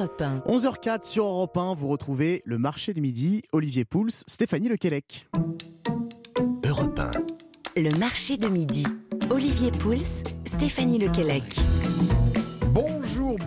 Europe 0.00 0.22
1. 0.22 0.38
11h04 0.46 1.04
sur 1.04 1.26
Europe 1.26 1.58
1, 1.58 1.74
vous 1.74 1.88
retrouvez 1.88 2.40
le 2.46 2.56
marché 2.56 2.94
du 2.94 3.02
midi, 3.02 3.42
Olivier 3.52 3.84
Pouls, 3.84 4.08
Stéphanie 4.26 4.68
Lequelec. 4.68 5.28
Europe 6.66 6.98
1. 6.98 7.10
Le 7.82 7.98
marché 7.98 8.38
de 8.38 8.48
midi. 8.48 8.86
Olivier 9.30 9.70
Pouls, 9.70 10.24
Stéphanie 10.46 10.98
Lequelec. 10.98 11.44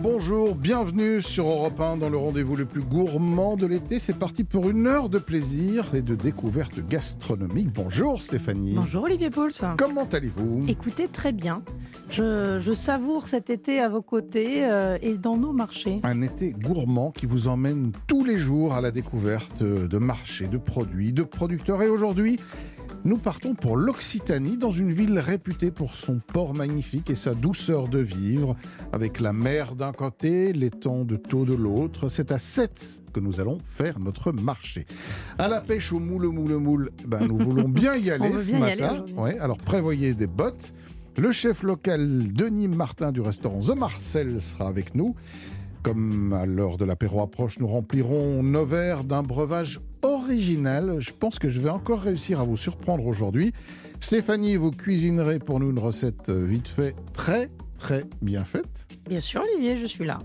Bonjour, 0.04 0.54
bienvenue 0.54 1.22
sur 1.22 1.46
Europe 1.46 1.80
1 1.80 1.96
dans 1.96 2.10
le 2.10 2.18
rendez-vous 2.18 2.56
le 2.56 2.66
plus 2.66 2.82
gourmand 2.82 3.56
de 3.56 3.64
l'été. 3.64 3.98
C'est 3.98 4.18
parti 4.18 4.44
pour 4.44 4.68
une 4.68 4.86
heure 4.86 5.08
de 5.08 5.18
plaisir 5.18 5.94
et 5.94 6.02
de 6.02 6.14
découverte 6.14 6.78
gastronomique. 6.86 7.72
Bonjour 7.72 8.20
Stéphanie. 8.20 8.74
Bonjour 8.76 9.04
Olivier 9.04 9.30
Pouls. 9.30 9.48
Comment 9.78 10.06
allez-vous? 10.12 10.60
Écoutez 10.68 11.08
très 11.08 11.32
bien. 11.32 11.62
Je, 12.10 12.60
je, 12.60 12.74
savoure 12.74 13.28
cet 13.28 13.48
été 13.48 13.80
à 13.80 13.88
vos 13.88 14.02
côtés 14.02 14.66
euh, 14.66 14.98
et 15.00 15.14
dans 15.14 15.38
nos 15.38 15.54
marchés. 15.54 16.00
Un 16.02 16.20
été 16.20 16.52
gourmand 16.52 17.10
qui 17.10 17.24
vous 17.24 17.48
emmène 17.48 17.92
tous 18.06 18.26
les 18.26 18.38
jours 18.38 18.74
à 18.74 18.82
la 18.82 18.90
découverte 18.90 19.62
de 19.62 19.98
marchés, 19.98 20.48
de 20.48 20.58
produits, 20.58 21.14
de 21.14 21.22
producteurs. 21.22 21.82
Et 21.82 21.88
aujourd'hui, 21.88 22.38
nous 23.04 23.18
partons 23.18 23.54
pour 23.54 23.76
l'Occitanie, 23.76 24.56
dans 24.56 24.70
une 24.70 24.90
ville 24.90 25.18
réputée 25.18 25.70
pour 25.70 25.94
son 25.94 26.20
port 26.20 26.54
magnifique 26.54 27.10
et 27.10 27.14
sa 27.14 27.34
douceur 27.34 27.88
de 27.88 27.98
vivre, 27.98 28.56
avec 28.92 29.20
la 29.20 29.34
mer 29.34 29.74
d'un 29.74 29.92
côté, 29.92 30.54
l'étang 30.54 31.04
de 31.04 31.16
Thau 31.16 31.44
de 31.44 31.54
l'autre. 31.54 32.08
C'est 32.08 32.32
à 32.32 32.38
7 32.38 33.02
que 33.12 33.20
nous 33.20 33.40
allons 33.40 33.58
faire 33.66 34.00
notre 34.00 34.32
marché. 34.32 34.86
À 35.38 35.48
la 35.48 35.60
pêche 35.60 35.92
au 35.92 36.00
moule, 36.00 36.28
moule, 36.28 36.56
moule, 36.56 36.90
ben, 37.06 37.26
nous 37.26 37.38
voulons 37.50 37.68
bien 37.68 37.94
y 37.94 38.10
aller 38.10 38.38
ce 38.38 38.56
matin. 38.56 39.04
ouais, 39.16 39.38
alors 39.38 39.58
prévoyez 39.58 40.14
des 40.14 40.26
bottes. 40.26 40.72
Le 41.18 41.30
chef 41.30 41.62
local 41.62 42.32
Denis 42.32 42.68
Martin 42.68 43.12
du 43.12 43.20
restaurant 43.20 43.60
The 43.60 43.76
Marcel 43.76 44.40
sera 44.40 44.66
avec 44.66 44.94
nous. 44.94 45.14
Comme 45.82 46.32
à 46.32 46.46
l'heure 46.46 46.78
de 46.78 46.86
l'apéro 46.86 47.20
approche, 47.22 47.58
nous 47.58 47.68
remplirons 47.68 48.42
nos 48.42 48.64
verres 48.64 49.04
d'un 49.04 49.22
breuvage 49.22 49.80
original. 50.04 51.00
Je 51.00 51.10
pense 51.12 51.38
que 51.38 51.48
je 51.48 51.60
vais 51.60 51.70
encore 51.70 52.00
réussir 52.00 52.40
à 52.40 52.44
vous 52.44 52.56
surprendre 52.56 53.06
aujourd'hui. 53.06 53.52
Stéphanie, 54.00 54.56
vous 54.56 54.70
cuisinerez 54.70 55.38
pour 55.38 55.60
nous 55.60 55.70
une 55.70 55.78
recette 55.78 56.30
vite 56.30 56.68
fait 56.68 56.94
très 57.12 57.50
très 57.78 58.04
bien 58.22 58.44
faite. 58.44 58.86
Bien 59.08 59.20
sûr 59.20 59.42
Olivier, 59.42 59.76
je 59.76 59.86
suis 59.86 60.04
là 60.04 60.18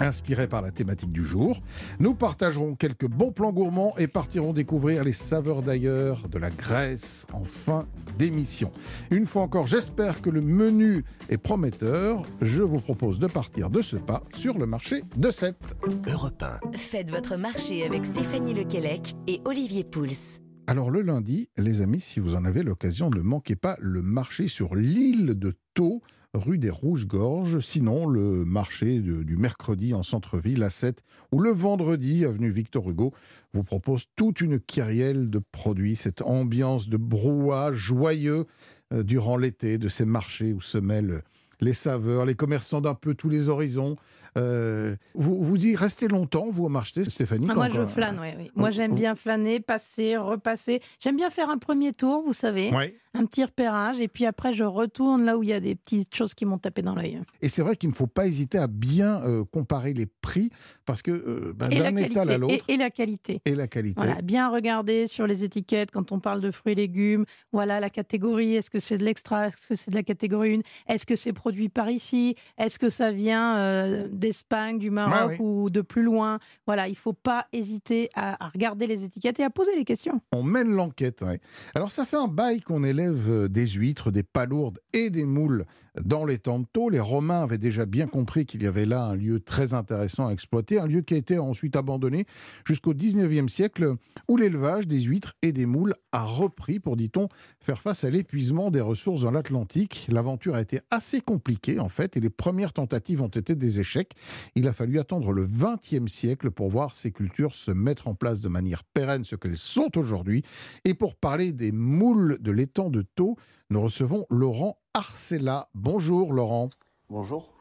inspiré 0.00 0.48
par 0.48 0.62
la 0.62 0.70
thématique 0.70 1.12
du 1.12 1.24
jour. 1.24 1.62
Nous 1.98 2.14
partagerons 2.14 2.74
quelques 2.74 3.06
bons 3.06 3.32
plans 3.32 3.52
gourmands 3.52 3.94
et 3.98 4.06
partirons 4.06 4.52
découvrir 4.52 5.04
les 5.04 5.12
saveurs 5.12 5.62
d'ailleurs 5.62 6.28
de 6.28 6.38
la 6.38 6.50
Grèce 6.50 7.26
en 7.32 7.44
fin 7.44 7.84
d'émission. 8.18 8.72
Une 9.10 9.26
fois 9.26 9.42
encore, 9.42 9.66
j'espère 9.66 10.20
que 10.22 10.30
le 10.30 10.40
menu 10.40 11.04
est 11.28 11.38
prometteur. 11.38 12.22
Je 12.40 12.62
vous 12.62 12.80
propose 12.80 13.18
de 13.18 13.26
partir 13.26 13.70
de 13.70 13.82
ce 13.82 13.96
pas 13.96 14.22
sur 14.34 14.58
le 14.58 14.66
marché 14.66 15.02
de 15.16 15.30
7. 15.30 15.76
Europe 16.08 16.42
1. 16.42 16.76
Faites 16.76 17.10
votre 17.10 17.36
marché 17.36 17.84
avec 17.84 18.06
Stéphanie 18.06 18.54
Lequelec 18.54 19.14
et 19.26 19.40
Olivier 19.44 19.84
Pouls. 19.84 20.40
Alors 20.66 20.90
le 20.90 21.02
lundi, 21.02 21.48
les 21.58 21.82
amis, 21.82 22.00
si 22.00 22.20
vous 22.20 22.36
en 22.36 22.44
avez 22.44 22.62
l'occasion, 22.62 23.10
ne 23.10 23.20
manquez 23.20 23.56
pas 23.56 23.76
le 23.80 24.02
marché 24.02 24.46
sur 24.46 24.76
l'île 24.76 25.36
de 25.36 25.54
Thau 25.74 26.00
rue 26.34 26.58
des 26.58 26.70
Rouges-Gorges, 26.70 27.60
sinon 27.60 28.06
le 28.06 28.44
marché 28.44 29.00
du 29.00 29.36
mercredi 29.36 29.94
en 29.94 30.02
centre-ville 30.02 30.62
à 30.62 30.70
7 30.70 31.02
ou 31.32 31.40
le 31.40 31.50
vendredi 31.50 32.24
avenue 32.24 32.50
Victor 32.50 32.88
Hugo 32.88 33.12
vous 33.52 33.64
propose 33.64 34.04
toute 34.16 34.40
une 34.40 34.60
kyrielle 34.60 35.28
de 35.28 35.40
produits, 35.40 35.96
cette 35.96 36.22
ambiance 36.22 36.88
de 36.88 36.96
brouhaha 36.96 37.72
joyeux 37.72 38.46
euh, 38.92 39.02
durant 39.02 39.36
l'été 39.36 39.78
de 39.78 39.88
ces 39.88 40.04
marchés 40.04 40.52
où 40.52 40.60
se 40.60 40.78
mêlent 40.78 41.22
les 41.60 41.74
saveurs, 41.74 42.24
les 42.24 42.34
commerçants 42.34 42.80
d'un 42.80 42.94
peu 42.94 43.14
tous 43.14 43.28
les 43.28 43.48
horizons, 43.48 43.96
euh, 44.38 44.96
vous, 45.14 45.42
vous 45.42 45.66
y 45.66 45.76
restez 45.76 46.08
longtemps, 46.08 46.48
vous, 46.48 46.64
au 46.64 46.68
marché, 46.68 47.04
Stéphanie 47.08 47.46
ah, 47.50 47.54
Moi, 47.54 47.68
je 47.68 47.86
flâne, 47.86 48.18
oui. 48.20 48.28
oui. 48.38 48.50
Moi, 48.54 48.70
j'aime 48.70 48.94
bien 48.94 49.14
flâner, 49.14 49.60
passer, 49.60 50.16
repasser. 50.16 50.80
J'aime 51.00 51.16
bien 51.16 51.30
faire 51.30 51.50
un 51.50 51.58
premier 51.58 51.92
tour, 51.92 52.22
vous 52.24 52.32
savez. 52.32 52.70
Un 53.12 53.26
petit 53.26 53.42
repérage, 53.42 54.00
et 54.00 54.06
puis 54.06 54.24
après, 54.24 54.52
je 54.52 54.62
retourne 54.62 55.24
là 55.24 55.36
où 55.36 55.42
il 55.42 55.48
y 55.48 55.52
a 55.52 55.58
des 55.58 55.74
petites 55.74 56.14
choses 56.14 56.32
qui 56.32 56.44
m'ont 56.44 56.58
tapé 56.58 56.80
dans 56.82 56.94
l'œil. 56.94 57.20
Et 57.42 57.48
c'est 57.48 57.62
vrai 57.62 57.74
qu'il 57.74 57.88
ne 57.88 57.94
faut 57.94 58.06
pas 58.06 58.26
hésiter 58.26 58.56
à 58.56 58.68
bien 58.68 59.22
euh, 59.24 59.44
comparer 59.44 59.94
les 59.94 60.06
prix, 60.06 60.50
parce 60.86 61.02
que 61.02 61.10
euh, 61.10 61.52
bah, 61.56 61.68
d'un 61.68 61.96
étal 61.96 62.30
à 62.30 62.38
l'autre. 62.38 62.64
Et, 62.68 62.76
la 62.76 62.90
qualité. 62.90 63.40
Et 63.44 63.56
la 63.56 63.66
qualité. 63.66 63.94
Voilà, 63.96 64.22
bien 64.22 64.48
regarder 64.48 65.08
sur 65.08 65.26
les 65.26 65.42
étiquettes 65.42 65.90
quand 65.90 66.12
on 66.12 66.20
parle 66.20 66.40
de 66.40 66.52
fruits 66.52 66.72
et 66.72 66.76
légumes. 66.76 67.24
Voilà 67.52 67.80
la 67.80 67.90
catégorie. 67.90 68.54
Est-ce 68.54 68.70
que 68.70 68.78
c'est 68.78 68.96
de 68.96 69.04
l'extra 69.04 69.48
Est-ce 69.48 69.66
que 69.66 69.74
c'est 69.74 69.90
de 69.90 69.96
la 69.96 70.04
catégorie 70.04 70.62
1 70.88 70.94
Est-ce 70.94 71.04
que 71.04 71.16
c'est 71.16 71.32
produit 71.32 71.68
par 71.68 71.90
ici? 71.90 72.36
Est-ce 72.58 72.78
que 72.78 72.90
ça 72.90 73.10
vient 73.10 74.06
d'Espagne, 74.10 74.78
du 74.78 74.90
Maroc 74.90 75.36
ou 75.40 75.68
de 75.68 75.80
plus 75.80 76.02
loin? 76.02 76.38
Voilà, 76.66 76.86
il 76.86 76.92
ne 76.92 76.96
faut 76.96 77.12
pas 77.12 77.46
hésiter 77.52 78.08
à, 78.14 78.50
regarder 78.52 78.86
les 78.86 79.04
étiquettes 79.04 79.40
et 79.40 79.44
à 79.44 79.50
poser 79.50 79.74
les 79.74 79.84
questions. 79.84 80.20
On 80.32 80.42
mène 80.42 80.70
l'enquête, 80.70 81.22
oui. 81.26 81.34
Alors 81.74 81.90
ça 81.90 82.04
fait 82.04 82.16
un 82.16 82.28
bail 82.28 82.60
qu'on 82.60 82.84
euh, 83.08 83.48
des 83.48 83.66
huîtres, 83.66 84.10
des 84.10 84.22
palourdes 84.22 84.78
et 84.92 85.10
des 85.10 85.24
moules 85.24 85.66
dans 86.02 86.24
les 86.24 86.38
temps 86.38 86.58
de. 86.58 86.66
Les 86.90 87.00
Romains 87.00 87.42
avaient 87.42 87.58
déjà 87.58 87.84
bien 87.84 88.06
compris 88.06 88.46
qu'il 88.46 88.62
y 88.62 88.66
avait 88.66 88.86
là 88.86 89.04
un 89.04 89.16
lieu 89.16 89.40
très 89.40 89.74
intéressant 89.74 90.28
à 90.28 90.32
exploiter, 90.32 90.78
un 90.78 90.86
lieu 90.86 91.00
qui 91.00 91.14
a 91.14 91.16
été 91.16 91.38
ensuite 91.38 91.76
abandonné 91.76 92.26
jusqu'au 92.64 92.94
19e 92.94 93.48
siècle, 93.48 93.96
où 94.28 94.36
l'élevage 94.36 94.86
des 94.86 95.00
huîtres 95.00 95.34
et 95.42 95.52
des 95.52 95.66
moules 95.66 95.94
a 96.12 96.24
repris 96.24 96.78
pour, 96.78 96.96
dit-on, 96.96 97.28
faire 97.60 97.82
face 97.82 98.04
à 98.04 98.10
l'épuisement 98.10 98.70
des 98.70 98.80
ressources 98.80 99.22
dans 99.22 99.30
l'Atlantique. 99.30 100.06
L'aventure 100.08 100.54
a 100.54 100.60
été 100.60 100.80
assez 100.90 101.20
compliquée, 101.20 101.78
en 101.80 101.88
fait, 101.88 102.16
et 102.16 102.20
les 102.20 102.30
premières 102.30 102.72
tentatives 102.72 103.22
ont 103.22 103.28
été 103.28 103.56
des 103.56 103.80
échecs. 103.80 104.12
Il 104.54 104.68
a 104.68 104.72
fallu 104.72 104.98
attendre 104.98 105.32
le 105.32 105.46
20e 105.46 106.08
siècle 106.08 106.50
pour 106.50 106.70
voir 106.70 106.94
ces 106.94 107.10
cultures 107.10 107.54
se 107.54 107.72
mettre 107.72 108.08
en 108.08 108.14
place 108.14 108.40
de 108.40 108.48
manière 108.48 108.84
pérenne, 108.84 109.24
ce 109.24 109.36
qu'elles 109.36 109.56
sont 109.56 109.98
aujourd'hui. 109.98 110.42
Et 110.84 110.94
pour 110.94 111.16
parler 111.16 111.52
des 111.52 111.72
moules 111.72 112.38
de 112.40 112.50
l'étang 112.52 112.90
de 112.90 113.02
Taux, 113.02 113.36
nous 113.70 113.80
recevons 113.80 114.26
Laurent 114.30 114.78
Arcella. 114.94 115.68
Bonjour 115.74 116.32
Laurent. 116.32 116.68
Bonjour. 117.08 117.52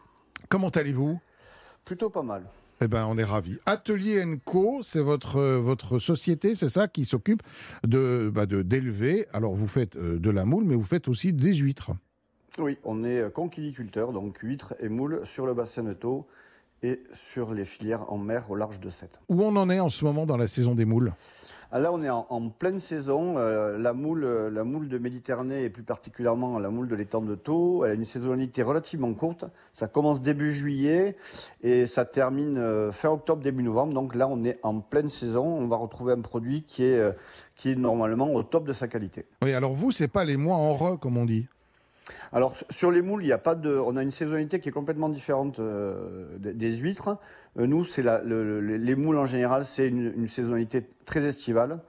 Comment 0.50 0.70
allez-vous? 0.70 1.20
Plutôt 1.86 2.10
pas 2.10 2.24
mal. 2.24 2.44
Eh 2.82 2.88
ben, 2.88 3.06
on 3.08 3.18
est 3.18 3.24
ravis. 3.24 3.60
Atelier 3.66 4.24
Co, 4.44 4.80
c'est 4.82 5.02
votre, 5.02 5.42
votre 5.42 6.00
société, 6.00 6.56
c'est 6.56 6.70
ça, 6.70 6.88
qui 6.88 7.06
s'occupe 7.06 7.44
de, 7.84 8.32
bah, 8.34 8.46
de 8.46 8.62
d'élever. 8.62 9.28
Alors, 9.34 9.54
vous 9.54 9.68
faites 9.68 9.98
euh, 9.98 10.18
de 10.18 10.30
la 10.30 10.46
moule, 10.46 10.64
mais 10.64 10.76
vous 10.76 10.84
faites 10.84 11.08
aussi 11.08 11.34
des 11.34 11.54
huîtres. 11.54 11.92
Oui, 12.58 12.78
on 12.84 13.04
est 13.04 13.20
euh, 13.20 13.30
conquiliculteur, 13.30 14.12
donc 14.12 14.38
huîtres 14.40 14.74
et 14.80 14.90
moules 14.90 15.22
sur 15.26 15.46
le 15.46 15.54
bassin 15.54 15.84
de 15.84 15.94
Taux 15.94 16.26
et 16.82 17.04
sur 17.14 17.54
les 17.54 17.66
filières 17.66 18.12
en 18.12 18.18
mer 18.18 18.50
au 18.50 18.56
large 18.56 18.80
de 18.80 18.90
Sète. 18.90 19.20
Où 19.28 19.44
on 19.44 19.56
en 19.58 19.70
est 19.70 19.80
en 19.80 19.90
ce 19.90 20.06
moment 20.06 20.26
dans 20.26 20.38
la 20.38 20.48
saison 20.48 20.74
des 20.74 20.86
moules? 20.86 21.14
Là, 21.72 21.92
on 21.94 22.02
est 22.02 22.10
en, 22.10 22.50
pleine 22.50 22.80
saison. 22.80 23.38
Euh, 23.38 23.78
la, 23.78 23.94
moule, 23.94 24.26
la 24.26 24.64
moule 24.64 24.90
de 24.90 24.98
Méditerranée 24.98 25.64
et 25.64 25.70
plus 25.70 25.84
particulièrement 25.84 26.58
la 26.58 26.72
moule 26.72 26.88
de 26.88 26.96
l'étang 26.96 27.22
de 27.22 27.36
Thau, 27.36 27.86
elle 27.86 27.92
a 27.92 27.94
une 27.94 28.06
saisonnalité 28.06 28.64
relativement 28.64 29.14
courte. 29.14 29.46
Ça 29.72 29.88
commence 29.88 30.24
début 30.24 30.52
juillet 30.52 31.16
et 31.62 31.86
ça 31.86 32.06
termine 32.06 32.58
euh, 32.58 32.92
fin 32.92 33.10
octobre, 33.10 33.44
début 33.44 33.62
novembre. 33.62 33.94
Donc 33.94 34.16
là, 34.16 34.28
on 34.28 34.44
est 34.46 34.58
en 34.64 34.80
pleine 34.80 35.10
saison. 35.10 35.46
On 35.46 35.68
va 35.68 35.78
retrouver 35.78 36.14
un 36.14 36.22
produit 36.22 36.64
qui 36.64 36.86
est, 36.86 36.98
euh, 36.98 37.12
qui 37.56 37.72
est 37.72 37.76
normalement 37.76 38.34
au 38.34 38.42
top 38.42 38.66
de 38.66 38.74
sa 38.74 38.88
qualité. 38.88 39.26
Oui, 39.44 39.54
alors 39.54 39.76
vous, 39.76 39.92
c'est 39.92 40.08
pas 40.08 40.26
les 40.26 40.38
mois 40.38 40.56
en 40.56 40.74
re, 40.74 41.00
comme 41.00 41.18
on 41.18 41.26
dit 41.26 41.48
alors 42.32 42.56
sur 42.70 42.92
les 42.92 43.02
moules, 43.02 43.24
il 43.24 43.28
y 43.28 43.34
a 43.34 43.38
pas 43.38 43.56
de, 43.56 43.76
on 43.76 43.96
a 43.96 44.04
une 44.04 44.12
saisonnalité 44.12 44.60
qui 44.60 44.70
est 44.70 44.74
complètement 44.74 45.10
différente 45.10 45.60
des 46.40 46.72
huîtres. 46.78 47.18
Euh, 47.58 47.68
nous, 47.68 47.86
c'est 47.86 48.04
les 48.04 48.96
moules 48.96 49.18
en 49.18 49.26
général, 49.26 49.66
c'est 49.66 49.88
une, 49.88 50.28
saisonnalité 50.28 50.86
très 51.06 51.26
estivale. 51.26 51.80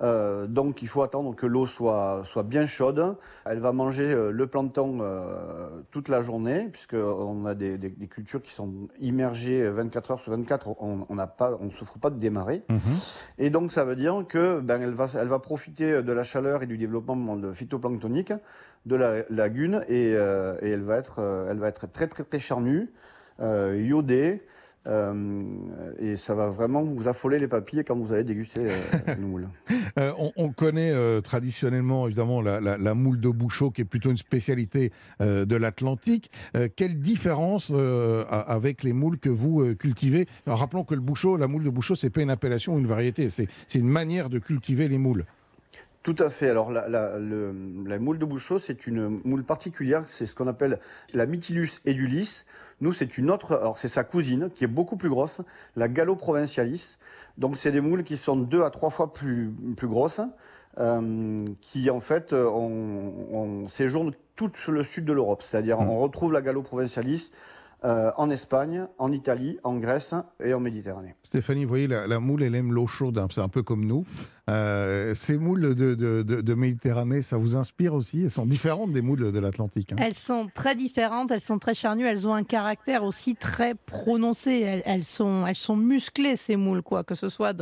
Euh, 0.00 0.46
donc 0.46 0.82
il 0.82 0.88
faut 0.88 1.02
attendre 1.02 1.34
que 1.34 1.46
l'eau 1.46 1.66
soit, 1.66 2.22
soit 2.24 2.42
bien 2.42 2.66
chaude. 2.66 3.16
Elle 3.44 3.58
va 3.58 3.72
manger 3.72 4.04
euh, 4.04 4.30
le 4.30 4.46
plancton 4.46 4.98
toute 5.90 6.08
la 6.08 6.22
journée, 6.22 6.68
puisqu'on 6.72 7.46
a 7.46 7.54
des, 7.54 7.78
cultures 8.08 8.40
qui 8.40 8.52
sont 8.52 8.88
immergées 9.00 9.68
24 9.68 10.10
heures 10.12 10.20
sur 10.20 10.32
24. 10.32 10.68
On 10.80 10.96
ne 11.10 11.24
on 11.60 11.70
souffre 11.70 11.98
pas 11.98 12.10
de 12.10 12.18
démarrer. 12.18 12.62
Mhm. 12.68 12.78
Et 13.38 13.50
donc 13.50 13.72
ça 13.72 13.84
veut 13.84 13.96
dire 13.96 14.24
que 14.28 14.60
ben, 14.60 14.80
elle, 14.80 14.94
va, 14.94 15.06
elle 15.14 15.28
va 15.28 15.38
profiter 15.38 16.02
de 16.02 16.12
la 16.12 16.22
chaleur 16.22 16.62
et 16.62 16.66
du 16.66 16.78
développement 16.78 17.36
de 17.36 17.52
phytoplanctonique 17.52 18.32
de 18.86 18.96
la 18.96 19.24
lagune 19.28 19.84
et, 19.88 20.10
et 20.12 20.70
elle, 20.70 20.82
va 20.82 20.96
être, 20.96 21.46
elle 21.50 21.58
va 21.58 21.68
être 21.68 21.90
très 21.90 22.06
très 22.06 22.24
très 22.24 22.40
charnue, 22.40 22.90
iodée. 23.40 24.42
Euh, 24.88 25.44
et 25.98 26.16
ça 26.16 26.34
va 26.34 26.48
vraiment 26.48 26.82
vous 26.82 27.08
affoler 27.08 27.38
les 27.38 27.48
papilles 27.48 27.84
quand 27.84 27.96
vous 27.96 28.12
allez 28.12 28.24
déguster 28.24 28.60
euh, 28.60 29.14
une 29.16 29.28
moule. 29.28 29.48
Euh, 29.98 30.12
on, 30.36 30.52
connaît 30.52 30.92
traditionnellement 31.22 32.06
évidemment 32.06 32.40
la, 32.40 32.94
moule 32.94 33.20
de 33.20 33.30
Bouchot 33.30 33.70
qui 33.70 33.80
est 33.80 33.86
plutôt 33.86 34.10
une 34.10 34.18
spécialité 34.18 34.92
de 35.18 35.56
l'Atlantique. 35.56 36.30
quelle 36.76 37.00
différence 37.00 37.72
avec 38.30 38.84
les 38.84 38.92
moules 38.92 39.18
que 39.18 39.30
vous 39.30 39.74
cultivez? 39.76 40.28
Rappelons 40.46 40.84
que 40.84 40.94
le 40.94 41.00
Bouchot, 41.00 41.36
la 41.36 41.48
moule 41.48 41.64
de 41.64 41.70
Bouchot, 41.70 41.94
c'est 41.94 42.10
pas 42.10 42.20
une 42.20 42.30
appellation 42.30 42.74
ou 42.74 42.78
une 42.78 42.86
variété, 42.86 43.30
c'est 43.30 43.48
une 43.74 43.88
manière 43.88 44.28
de 44.28 44.38
cultiver 44.38 44.88
les 44.88 44.98
moules. 44.98 45.24
Tout 46.02 46.16
à 46.18 46.30
fait. 46.30 46.50
Alors 46.50 46.70
la, 46.70 46.88
la 46.88 47.98
moule 47.98 48.18
de 48.18 48.24
Bouchot, 48.24 48.58
c'est 48.58 48.86
une 48.86 49.20
moule 49.24 49.42
particulière, 49.42 50.06
c'est 50.06 50.26
ce 50.26 50.34
qu'on 50.34 50.48
appelle 50.48 50.78
la 51.12 51.26
Mytilus 51.26 51.80
edulis. 51.86 52.44
Nous, 52.80 52.92
c'est 52.92 53.18
une 53.18 53.30
autre, 53.30 53.56
alors 53.56 53.78
c'est 53.78 53.88
sa 53.88 54.04
cousine 54.04 54.50
qui 54.54 54.64
est 54.64 54.68
beaucoup 54.68 54.96
plus 54.96 55.08
grosse, 55.08 55.40
la 55.76 55.88
Gallo 55.88 56.16
provincialis. 56.16 56.96
Donc, 57.36 57.56
c'est 57.56 57.72
des 57.72 57.80
moules 57.80 58.04
qui 58.04 58.16
sont 58.16 58.36
deux 58.36 58.62
à 58.62 58.70
trois 58.70 58.90
fois 58.90 59.12
plus, 59.12 59.52
plus 59.76 59.88
grosses, 59.88 60.20
euh, 60.78 61.46
qui 61.60 61.90
en 61.90 62.00
fait 62.00 62.32
on, 62.32 63.12
on 63.32 63.68
séjournent 63.68 64.12
tout 64.36 64.52
le 64.68 64.84
sud 64.84 65.04
de 65.04 65.12
l'Europe. 65.12 65.42
C'est-à-dire, 65.42 65.80
mmh. 65.80 65.90
on 65.90 65.98
retrouve 65.98 66.32
la 66.32 66.42
Gallo 66.42 66.62
provincialis 66.62 67.30
euh, 67.84 68.10
en 68.16 68.28
Espagne, 68.30 68.86
en 68.98 69.12
Italie, 69.12 69.58
en 69.62 69.76
Grèce 69.76 70.12
et 70.42 70.52
en 70.52 70.58
Méditerranée. 70.58 71.14
Stéphanie, 71.22 71.62
vous 71.62 71.68
voyez, 71.68 71.86
la, 71.86 72.18
moule, 72.18 72.42
elle 72.42 72.56
aime 72.56 72.72
l'eau 72.72 72.88
chaude, 72.88 73.18
hein, 73.18 73.28
c'est 73.30 73.40
un 73.40 73.48
peu 73.48 73.62
comme 73.62 73.84
nous. 73.84 74.04
Euh, 74.48 75.14
ces 75.14 75.36
moules 75.36 75.74
de, 75.74 76.54
Méditerranée, 76.54 77.22
ça 77.22 77.36
vous 77.36 77.56
inspire 77.56 77.94
aussi? 77.94 78.24
Elles 78.24 78.30
sont 78.30 78.46
différentes 78.46 78.90
des 78.90 79.02
moules 79.02 79.30
de 79.32 79.38
l'Atlantique. 79.38 79.92
Hein? 79.92 79.96
Elles 79.98 80.14
sont 80.14 80.48
très 80.52 80.74
différentes, 80.74 81.30
elles 81.30 81.40
sont 81.40 81.58
très 81.58 81.74
charnues, 81.74 82.06
elles 82.06 82.26
ont 82.26 82.34
un 82.34 82.44
caractère 82.44 83.04
aussi 83.04 83.34
très 83.36 83.74
prononcé. 83.74 84.82
Elles, 84.84 85.04
sont, 85.04 85.46
elles 85.46 85.56
sont 85.56 85.76
musclées, 85.76 86.36
ces 86.36 86.56
moules, 86.56 86.82
quoi, 86.82 87.04
que 87.04 87.14
ce 87.14 87.28
soit 87.28 87.54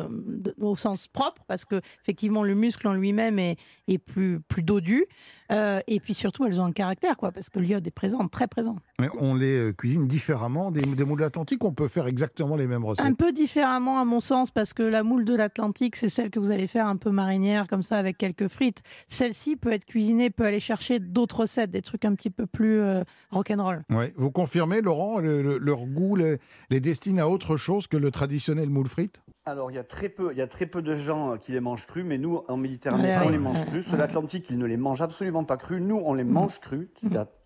au 0.61 0.77
sens 0.77 1.09
propre, 1.09 1.43
parce 1.47 1.65
que 1.65 1.81
effectivement 2.03 2.43
le 2.43 2.55
muscle 2.55 2.87
en 2.89 2.94
lui-même 2.94 3.39
est, 3.39 3.56
est 3.89 3.99
plus, 3.99 4.41
plus 4.41 4.62
dodu. 4.62 5.06
Euh, 5.53 5.81
et 5.87 6.00
puis 6.00 6.15
surtout, 6.15 6.44
elles 6.44 6.61
ont 6.61 6.65
un 6.65 6.73
caractère, 6.73 7.17
quoi, 7.17 7.31
parce 7.31 7.49
que 7.50 7.59
l'iode 7.59 7.87
est 7.87 7.93
présent, 7.93 8.27
très 8.29 8.49
présent. 8.49 8.77
on 9.21 9.35
les 9.35 9.59
euh, 9.59 9.73
cuisine 9.73 10.06
différemment 10.06 10.71
des, 10.71 10.85
moules 11.05 11.19
de 11.19 11.23
l'Atlantique. 11.23 11.65
On 11.65 11.73
peut 11.73 11.89
faire 11.89 12.06
exactement 12.06 12.56
les 12.56 12.67
mêmes 12.67 12.85
recettes? 12.85 13.06
Un 13.06 13.15
peu 13.15 13.32
différemment, 13.32 14.00
à 14.00 14.05
mon 14.05 14.21
sens, 14.21 14.50
parce 14.50 14.73
que 14.73 14.82
la 14.82 15.03
moule 15.03 15.25
de 15.25 15.35
l'Atlantique, 15.35 15.97
c'est 15.97 16.09
celle 16.09 16.31
que 16.31 16.41
vous 16.41 16.50
allez 16.50 16.67
faire 16.67 16.75
un 16.81 16.96
peu 16.96 17.11
marinière, 17.11 17.69
comme 17.69 17.82
ça, 17.82 17.99
avec 17.99 18.19
quelques 18.19 18.49
frites. 18.49 18.82
Celle-ci 19.08 19.56
peut 19.56 19.73
être 19.73 19.84
cuisinée, 19.84 20.31
peut 20.31 20.44
aller 20.44 20.61
chercher 20.61 20.99
d'autres 20.99 21.40
recettes, 21.40 21.70
des 21.70 21.82
trucs 21.82 22.05
un 22.05 22.14
petit 22.14 22.31
peu 22.31 22.46
plus 22.46 22.81
euh, 22.81 23.05
rock'n'roll. 23.31 23.82
Ouais. 23.90 24.12
Vous 24.17 24.31
confirmez, 24.31 24.81
Laurent, 24.81 25.19
leur 25.19 25.87
goût 25.87 26.17
les, 26.17 26.38
les 26.70 26.81
destine 26.81 27.19
à 27.20 27.28
autre 27.28 27.56
chose 27.56 27.87
que 27.87 27.96
le 27.96 28.11
traditionnel 28.11 28.69
moule 28.69 28.88
frite? 28.88 29.23
Alors, 29.48 29.70
il 29.70 29.75
y, 29.75 29.78
a 29.78 29.84
très 29.84 30.08
peu, 30.08 30.32
il 30.32 30.38
y 30.38 30.43
a 30.43 30.48
très 30.48 30.66
peu 30.66 30.82
de 30.82 30.96
gens 30.96 31.34
euh, 31.34 31.37
qui 31.37 31.52
les 31.52 31.60
mangent 31.60 31.87
crus, 31.87 32.04
mais 32.04 32.19
nous, 32.19 32.43
en 32.48 32.56
Méditerranée, 32.56 33.16
on 33.25 33.28
les 33.28 33.38
mange 33.38 33.64
crus. 33.64 33.87
Sur 33.87 33.96
l'Atlantique, 33.96 34.50
ils 34.50 34.58
ne 34.58 34.66
les 34.66 34.76
mangent 34.76 35.02
absolument 35.02 35.44
pas 35.44 35.56
crus. 35.56 35.81
Nous, 35.81 36.02
on 36.04 36.14
les 36.14 36.25
mm. 36.25 36.32
mange 36.32 36.58
crus. 36.58 36.88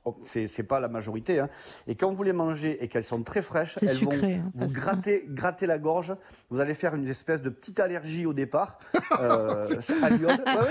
Oh, 0.06 0.16
c'est 0.22 0.62
pas 0.62 0.80
la 0.80 0.88
majorité. 0.88 1.40
Hein. 1.40 1.50
Et 1.86 1.94
quand 1.94 2.10
vous 2.10 2.22
les 2.22 2.32
mangez 2.32 2.82
et 2.82 2.88
qu'elles 2.88 3.04
sont 3.04 3.22
très 3.22 3.42
fraîches, 3.42 3.76
elles 3.82 3.98
vont 3.98 4.10
hein, 4.12 4.50
vous 4.54 4.66
gratter, 4.72 5.26
gratter 5.28 5.66
la 5.66 5.76
gorge. 5.76 6.16
Vous 6.48 6.58
allez 6.58 6.72
faire 6.72 6.94
une 6.94 7.06
espèce 7.06 7.42
de 7.42 7.50
petite 7.50 7.78
allergie 7.80 8.24
au 8.24 8.32
départ 8.32 8.78
euh, 9.20 9.62
à 10.02 10.08
l'iode. 10.08 10.40
Alors, 10.46 10.66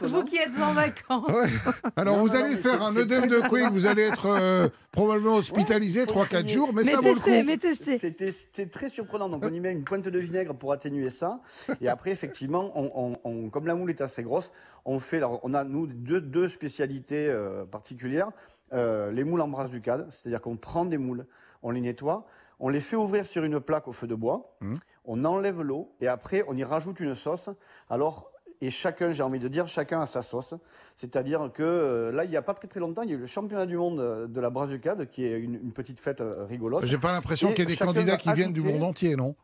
vous 0.00 0.24
qui 0.24 0.36
êtes 0.36 0.58
en 0.62 0.72
vacances. 0.72 1.60
Alors, 1.94 2.16
vous 2.16 2.34
allez 2.34 2.56
faire 2.56 2.82
un 2.82 2.96
œdème 2.96 3.26
de 3.26 3.40
quick, 3.48 3.70
vous 3.70 3.84
allez 3.84 4.04
être 4.04 4.26
euh, 4.26 4.68
probablement 4.92 5.36
hospitalisé 5.36 6.06
3-4 6.06 6.48
jours, 6.48 6.72
mais, 6.72 6.84
ça 6.84 7.02
vaut 7.02 7.12
le 7.12 7.20
coup. 7.20 7.74
C'était 7.74 8.66
très 8.66 8.88
surprenant. 8.88 9.28
Donc, 9.28 9.44
on 9.44 9.52
y 9.52 9.60
met 9.60 9.72
une 9.72 9.84
pointe 9.84 10.08
de 10.08 10.18
vinaigre 10.18 10.54
pour 10.54 10.69
atténuer 10.72 11.10
ça. 11.10 11.40
Et 11.80 11.88
après, 11.88 12.10
effectivement, 12.10 12.72
on, 12.74 13.50
comme 13.50 13.66
la 13.66 13.74
moule 13.74 13.90
est 13.90 14.00
assez 14.00 14.22
grosse, 14.22 14.52
on 14.84 15.00
fait, 15.00 15.22
on 15.24 15.54
a 15.54 15.64
nous 15.64 15.86
deux, 15.86 16.20
deux 16.20 16.48
spécialités 16.48 17.28
euh, 17.28 17.64
particulières. 17.64 18.30
Euh, 18.72 19.10
les 19.10 19.24
moules 19.24 19.40
en 19.40 19.48
brasse 19.48 19.70
du 19.70 19.80
cadre, 19.80 20.06
c'est-à-dire 20.10 20.40
qu'on 20.40 20.56
prend 20.56 20.84
des 20.84 20.98
moules, 20.98 21.26
on 21.62 21.70
les 21.70 21.80
nettoie, 21.80 22.26
on 22.58 22.68
les 22.68 22.80
fait 22.80 22.96
ouvrir 22.96 23.26
sur 23.26 23.44
une 23.44 23.60
plaque 23.60 23.88
au 23.88 23.92
feu 23.92 24.06
de 24.06 24.14
bois, 24.14 24.56
mmh. 24.60 24.74
on 25.04 25.24
enlève 25.24 25.62
l'eau 25.62 25.92
et 26.00 26.08
après 26.08 26.44
on 26.46 26.56
y 26.56 26.64
rajoute 26.64 27.00
une 27.00 27.14
sauce. 27.14 27.50
Alors 27.88 28.30
et 28.62 28.70
chacun, 28.70 29.10
j'ai 29.10 29.22
envie 29.22 29.38
de 29.38 29.48
dire, 29.48 29.68
chacun 29.68 30.02
a 30.02 30.06
sa 30.06 30.20
sauce. 30.20 30.54
C'est-à-dire 30.96 31.50
que 31.54 31.62
euh, 31.62 32.12
là, 32.12 32.24
il 32.24 32.30
n'y 32.30 32.36
a 32.36 32.42
pas 32.42 32.52
très 32.52 32.68
très 32.68 32.78
longtemps, 32.78 33.02
il 33.02 33.10
y 33.10 33.12
a 33.12 33.16
eu 33.16 33.20
le 33.20 33.26
championnat 33.26 33.64
du 33.64 33.78
monde 33.78 34.28
de 34.30 34.40
la 34.40 34.50
brazucade, 34.50 35.08
qui 35.10 35.24
est 35.24 35.38
une, 35.38 35.72
petite 35.72 35.98
fête 35.98 36.22
rigolote. 36.48 36.84
J'ai 36.84 36.98
pas 36.98 37.12
l'impression 37.12 37.48
qu'il 37.48 37.60
y 37.60 37.62
ait 37.62 37.74
des 37.74 37.76
candidats 37.76 38.18
qui 38.18 38.32
viennent 38.32 38.52
du 38.52 38.60
monde 38.60 38.82
entier, 38.82 39.16
non? 39.16 39.34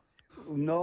non, 0.51 0.83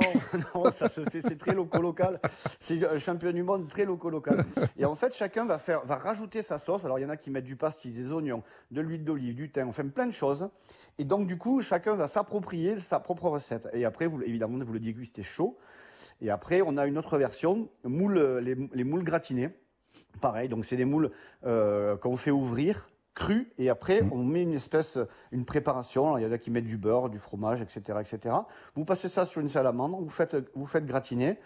ça 0.72 0.90
se 0.90 1.04
fait, 1.06 1.22
c'est 1.22 1.38
très 1.38 1.54
loco-local. 1.54 2.20
C'est 2.60 2.86
un 2.86 3.00
champion 3.00 3.32
du 3.32 3.44
monde 3.44 3.68
très 3.68 3.86
loco-local. 3.86 4.44
Et 4.78 4.86
en 4.86 4.96
fait, 4.96 5.14
chacun 5.16 5.46
va, 5.46 5.58
faire, 5.58 5.86
va 5.86 5.96
rajouter 5.96 6.42
sa 6.42 6.58
sauce. 6.58 6.86
Alors, 6.86 7.00
il 7.00 7.04
y 7.04 7.06
en 7.06 7.10
a 7.10 7.18
qui 7.18 7.30
mettent 7.30 7.46
du 7.46 7.56
pastis, 7.56 7.94
des 7.94 8.10
oignons, 8.10 8.44
de 8.72 8.82
l'huile 8.82 9.04
d'olive, 9.04 9.36
du 9.36 9.52
thym, 9.52 9.70
on 9.70 9.72
fait 9.72 9.84
plein 9.84 10.08
de 10.08 10.12
choses. 10.12 10.50
Et 10.98 11.06
donc, 11.06 11.28
du 11.28 11.38
coup, 11.38 11.62
chacun 11.62 11.96
va 11.96 12.08
s'approprier 12.08 12.80
sa 12.82 13.00
propre 13.00 13.30
recette. 13.30 13.68
Et 13.74 13.86
après, 13.86 14.08
vous, 14.08 14.22
évidemment, 14.22 14.64
vous 14.64 14.74
le 14.74 14.80
dégustez 14.80 15.24
chaud. 15.24 15.58
Et 16.22 16.30
après, 16.30 16.62
on 16.62 16.78
a 16.78 16.86
une 16.86 16.98
autre 16.98 17.18
version, 17.18 17.70
moule, 17.84 18.20
les, 18.40 18.84
moules 18.84 19.04
gratinés. 19.04 19.50
Pareil, 20.22 20.48
donc 20.48 20.66
c'est 20.66 20.78
des 20.78 20.86
moules 20.86 21.12
euh, 21.46 21.98
qu'on 21.98 22.18
fait 22.18 22.32
ouvrir 22.32 22.90
cru 23.16 23.52
et 23.58 23.70
après 23.70 24.02
mm. 24.02 24.12
on 24.14 24.24
met 24.24 24.44
une 24.44 24.54
espèce, 24.54 24.98
une 25.32 25.46
préparation. 25.46 26.18
il 26.18 26.24
y 26.24 26.26
en 26.26 26.32
a 26.32 26.38
qui 26.38 26.52
mettent 26.52 26.66
du 26.66 26.78
beurre, 26.78 27.10
du 27.10 27.20
fromage, 27.20 27.62
etc., 27.62 28.00
etc. 28.00 28.36
Vous 28.76 28.86
passez 28.86 29.10
ça 29.10 29.26
sur 29.26 29.42
une 29.42 29.50
salamandre, 29.50 30.00
vous 30.00 30.10
faites, 30.10 30.36
vous 30.56 30.66
faites 30.66 30.86
gratiner 30.86 31.38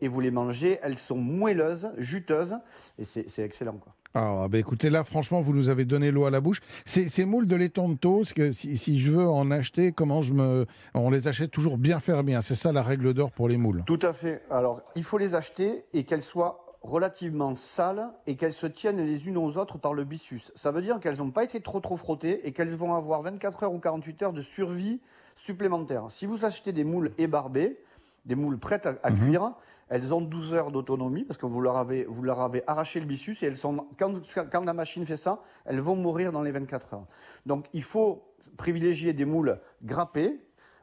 et 0.00 0.08
vous 0.08 0.20
les 0.20 0.30
mangez. 0.30 0.78
Elles 0.82 0.98
sont 0.98 1.16
moelleuses, 1.16 1.90
juteuses 1.98 2.56
et 2.98 3.04
c'est 3.04 3.42
excellent 3.42 3.76
quoi. 3.76 3.94
Alors, 4.14 4.46
bah 4.48 4.58
écoutez, 4.58 4.90
là, 4.90 5.04
franchement, 5.04 5.40
vous 5.40 5.54
nous 5.54 5.70
avez 5.70 5.86
donné 5.86 6.10
l'eau 6.10 6.26
à 6.26 6.30
la 6.30 6.42
bouche. 6.42 6.60
Ces, 6.84 7.24
moules 7.24 7.46
de 7.46 7.56
laiton 7.56 7.88
de 7.88 7.94
taux, 7.94 8.22
que 8.34 8.52
si, 8.52 8.76
si, 8.76 9.00
je 9.00 9.10
veux 9.10 9.26
en 9.26 9.50
acheter, 9.50 9.92
comment 9.92 10.20
je 10.20 10.34
me. 10.34 10.66
On 10.92 11.08
les 11.08 11.28
achète 11.28 11.50
toujours 11.50 11.78
bien 11.78 11.98
fermés. 11.98 12.38
C'est 12.42 12.54
ça 12.54 12.72
la 12.72 12.82
règle 12.82 13.14
d'or 13.14 13.32
pour 13.32 13.48
les 13.48 13.56
moules. 13.56 13.82
Tout 13.86 13.98
à 14.02 14.12
fait. 14.12 14.42
Alors, 14.50 14.82
il 14.96 15.04
faut 15.04 15.16
les 15.16 15.34
acheter 15.34 15.84
et 15.94 16.04
qu'elles 16.04 16.22
soient 16.22 16.71
relativement 16.82 17.54
sales 17.54 18.10
et 18.26 18.36
qu'elles 18.36 18.52
se 18.52 18.66
tiennent 18.66 19.04
les 19.04 19.28
unes 19.28 19.36
aux 19.36 19.56
autres 19.56 19.78
par 19.78 19.94
le 19.94 20.04
byssus. 20.04 20.42
Ça 20.54 20.70
veut 20.70 20.82
dire 20.82 20.98
qu'elles 21.00 21.18
n'ont 21.18 21.30
pas 21.30 21.44
été 21.44 21.60
trop 21.60 21.80
trop 21.80 21.96
frottées 21.96 22.46
et 22.46 22.52
qu'elles 22.52 22.74
vont 22.74 22.94
avoir 22.94 23.22
24 23.22 23.64
heures 23.64 23.72
ou 23.72 23.78
48 23.78 24.22
heures 24.22 24.32
de 24.32 24.42
survie 24.42 25.00
supplémentaire. 25.36 26.06
Si 26.10 26.26
vous 26.26 26.44
achetez 26.44 26.72
des 26.72 26.84
moules 26.84 27.12
ébarbées, 27.18 27.78
des 28.24 28.34
moules 28.34 28.58
prêtes 28.58 28.86
à, 28.86 29.10
mhm. 29.10 29.18
cuire, 29.18 29.52
elles 29.88 30.12
ont 30.12 30.20
12 30.20 30.54
heures 30.54 30.70
d'autonomie 30.70 31.24
parce 31.24 31.38
que 31.38 31.46
vous 31.46 31.60
leur, 31.60 31.76
avez, 31.76 32.04
vous 32.04 32.22
leur 32.22 32.40
avez 32.40 32.62
arraché 32.66 32.98
le 32.98 33.06
byssus 33.06 33.36
et 33.42 33.46
elles 33.46 33.56
sont, 33.56 33.86
quand, 33.98 34.20
quand 34.50 34.64
la 34.64 34.74
machine 34.74 35.06
fait 35.06 35.16
ça, 35.16 35.40
elles 35.64 35.80
vont 35.80 35.96
mourir 35.96 36.32
dans 36.32 36.42
les 36.42 36.50
24 36.50 36.94
heures. 36.94 37.06
Donc 37.46 37.66
il 37.72 37.82
faut 37.82 38.24
privilégier 38.56 39.12
des 39.12 39.24
moules 39.24 39.60
grappées, 39.82 40.40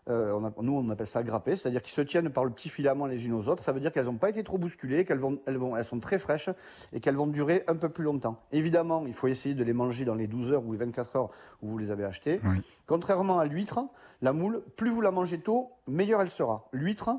euh, 0.09 0.39
nous, 0.61 0.73
on 0.73 0.89
appelle 0.89 1.07
ça 1.07 1.23
grapper, 1.23 1.55
c'est-à-dire 1.55 1.81
qu'ils 1.81 1.93
se 1.93 2.01
tiennent 2.01 2.29
par 2.29 2.45
le 2.45 2.51
petit 2.51 2.69
filament 2.69 3.05
les 3.05 3.25
unes 3.25 3.33
aux 3.33 3.47
autres. 3.47 3.63
Ça 3.63 3.71
veut 3.71 3.79
dire 3.79 3.91
qu'elles 3.91 4.05
n'ont 4.05 4.17
pas 4.17 4.29
été 4.29 4.43
trop 4.43 4.57
bousculées, 4.57 5.05
qu'elles 5.05 5.19
vont, 5.19 5.39
elles 5.45 5.57
vont, 5.57 5.75
elles 5.75 5.85
sont 5.85 5.99
très 5.99 6.19
fraîches 6.19 6.49
et 6.93 6.99
qu'elles 6.99 7.15
vont 7.15 7.27
durer 7.27 7.63
un 7.67 7.75
peu 7.75 7.89
plus 7.89 8.03
longtemps. 8.03 8.39
Évidemment, 8.51 9.05
il 9.05 9.13
faut 9.13 9.27
essayer 9.27 9.55
de 9.55 9.63
les 9.63 9.73
manger 9.73 10.05
dans 10.05 10.15
les 10.15 10.27
12 10.27 10.51
heures 10.51 10.65
ou 10.65 10.71
les 10.71 10.77
24 10.77 11.15
heures 11.15 11.29
où 11.61 11.69
vous 11.69 11.77
les 11.77 11.91
avez 11.91 12.05
achetées. 12.05 12.39
Contrairement 12.87 13.39
à 13.39 13.45
l'huître, 13.45 13.79
la 14.21 14.33
moule, 14.33 14.61
plus 14.75 14.89
vous 14.89 15.01
la 15.01 15.11
mangez 15.11 15.39
tôt, 15.39 15.71
meilleure 15.87 16.21
elle 16.21 16.29
sera. 16.29 16.67
L'huître, 16.71 17.11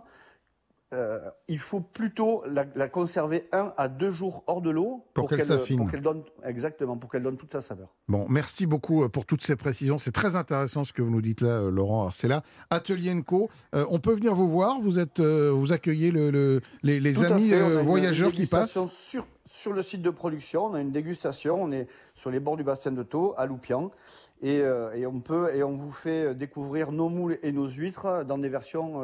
euh, 0.93 1.21
il 1.47 1.61
faut 1.61 1.79
plutôt 1.79 2.43
la, 2.49 2.89
conserver 2.89 3.49
un 3.53 3.73
à 3.77 3.87
deux 3.87 4.11
jours 4.11 4.43
hors 4.49 4.61
de 4.61 4.71
l'eau 4.71 5.05
pour, 5.15 5.29
qu'elle 5.29 5.45
s'affine. 5.45 5.89
donne 6.03 6.25
exactement 6.45 6.97
pour 6.97 7.09
qu'elle 7.09 7.23
donne 7.23 7.37
toute 7.37 7.53
sa 7.53 7.61
saveur. 7.61 7.95
Bon, 8.09 8.27
merci 8.29 8.67
beaucoup 8.67 9.05
euh, 9.05 9.09
pour 9.09 9.25
toutes 9.25 9.45
ces 9.45 9.55
précisions. 9.55 9.99
C'est 9.99 10.11
très 10.11 10.35
intéressant 10.35 10.83
ce 10.83 10.93
que 10.93 11.01
vous 11.01 11.13
nous 11.13 11.21
dites 11.21 11.43
là, 11.43 11.61
euh, 11.61 11.71
Laurent 11.71 12.07
Arcella. 12.07 12.43
Atelier 12.71 13.11
Co. 13.25 13.51
on 13.73 14.01
peut 14.01 14.15
venir 14.15 14.35
vous 14.35 14.49
voir. 14.49 14.81
Vous 14.81 14.99
êtes, 14.99 15.21
vous 15.21 15.73
accueillez 15.73 16.11
le, 16.11 16.61
les, 16.83 17.25
amis 17.25 17.53
voyageurs 17.85 18.33
qui 18.33 18.47
passent. 18.47 18.79
Sur, 19.07 19.27
sur 19.47 19.73
le 19.73 19.83
site 19.83 20.03
de 20.03 20.11
production, 20.11 20.67
on 20.67 20.75
a 20.75 20.81
une 20.81 20.91
dégustation. 20.91 21.63
On 21.63 21.71
est 21.71 21.87
sur 22.17 22.31
les 22.31 22.41
bords 22.41 22.57
du 22.57 22.65
bassin 22.65 22.91
de 22.91 23.03
Thau, 23.05 23.35
à 23.37 23.47
Loupian. 23.47 23.93
Et, 24.43 24.63
et, 24.95 25.07
on 25.07 25.21
peut 25.21 25.55
et 25.55 25.63
on 25.63 25.77
vous 25.77 25.93
fait 25.93 26.35
découvrir 26.35 26.91
nos 26.91 27.09
moules 27.09 27.39
et 27.43 27.53
nos 27.53 27.69
huîtres 27.69 28.25
dans 28.25 28.39
des 28.39 28.49
versions 28.49 29.03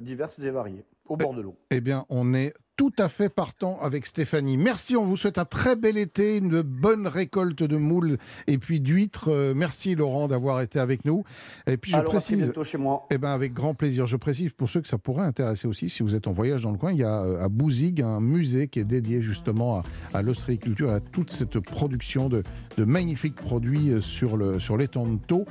diverses 0.00 0.38
et 0.38 0.50
variées 0.50 0.84
au 1.08 1.16
bord 1.16 1.34
de 1.34 1.42
l'eau. 1.42 1.56
Eh 1.70 1.80
bien, 1.80 2.04
on 2.08 2.34
est 2.34 2.54
tout 2.76 2.92
à 2.98 3.08
fait 3.08 3.28
partant 3.28 3.78
avec 3.80 4.06
Stéphanie. 4.06 4.56
Merci, 4.56 4.96
on 4.96 5.04
vous 5.04 5.16
souhaite 5.16 5.38
un 5.38 5.44
très 5.44 5.76
bel 5.76 5.96
été, 5.96 6.36
une 6.36 6.62
bonne 6.62 7.06
récolte 7.06 7.62
de 7.62 7.76
moules 7.76 8.18
et 8.46 8.58
puis 8.58 8.80
d'huîtres. 8.80 9.30
Euh, 9.30 9.54
merci 9.54 9.94
Laurent 9.94 10.26
d'avoir 10.26 10.60
été 10.60 10.80
avec 10.80 11.04
nous. 11.04 11.24
Et 11.66 11.76
puis 11.76 11.92
je 11.92 11.98
précise, 11.98 12.52
chez 12.64 12.78
moi. 12.78 13.06
Eh 13.10 13.18
ben 13.18 13.30
avec 13.30 13.52
grand 13.52 13.74
plaisir. 13.74 14.06
Je 14.06 14.16
précise 14.16 14.50
pour 14.50 14.68
ceux 14.68 14.80
que 14.80 14.88
ça 14.88 14.98
pourrait 14.98 15.24
intéresser 15.24 15.68
aussi, 15.68 15.88
si 15.88 16.02
vous 16.02 16.14
êtes 16.14 16.26
en 16.26 16.32
voyage 16.32 16.62
dans 16.62 16.72
le 16.72 16.78
coin, 16.78 16.92
il 16.92 16.98
y 16.98 17.04
a 17.04 17.22
euh, 17.22 17.44
à 17.44 17.48
Bouzig 17.48 18.02
un 18.02 18.20
musée 18.20 18.68
qui 18.68 18.80
est 18.80 18.84
dédié 18.84 19.22
justement 19.22 19.82
à, 20.12 20.22
l'ostréiculture 20.22 20.90
et 20.90 20.94
à 20.94 21.00
toute 21.00 21.30
cette 21.30 21.60
production 21.60 22.28
de, 22.28 22.42
magnifiques 22.78 23.36
produits 23.36 23.90
euh, 23.90 24.00
sur 24.00 24.36
le 24.36 24.58
sur 24.58 24.76
l'étang 24.76 25.06
de 25.06 25.18
Taux. 25.26 25.46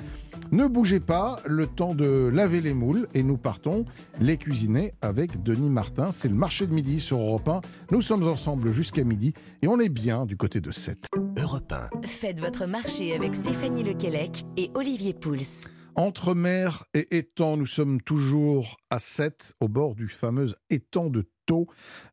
Ne 0.51 0.67
bougez 0.67 0.99
pas, 0.99 1.37
le 1.45 1.67
temps 1.67 1.95
de 1.95 2.29
laver 2.31 2.61
les 2.61 2.73
moules 2.73 3.07
et 3.13 3.23
nous 3.23 3.37
partons 3.37 3.85
les 4.19 4.37
cuisiner 4.37 4.93
avec 5.01 5.41
Denis 5.41 5.69
Martin. 5.69 6.11
C'est 6.11 6.27
le 6.27 6.35
marché 6.35 6.67
de 6.67 6.73
midi 6.73 6.99
sur 6.99 7.12
Europe 7.19 7.47
1. 7.47 7.61
Nous 7.91 8.01
sommes 8.01 8.27
ensemble 8.27 8.71
jusqu'à 8.71 9.03
midi 9.03 9.33
et 9.61 9.67
on 9.67 9.79
est 9.79 9.89
bien 9.89 10.25
du 10.25 10.37
côté 10.37 10.61
de 10.61 10.71
7. 10.71 11.07
Europe 11.37 11.71
1. 11.71 12.07
Faites 12.07 12.39
votre 12.39 12.65
marché 12.65 13.13
avec 13.15 13.35
Stéphanie 13.35 13.83
Lequelec 13.83 14.43
et 14.57 14.71
Olivier 14.73 15.13
Pouls. 15.13 15.67
Entre 15.95 16.33
mer 16.33 16.85
et 16.93 17.17
étang, 17.17 17.57
nous 17.57 17.67
sommes 17.67 18.01
toujours 18.01 18.77
à 18.89 18.97
7, 18.97 19.53
au 19.59 19.67
bord 19.67 19.95
du 19.95 20.07
fameux 20.07 20.53
étang 20.69 21.09
de 21.09 21.23
Thau. 21.45 21.67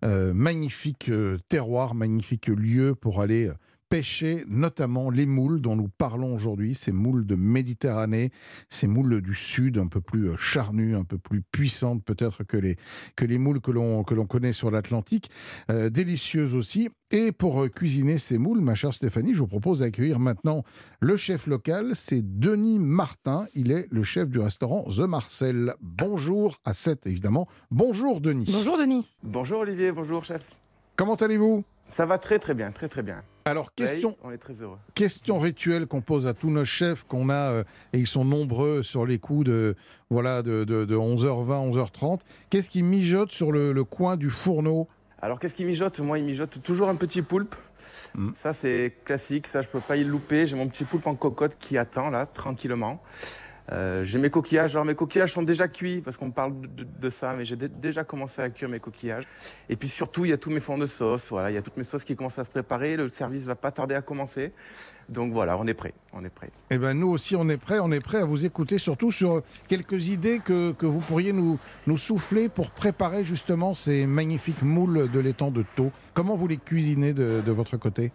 Euh, 0.04 0.35
magnifique 0.35 1.09
euh, 1.09 1.38
terroir, 1.49 1.95
magnifique 1.95 2.49
lieu 2.49 2.95
pour 2.95 3.21
aller 3.21 3.50
pêcher 3.90 4.44
notamment 4.47 5.11
les 5.11 5.26
moules 5.26 5.61
dont 5.61 5.75
nous 5.75 5.88
parlons 5.88 6.32
aujourd'hui, 6.32 6.75
ces 6.76 6.92
moules 6.92 7.26
de 7.26 7.35
Méditerranée, 7.35 8.30
ces 8.68 8.87
moules 8.87 9.20
du 9.20 9.35
sud 9.35 9.78
un 9.78 9.88
peu 9.88 10.00
plus 10.00 10.30
euh, 10.30 10.37
charnues, 10.38 10.94
un 10.94 11.02
peu 11.02 11.18
plus 11.18 11.42
puissantes 11.42 12.02
peut-être 12.04 12.44
que 12.44 12.56
les, 12.56 12.76
que 13.16 13.25
les 13.25 13.37
moules 13.37 13.61
que 13.61 13.73
l'on, 13.73 14.04
que 14.04 14.14
l'on 14.14 14.26
connaît 14.26 14.52
sur 14.52 14.70
l'Atlantique, 14.70 15.28
euh, 15.70 15.90
délicieuses 15.90 16.54
aussi. 16.54 16.88
Et 17.11 17.32
pour 17.32 17.64
euh, 17.64 17.68
cuisiner 17.68 18.18
ces 18.18 18.38
moules, 18.38 18.61
ma 18.61 18.76
chère 18.76 18.94
Stéphanie, 18.94 19.35
je 19.35 19.40
vous 19.40 19.49
propose 19.49 19.80
d'accueillir 19.80 20.20
maintenant 20.20 20.62
le 21.00 21.16
chef 21.16 21.49
local, 21.49 21.92
c'est 21.97 22.23
Denis 22.38 22.78
Martin, 22.78 23.47
il 23.56 23.73
est 23.73 23.88
le 23.90 24.04
chef 24.04 24.28
du 24.28 24.38
restaurant 24.38 24.85
The 24.85 25.00
Marcel. 25.00 25.75
Bonjour 25.80 26.61
à 26.64 26.75
7 26.75 27.09
évidemment. 27.09 27.49
Bonjour 27.73 28.20
Denis. 28.20 28.49
Bonjour 28.52 28.78
Denis. 28.78 29.04
Bonjour 29.25 29.61
Olivier, 29.61 29.90
bonjour 29.90 30.25
chef. 30.25 30.44
Comment 30.94 31.16
allez-vous? 31.16 31.64
Ça 31.88 32.06
va 32.06 32.18
très 32.18 32.38
très 32.38 32.54
bien, 32.54 32.70
très 32.70 32.88
très 32.88 33.02
bien. 33.02 33.25
Alors, 33.50 33.75
question, 33.75 34.16
on 34.23 34.30
est 34.30 34.38
très 34.38 34.62
heureux. 34.62 34.78
question 34.95 35.40
rituelle 35.40 35.87
qu'on 35.87 36.02
pose 36.02 36.28
à 36.28 36.35
tous 36.35 36.50
nos 36.50 36.64
chefs 36.64 37.02
qu'on 37.02 37.30
a, 37.30 37.50
euh, 37.50 37.64
et 37.92 37.99
ils 37.99 38.07
sont 38.07 38.25
nombreux 38.25 38.85
sur 38.85 39.04
les 39.04 39.19
coups 39.19 39.47
de, 39.47 39.75
voilà, 40.09 40.42
de, 40.42 40.64
11h20, 40.64 41.73
11h30. 41.73 42.21
Qu'est-ce 42.49 42.71
qui 42.71 42.85
mijote 42.85 43.33
sur 43.33 43.50
le, 43.50 43.83
coin 43.83 44.16
du 44.16 44.30
fourneau? 44.30 44.87
Alors, 45.21 45.40
qu'est-ce 45.40 45.57
qui 45.57 45.64
mijote? 45.64 45.99
Moi, 45.99 46.21
il 46.21 46.25
mijote 46.25 46.62
toujours 46.62 46.88
un 46.90 46.95
petit 46.95 47.23
poulpe. 47.23 47.57
Hmm. 48.14 48.30
Ça, 48.37 48.52
c'est 48.52 48.95
classique, 49.04 49.49
ça, 49.49 49.62
je 49.62 49.69
peux 49.69 49.80
pas 49.80 49.97
y 49.97 50.04
louper. 50.04 50.47
J'ai 50.47 50.54
mon 50.54 50.69
petit 50.69 50.85
poulpe 50.85 51.09
en 51.09 51.16
cocotte 51.16 51.57
qui 51.59 51.76
attend, 51.76 52.09
là, 52.09 52.26
tranquillement. 52.26 53.02
Euh, 53.73 54.05
j'ai 54.05 54.19
mes 54.19 54.31
coquillages. 54.31 54.75
Alors 54.75 54.85
mes 54.85 54.95
coquillages 54.95 55.33
sont 55.33 55.43
déjà 55.43 55.69
cuits 55.69 56.00
parce 56.00 56.17
qu'on 56.17 56.31
parle 56.31 56.55
de, 56.61 57.11
ça, 57.11 57.35
mais 57.35 57.45
j'ai 57.45 57.57
déjà 57.57 58.05
commencé 58.05 58.43
à 58.43 58.50
cuire 58.50 58.69
mes 58.69 58.81
coquillages. 58.81 59.26
Et 59.69 59.76
puis 59.76 59.88
surtout, 59.88 60.25
il 60.25 60.31
y 60.31 60.35
a 60.35 60.38
tous 60.38 60.50
mes 60.50 60.61
fonds 60.61 60.79
de 60.79 60.87
sauce. 60.87 61.31
Voilà, 61.31 61.50
il 61.50 61.55
y 61.55 61.57
a 61.57 61.62
toutes 61.62 61.76
mes 61.76 61.85
sauces 61.85 62.05
qui 62.05 62.17
commencent 62.17 62.38
à 62.38 62.45
se 62.45 62.50
préparer. 62.50 62.97
Le 62.97 63.09
service 63.09 63.45
va 63.45 63.55
pas 63.55 63.71
tarder 63.71 63.95
à 63.95 64.02
commencer. 64.02 64.52
Donc 65.09 65.33
voilà, 65.33 65.59
on 65.59 65.67
est 65.67 65.75
prêt. 65.75 65.95
On 66.12 66.25
est 66.25 66.31
prêt. 66.31 66.50
Eh 66.71 66.79
ben 66.79 66.95
nous 66.95 67.09
aussi, 67.09 67.37
on 67.37 67.49
est 67.49 67.57
prêt. 67.57 67.79
On 67.81 67.90
est 67.93 68.00
prêt 68.00 68.19
à 68.19 68.25
vous 68.25 68.45
écouter, 68.45 68.79
surtout 68.79 69.12
sur 69.12 69.43
quelques 69.69 70.09
idées 70.09 70.40
que, 70.45 70.73
que 70.73 70.87
vous 70.87 71.00
pourriez 71.00 71.33
nous, 71.33 71.59
nous 71.87 71.99
souffler 71.99 72.49
pour 72.49 72.71
préparer 72.71 73.25
justement 73.25 73.75
ces 73.75 74.07
magnifiques 74.07 74.62
moules 74.62 75.11
de 75.11 75.21
l'étang 75.21 75.50
de 75.50 75.64
Thau. 75.76 75.90
Comment 76.14 76.37
vous 76.37 76.49
les 76.49 76.59
cuisinez 76.59 77.12
de, 77.12 77.43
de 77.45 77.52
votre 77.52 77.76
côté? 77.76 78.12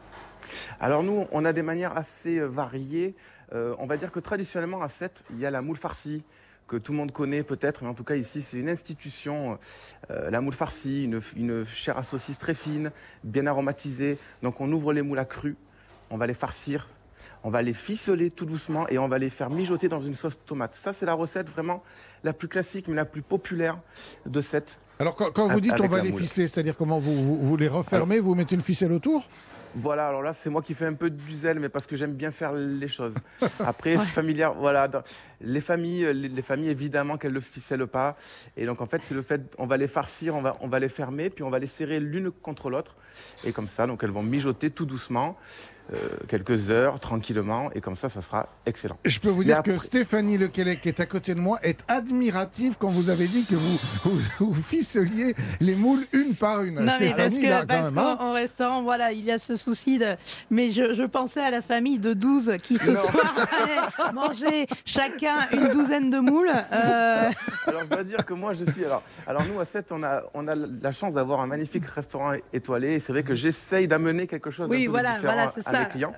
Alors 0.79 1.03
nous, 1.03 1.25
on 1.31 1.45
a 1.45 1.53
des 1.53 1.61
manières 1.61 1.97
assez 1.97 2.37
euh, 2.37 2.47
variées. 2.47 3.15
Euh, 3.53 3.75
on 3.79 3.85
va 3.85 3.97
dire 3.97 4.11
que 4.11 4.19
traditionnellement 4.19 4.81
à 4.81 4.89
Sète, 4.89 5.23
il 5.31 5.39
y 5.39 5.45
a 5.45 5.51
la 5.51 5.61
moule 5.61 5.77
farcie 5.77 6.23
que 6.67 6.77
tout 6.77 6.93
le 6.93 6.97
monde 6.97 7.11
connaît 7.11 7.43
peut-être, 7.43 7.83
mais 7.83 7.89
en 7.89 7.93
tout 7.93 8.03
cas 8.03 8.15
ici 8.15 8.41
c'est 8.41 8.57
une 8.57 8.69
institution, 8.69 9.59
euh, 10.09 10.31
la 10.31 10.41
moule 10.41 10.53
farcie, 10.53 11.03
une, 11.03 11.65
chair 11.65 11.97
à 11.97 12.03
saucisse 12.03 12.39
très 12.39 12.55
fine, 12.55 12.91
bien 13.23 13.45
aromatisée. 13.45 14.17
Donc 14.41 14.61
on 14.61 14.71
ouvre 14.71 14.91
les 14.91 15.01
moules 15.01 15.19
à 15.19 15.25
cru, 15.25 15.55
on 16.09 16.17
va 16.17 16.25
les 16.25 16.33
farcir, 16.33 16.87
on 17.43 17.51
va 17.51 17.61
les 17.61 17.73
ficeler 17.73 18.31
tout 18.31 18.45
doucement 18.45 18.87
et 18.89 18.97
on 18.97 19.07
va 19.07 19.19
les 19.19 19.29
faire 19.29 19.49
mijoter 19.49 19.89
dans 19.89 20.01
une 20.01 20.15
sauce 20.15 20.39
tomate. 20.45 20.73
Ça 20.73 20.91
c'est 20.91 21.05
la 21.05 21.13
recette 21.13 21.49
vraiment 21.49 21.83
la 22.23 22.33
plus 22.33 22.47
classique 22.47 22.87
mais 22.87 22.95
la 22.95 23.05
plus 23.05 23.21
populaire 23.21 23.79
de 24.25 24.41
cette. 24.41 24.79
Alors 24.99 25.15
quand, 25.15 25.47
vous 25.47 25.59
dites 25.59 25.79
on 25.81 25.87
va 25.87 26.01
les 26.01 26.13
ficeler, 26.13 26.47
c'est-à-dire 26.47 26.75
comment 26.77 26.99
vous, 26.99 27.37
vous, 27.37 27.57
les 27.57 27.67
refermez, 27.67 28.19
vous 28.19 28.35
mettez 28.35 28.55
une 28.55 28.61
ficelle 28.61 28.91
autour? 28.91 29.27
Voilà, 29.77 30.07
alors 30.07 30.21
là, 30.21 30.31
c'est 30.33 30.49
moi 30.49 30.61
qui 30.61 30.73
fais 30.73 30.85
un 30.85 30.93
peu 30.93 31.09
du 31.09 31.35
zèle, 31.35 31.59
mais 31.59 31.67
parce 31.67 31.85
que 31.85 31.97
j'aime 31.97 32.13
bien 32.13 32.31
faire 32.31 32.53
les 32.53 32.87
choses. 32.87 33.15
Après, 33.59 33.97
familière, 33.97 34.53
voilà, 34.53 34.89
les 35.41 35.59
familles, 35.59 36.13
les, 36.13 36.41
familles, 36.41 36.69
évidemment 36.69 37.17
qu'elles 37.17 37.31
ne 37.31 37.35
le 37.35 37.41
ficellent 37.41 37.85
pas. 37.85 38.15
Et 38.55 38.65
donc, 38.65 38.79
en 38.79 38.85
fait, 38.85 39.01
c'est 39.03 39.13
le 39.13 39.21
fait, 39.21 39.41
on 39.57 39.65
va 39.65 39.75
les 39.75 39.89
farcir, 39.89 40.33
on 40.33 40.41
va, 40.41 40.55
on 40.61 40.69
va 40.69 40.79
les 40.79 40.87
fermer, 40.87 41.29
puis 41.29 41.43
on 41.43 41.49
va 41.49 41.59
les 41.59 41.67
serrer 41.67 41.99
l'une 41.99 42.31
contre 42.31 42.69
l'autre. 42.69 42.95
Et 43.43 43.51
comme 43.51 43.67
ça, 43.67 43.85
donc, 43.85 44.01
elles 44.01 44.11
vont 44.11 44.23
mijoter 44.23 44.69
tout 44.69 44.85
doucement. 44.85 45.37
Euh, 45.93 45.97
quelques 46.27 46.71
heures 46.71 46.99
tranquillement 46.99 47.69
et 47.75 47.79
comme 47.79 47.95
ça, 47.95 48.09
ça 48.09 48.23
sera 48.23 48.47
excellent. 48.65 48.97
Je 49.05 49.19
peux 49.19 49.29
vous 49.29 49.43
dire 49.43 49.61
que 49.61 49.77
Stéphanie 49.77 50.35
Lequelec, 50.39 50.81
qui 50.81 50.89
est 50.89 50.99
à 50.99 51.05
côté 51.05 51.35
de 51.35 51.39
moi, 51.39 51.59
est 51.61 51.79
admirative 51.87 52.77
quand 52.79 52.87
vous 52.87 53.11
avez 53.11 53.27
dit 53.27 53.45
que 53.45 53.53
vous, 53.53 53.77
vous, 54.39 54.53
ficeliez 54.55 55.35
les 55.59 55.75
moules 55.75 56.03
une 56.11 56.33
par 56.33 56.63
une. 56.63 56.79
Non, 56.79 56.91
mais 56.99 57.13
parce 57.15 57.35
que, 57.35 57.65
parce 57.65 57.93
qu'en 57.93 58.19
hein. 58.19 58.33
restaurant, 58.33 58.81
voilà, 58.81 59.11
il 59.11 59.23
y 59.25 59.31
a 59.31 59.37
ce 59.37 59.55
souci 59.55 59.99
de. 59.99 60.15
Mais 60.49 60.71
je, 60.71 60.95
je 60.95 61.03
pensais 61.03 61.41
à 61.41 61.51
la 61.51 61.61
famille 61.61 61.99
de 61.99 62.13
12 62.13 62.53
qui 62.63 62.79
ce 62.79 62.95
soir 62.95 63.35
allait 63.61 64.11
manger 64.11 64.65
chacun 64.85 65.47
une 65.51 65.67
douzaine 65.67 66.09
de 66.09 66.17
moules. 66.17 66.49
Euh. 66.49 67.29
Alors, 67.67 67.83
je 67.83 67.89
dois 67.89 68.03
dire 68.03 68.25
que 68.25 68.33
moi, 68.33 68.53
je 68.53 68.65
suis. 68.65 68.85
Alors, 68.85 69.03
alors 69.27 69.43
nous, 69.53 69.59
à 69.59 69.65
7, 69.65 69.91
on 69.91 70.01
a, 70.01 70.23
on 70.33 70.47
a 70.47 70.55
la 70.55 70.91
chance 70.91 71.13
d'avoir 71.13 71.41
un 71.41 71.47
magnifique 71.47 71.85
restaurant 71.85 72.33
étoilé. 72.53 72.93
Et 72.93 72.99
c'est 72.99 73.13
vrai 73.13 73.21
que 73.21 73.35
j'essaye 73.35 73.87
d'amener 73.87 74.25
quelque 74.25 74.49
chose 74.49 74.67
oui, 74.67 74.85
de 74.85 74.89
voilà, 74.89 75.17
différent 75.17 75.33
voilà, 75.33 75.51
c'est 75.53 75.61
ça 75.61 75.74
clients. 75.83 76.13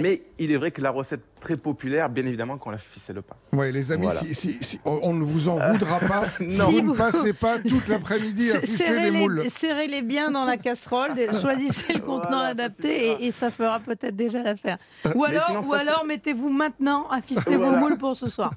Mais 0.00 0.22
il 0.38 0.50
est 0.52 0.56
vrai 0.56 0.70
que 0.70 0.80
la 0.80 0.90
recette 0.90 1.22
très 1.40 1.56
populaire, 1.56 2.08
bien 2.08 2.24
évidemment, 2.26 2.58
qu'on 2.58 2.70
la 2.70 2.78
ficelle 2.78 3.22
pas. 3.22 3.36
Oui, 3.52 3.70
les 3.70 3.92
amis, 3.92 4.08
si, 4.32 4.80
on, 4.84 5.12
ne 5.12 5.22
vous 5.22 5.48
en 5.48 5.58
voudra 5.72 6.00
pas 6.00 6.24
si 6.38 6.80
vous 6.80 6.92
ne 6.92 6.96
passez 6.96 7.32
pas 7.32 7.58
toute 7.58 7.86
l'après-midi 7.86 8.50
à 8.52 8.60
ficeler 8.60 9.10
les 9.10 9.10
moules. 9.10 9.44
Serrez-les 9.48 10.02
bien 10.02 10.30
dans 10.30 10.44
la 10.44 10.56
casserole, 10.56 11.12
choisissez 11.40 11.92
le 11.92 12.00
contenant 12.00 12.40
adapté 12.40 13.24
et, 13.24 13.32
ça 13.32 13.50
fera 13.50 13.78
peut-être 13.78 14.16
déjà 14.16 14.42
l'affaire. 14.42 14.78
Euh, 15.06 15.12
ou 15.14 15.24
alors, 15.24 15.64
ou 15.64 15.74
alors 15.74 16.04
mettez-vous 16.04 16.50
maintenant 16.50 17.08
à 17.08 17.20
ficeler 17.20 17.56
vos 17.56 17.70
moules 17.76 17.98
pour 17.98 18.16
ce 18.16 18.28
soir. 18.28 18.52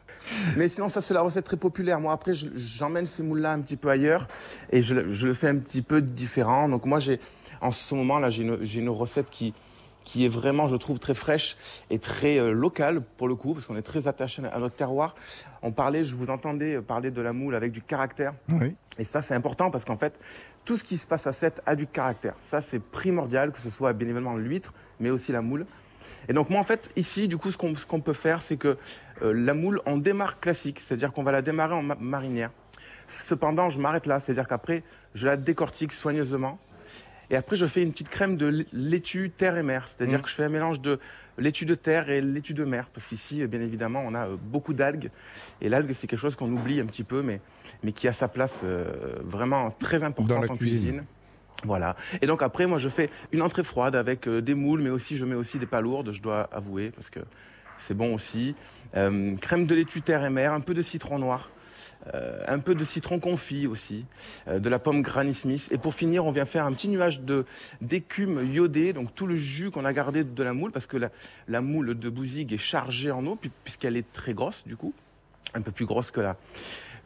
Mais 0.58 0.70
sinon, 0.70 0.90
ça 0.90 1.02
c'est 1.02 1.14
la 1.14 1.22
recette 1.22 1.46
très 1.46 1.58
populaire. 1.58 2.00
Moi, 2.00 2.14
après, 2.14 2.34
j'emmène 2.34 3.06
ces 3.06 3.22
moules-là 3.22 3.52
un 3.52 3.60
petit 3.60 3.78
peu 3.78 3.90
ailleurs 3.90 4.28
et 4.72 4.82
je, 4.82 5.08
je, 5.08 5.28
le 5.28 5.34
fais 5.34 5.50
un 5.50 5.58
petit 5.58 5.82
peu 5.82 6.02
différent. 6.02 6.68
Donc 6.68 6.86
moi, 6.86 7.00
j'ai 7.00 7.20
en 7.60 7.72
ce 7.72 7.94
moment-là, 7.94 8.32
j'ai 8.32 8.42
une, 8.42 8.58
une 8.76 8.90
recette 8.90 9.30
qui 9.30 9.54
qui 10.04 10.26
est 10.26 10.30
vraiment, 10.30 10.68
je 10.68 10.76
trouve, 10.76 11.00
très 11.00 11.14
fraîche 11.14 11.56
et 11.90 12.00
très 12.00 12.40
euh, 12.40 12.52
locale 12.52 13.02
pour 13.18 13.28
le 13.28 13.36
coup, 13.36 13.54
parce 13.54 13.66
qu'on 13.66 13.76
est 13.76 13.82
très 13.82 14.08
attaché 14.08 14.42
à 14.52 14.60
notre 14.60 14.76
terroir. 14.76 15.16
On 15.62 15.72
parlait, 15.72 16.04
je 16.04 16.16
vous 16.16 16.30
entendais 16.30 16.82
parler 16.82 17.12
de 17.12 17.22
la 17.22 17.34
moule 17.34 17.56
avec 17.56 17.72
du 17.72 17.82
caractère. 17.82 18.34
Oui. 18.50 18.76
Et 18.98 19.04
ça, 19.04 19.22
c'est 19.22 19.36
important 19.36 19.72
parce 19.72 19.86
qu'en 19.86 19.98
fait, 19.98 20.20
tout 20.66 20.78
ce 20.78 20.84
qui 20.84 20.98
se 20.98 21.08
passe 21.08 21.28
à 21.28 21.34
7 21.34 21.62
a 21.66 21.76
du 21.76 21.88
caractère. 21.88 22.36
Ça, 22.42 22.62
c'est 22.62 22.80
primordial, 22.80 23.52
que 23.52 23.60
ce 23.60 23.70
soit 23.70 23.94
bien 23.94 24.08
évidemment 24.08 24.36
l'huître, 24.36 24.74
mais 25.00 25.10
aussi 25.10 25.32
la 25.32 25.42
moule. 25.42 25.66
Et 26.28 26.34
donc 26.34 26.50
moi, 26.50 26.60
en 26.60 26.64
fait, 26.64 26.90
ici, 26.96 27.28
du 27.28 27.38
coup, 27.38 27.52
ce 27.52 27.58
qu'on 27.58 28.02
peut 28.02 28.14
faire, 28.14 28.42
c'est 28.42 28.58
que 28.58 28.78
euh, 29.22 29.34
la 29.34 29.54
moule, 29.54 29.82
on 29.86 29.98
démarre 29.98 30.40
classique, 30.40 30.80
c'est-à-dire 30.80 31.14
qu'on 31.14 31.24
va 31.24 31.32
la 31.32 31.42
démarrer 31.42 31.76
en 31.76 31.84
marinière. 31.84 32.52
Cependant, 33.08 33.70
je 33.70 33.80
m'arrête 33.80 34.06
là, 34.06 34.20
c'est-à-dire 34.20 34.48
qu'après, 34.48 34.84
je 35.14 35.28
la 35.28 35.38
décortique 35.38 35.94
soigneusement 35.94 36.60
et 37.32 37.38
après, 37.38 37.56
je 37.56 37.66
fais 37.66 37.82
une 37.82 37.94
petite 37.94 38.10
crème 38.10 38.36
de 38.36 38.66
laitue 38.74 39.32
terre 39.32 39.58
et 39.58 39.64
mer. 39.64 39.88
C'est-à-dire 39.88 40.20
mm. 40.20 40.22
que 40.22 40.30
je 40.30 40.36
fais 40.36 40.44
un 40.44 40.50
mélange 40.50 40.82
de 40.82 41.00
laitue 41.38 41.66
de 41.66 41.76
terre 41.76 42.10
et 42.10 42.20
laitue 42.20 42.54
de 42.54 42.66
mer. 42.66 42.90
Parce 42.94 43.08
qu'ici, 43.08 43.48
bien 43.48 43.62
évidemment, 43.62 44.04
on 44.06 44.14
a 44.14 44.28
euh, 44.28 44.36
beaucoup 44.38 44.74
d'algues. 44.74 45.10
Et 45.62 45.70
l'algue, 45.70 45.94
c'est 45.94 46.08
quelque 46.08 46.20
chose 46.20 46.36
qu'on 46.36 46.52
oublie 46.52 46.82
un 46.82 46.86
petit 46.86 47.06
peu, 47.06 47.22
mais, 47.22 47.40
mais 47.84 47.94
qui 47.94 48.10
a 48.10 48.14
sa 48.14 48.28
place 48.28 48.62
euh, 48.66 49.16
vraiment 49.24 49.72
très 49.72 50.04
importante 50.04 50.50
en 50.50 50.58
cuisine. 50.58 51.06
Voilà. 51.64 51.96
Et 52.22 52.28
donc 52.28 52.42
après, 52.42 52.68
moi, 52.68 52.80
je 52.80 52.90
fais 52.90 53.10
une 53.32 53.42
entrée 53.42 53.64
froide 53.64 53.96
avec 53.96 54.28
euh, 54.28 54.42
des 54.42 54.54
moules, 54.54 54.82
mais 54.82 54.90
aussi 54.90 55.16
je 55.16 55.24
mets 55.24 55.36
aussi 55.36 55.58
des 55.58 55.66
palourdes, 55.66 56.12
je 56.12 56.22
dois 56.22 56.50
avouer, 56.52 56.92
parce 56.92 57.10
que 57.10 57.22
c'est 57.80 57.96
bon 57.96 58.14
aussi. 58.14 58.56
crème 58.92 59.66
de 59.68 59.74
laitue 59.74 60.02
terre 60.02 60.26
et 60.26 60.30
mer, 60.30 60.52
un 60.52 60.60
peu 60.60 60.74
de 60.74 60.82
citron 60.82 61.18
noir. 61.18 61.50
Euh, 62.16 62.44
un 62.48 62.58
peu 62.58 62.74
de 62.74 62.84
citron 62.84 63.20
confit 63.20 63.68
aussi, 63.68 64.06
euh, 64.48 64.58
de 64.60 64.70
la 64.70 64.80
pomme 64.80 65.02
Granny 65.02 65.36
Smith. 65.36 65.68
Et 65.72 65.78
pour 65.78 65.94
finir, 65.94 66.26
on 66.26 66.32
vient 66.32 66.46
faire 66.46 66.66
un 66.66 66.74
petit 66.74 66.88
nuage 66.88 67.22
de 67.22 67.46
d'écume 67.80 68.52
iodée, 68.52 68.92
donc 68.92 69.14
tout 69.14 69.28
le 69.28 69.36
jus 69.36 69.70
qu'on 69.70 69.86
a 69.86 69.94
gardé 69.94 70.24
de 70.24 70.44
la 70.44 70.54
moule, 70.54 70.72
parce 70.72 70.88
que 70.88 70.98
la, 70.98 71.62
moule 71.62 71.98
de 71.98 72.10
Bouzig 72.10 72.52
est 72.54 72.58
chargée 72.58 73.12
en 73.12 73.26
eau, 73.28 73.38
puisqu'elle 73.64 73.98
est 73.98 74.12
très 74.14 74.34
grosse 74.34 74.64
du 74.66 74.76
coup, 74.76 74.94
un 75.54 75.62
peu 75.62 75.72
plus 75.72 75.86
grosse 75.86 76.10
que 76.10 76.22
la 76.22 76.38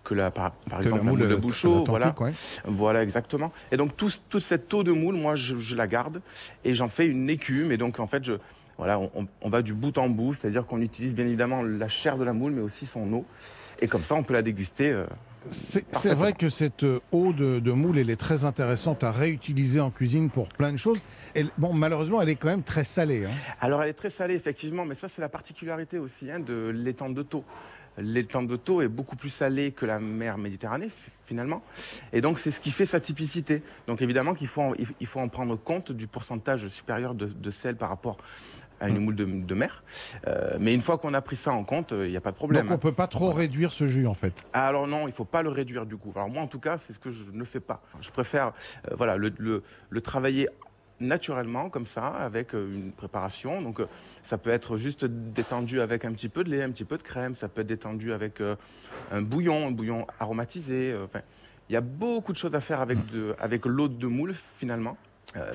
que 0.05 0.13
la, 0.13 0.29
par, 0.31 0.53
exemple 0.77 0.97
la 0.97 1.03
moule, 1.03 1.27
de 1.27 1.35
Bouchot, 1.35 1.83
voilà, 1.85 2.15
voilà 2.63 3.03
exactement. 3.03 3.51
Et 3.71 3.77
donc 3.77 3.97
toute 3.97 4.39
cette 4.39 4.73
eau 4.73 4.83
de 4.83 4.91
moule, 4.91 5.15
moi 5.15 5.35
je, 5.35 5.75
la 5.75 5.87
garde 5.87 6.21
et 6.63 6.73
j'en 6.75 6.87
fais 6.87 7.07
une 7.07 7.29
écume. 7.29 7.71
Et 7.71 7.77
donc 7.77 7.99
en 7.99 8.07
fait, 8.07 8.23
je, 8.23 8.33
voilà, 8.77 8.99
on, 8.99 9.27
on 9.41 9.49
va 9.49 9.61
du 9.61 9.73
bout 9.73 9.97
en 9.97 10.09
bout, 10.09 10.33
c'est-à-dire 10.33 10.65
qu'on 10.65 10.81
utilise 10.81 11.15
bien 11.15 11.25
évidemment 11.25 11.63
la 11.63 11.87
chair 11.87 12.17
de 12.17 12.23
la 12.23 12.33
moule, 12.33 12.51
mais 12.53 12.61
aussi 12.61 12.85
son 12.85 13.11
eau. 13.13 13.25
Et 13.79 13.87
comme 13.87 14.03
ça, 14.03 14.15
on 14.15 14.23
peut 14.23 14.33
la 14.33 14.41
déguster. 14.41 14.91
Euh, 14.91 15.05
c'est 15.49 16.13
vrai 16.13 16.33
que 16.33 16.49
cette 16.49 16.83
euh, 16.83 16.99
eau 17.11 17.33
de, 17.33 17.71
moule, 17.71 17.97
elle 17.97 18.09
est 18.09 18.15
très 18.15 18.45
intéressante 18.45 19.03
à 19.03 19.11
réutiliser 19.11 19.79
en 19.79 19.91
cuisine 19.91 20.29
pour 20.29 20.49
plein 20.49 20.71
de 20.71 20.77
choses. 20.77 20.99
bon, 21.57 21.73
malheureusement, 21.73 22.21
elle 22.21 22.29
est 22.29 22.35
quand 22.35 22.47
même 22.47 22.63
très 22.63 22.83
salée. 22.83 23.25
Hein. 23.25 23.33
Alors, 23.61 23.83
elle 23.83 23.89
est 23.89 23.93
très 23.93 24.09
salée, 24.09 24.33
effectivement, 24.33 24.85
mais 24.85 24.95
ça, 24.95 25.07
c'est 25.07 25.21
la 25.21 25.29
particularité 25.29 25.99
aussi 25.99 26.31
hein, 26.31 26.39
de 26.39 26.69
l'étang 26.73 27.09
de 27.09 27.21
Thau. 27.21 27.43
L'étang 27.97 28.43
de 28.43 28.55
Thau 28.57 28.81
est 28.81 28.89
beaucoup 28.89 29.15
plus 29.15 29.29
salé 29.29 29.71
que 29.71 29.85
la 29.85 29.99
mer 29.99 30.37
Méditerranée, 30.37 30.89
finalement. 31.25 31.61
Et 32.11 32.21
donc, 32.21 32.39
c'est 32.39 32.51
ce 32.51 32.59
qui 32.59 32.71
fait 32.71 32.85
sa 32.85 32.99
typicité. 32.99 33.61
Donc, 33.87 34.01
évidemment 34.01 34.33
qu'il 34.33 34.47
faut, 34.47 34.75
il 34.99 35.07
faut 35.07 35.19
en 35.19 35.29
prendre 35.29 35.55
compte 35.55 35.91
du 35.91 36.07
pourcentage 36.07 36.67
supérieur 36.69 37.13
de, 37.13 37.27
de 37.27 37.51
sel 37.51 37.75
par 37.77 37.89
rapport 37.89 38.17
à 38.79 38.89
une 38.89 38.99
moule 38.99 39.15
de, 39.15 39.55
mer. 39.55 39.83
Euh, 40.27 40.57
mais 40.59 40.73
une 40.73 40.81
fois 40.81 40.97
qu'on 40.97 41.13
a 41.13 41.21
pris 41.21 41.35
ça 41.35 41.51
en 41.51 41.63
compte, 41.63 41.91
il 41.91 42.09
n'y 42.09 42.17
a 42.17 42.21
pas 42.21 42.31
de 42.31 42.35
problème. 42.35 42.63
Donc 42.63 42.71
on 42.71 42.75
ne 42.75 42.79
peut 42.79 42.91
pas 42.91 43.07
trop 43.07 43.31
réduire 43.31 43.71
ce 43.71 43.87
jus 43.87 44.07
en 44.07 44.13
fait 44.13 44.33
Alors 44.53 44.87
non, 44.87 45.03
il 45.03 45.11
ne 45.11 45.15
faut 45.15 45.25
pas 45.25 45.41
le 45.41 45.49
réduire 45.49 45.85
du 45.85 45.97
coup. 45.97 46.11
Alors 46.15 46.29
moi 46.29 46.41
en 46.41 46.47
tout 46.47 46.59
cas, 46.59 46.77
c'est 46.77 46.93
ce 46.93 46.99
que 46.99 47.11
je 47.11 47.23
ne 47.31 47.43
fais 47.43 47.59
pas. 47.59 47.81
Je 48.01 48.11
préfère 48.11 48.53
euh, 48.91 48.95
voilà, 48.97 49.17
le, 49.17 49.33
le, 49.89 50.01
travailler 50.01 50.49
naturellement 50.99 51.69
comme 51.69 51.85
ça, 51.85 52.07
avec 52.07 52.53
une 52.53 52.91
préparation. 52.91 53.61
Donc 53.61 53.81
ça 54.23 54.37
peut 54.37 54.51
être 54.51 54.77
juste 54.77 55.05
détendu 55.05 55.81
avec 55.81 56.05
un 56.05 56.13
petit 56.13 56.29
peu 56.29 56.43
de 56.43 56.49
lait, 56.49 56.63
un 56.63 56.71
petit 56.71 56.85
peu 56.85 56.97
de 56.97 57.03
crème, 57.03 57.35
ça 57.35 57.47
peut 57.47 57.61
être 57.61 57.67
détendu 57.67 58.13
avec 58.13 58.41
un 59.11 59.21
bouillon, 59.21 59.67
un 59.67 59.71
bouillon 59.71 60.07
aromatisé. 60.19 60.95
Enfin, 61.03 61.19
il 61.69 61.73
y 61.73 61.75
a 61.75 61.81
beaucoup 61.81 62.31
de 62.31 62.37
choses 62.37 62.55
à 62.55 62.61
faire 62.61 62.79
avec, 62.81 63.05
de, 63.07 63.35
avec 63.39 63.65
l'eau 63.65 63.87
de 63.87 64.07
moule 64.07 64.35
finalement. 64.57 64.97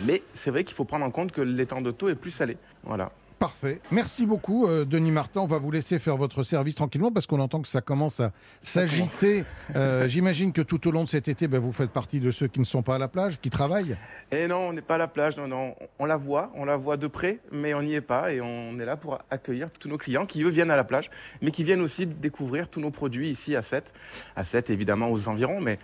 Mais 0.07 0.23
c'est 0.35 0.51
vrai 0.51 0.65
qu'il 0.65 0.75
faut 0.75 0.85
prendre 0.85 1.05
en 1.05 1.11
compte 1.11 1.33
que 1.33 1.41
l'étang 1.41 1.81
de 1.81 1.91
taux 1.91 2.09
est 2.09 2.15
plus 2.15 2.31
salé. 2.31 2.57
Voilà. 2.85 3.13
Parfait. 3.40 3.80
Merci 3.90 4.26
beaucoup, 4.26 4.66
euh, 4.66 4.85
Denis 4.85 5.12
Martin. 5.12 5.40
On 5.40 5.47
va 5.47 5.56
vous 5.56 5.70
laisser 5.70 5.99
faire 5.99 6.18
votre 6.18 6.42
service 6.42 6.75
tranquillement 6.75 7.11
parce 7.11 7.26
qu'on 7.26 7.40
entend 7.40 7.62
que 7.62 7.68
ça 7.68 7.80
commence 7.80 8.20
à 8.20 8.32
s'agiter. 8.62 9.44
Euh, 9.76 10.09
j'imagine 10.09 10.52
que 10.52 10.62
tout 10.62 10.88
au 10.88 10.90
long 10.90 11.04
de 11.04 11.09
cet 11.09 11.28
été, 11.28 11.47
ben, 11.47 11.61
vous 11.61 11.70
faites 11.70 11.90
partie 11.90 12.18
de 12.18 12.32
ceux 12.32 12.49
qui 12.49 12.59
ne 12.59 12.64
sont 12.64 12.82
pas 12.82 12.97
à 12.97 12.99
la 12.99 13.06
plage, 13.06 13.38
qui 13.40 13.50
travaillent. 13.50 13.97
Et 14.32 14.42
eh 14.42 14.49
non, 14.49 14.68
on 14.68 14.73
n'est 14.73 14.82
pas 14.82 14.97
à 14.97 14.99
la 14.99 15.06
plage. 15.06 15.37
Non, 15.37 15.47
non. 15.47 15.76
On 16.00 16.06
la 16.06 16.16
voit, 16.16 16.50
on 16.56 16.64
la 16.64 16.76
voit 16.76 16.97
de 16.97 17.06
près, 17.06 17.38
mais 17.52 17.73
on 17.73 17.82
n'y 17.82 17.94
est 17.94 18.00
pas. 18.00 18.32
Et 18.32 18.40
on 18.40 18.78
est 18.80 18.85
là 18.85 18.97
pour 18.97 19.20
accueillir 19.30 19.70
tous 19.70 19.88
nos 19.88 19.97
clients 19.97 20.26
qui, 20.26 20.42
eux, 20.42 20.49
viennent 20.49 20.73
à 20.73 20.76
la 20.76 20.82
plage, 20.82 21.09
mais 21.40 21.52
qui 21.52 21.62
viennent 21.62 21.82
aussi 21.82 22.04
découvrir 22.06 22.68
tous 22.68 22.80
nos 22.80 22.90
produits 22.90 23.30
ici 23.30 23.54
à 23.54 23.62
7. 23.62 23.92
À 24.35 24.44
7, 24.44 24.70
évidemment, 24.70 25.11
aux 25.12 25.28
environs, 25.28 25.61
mais, 25.61 25.78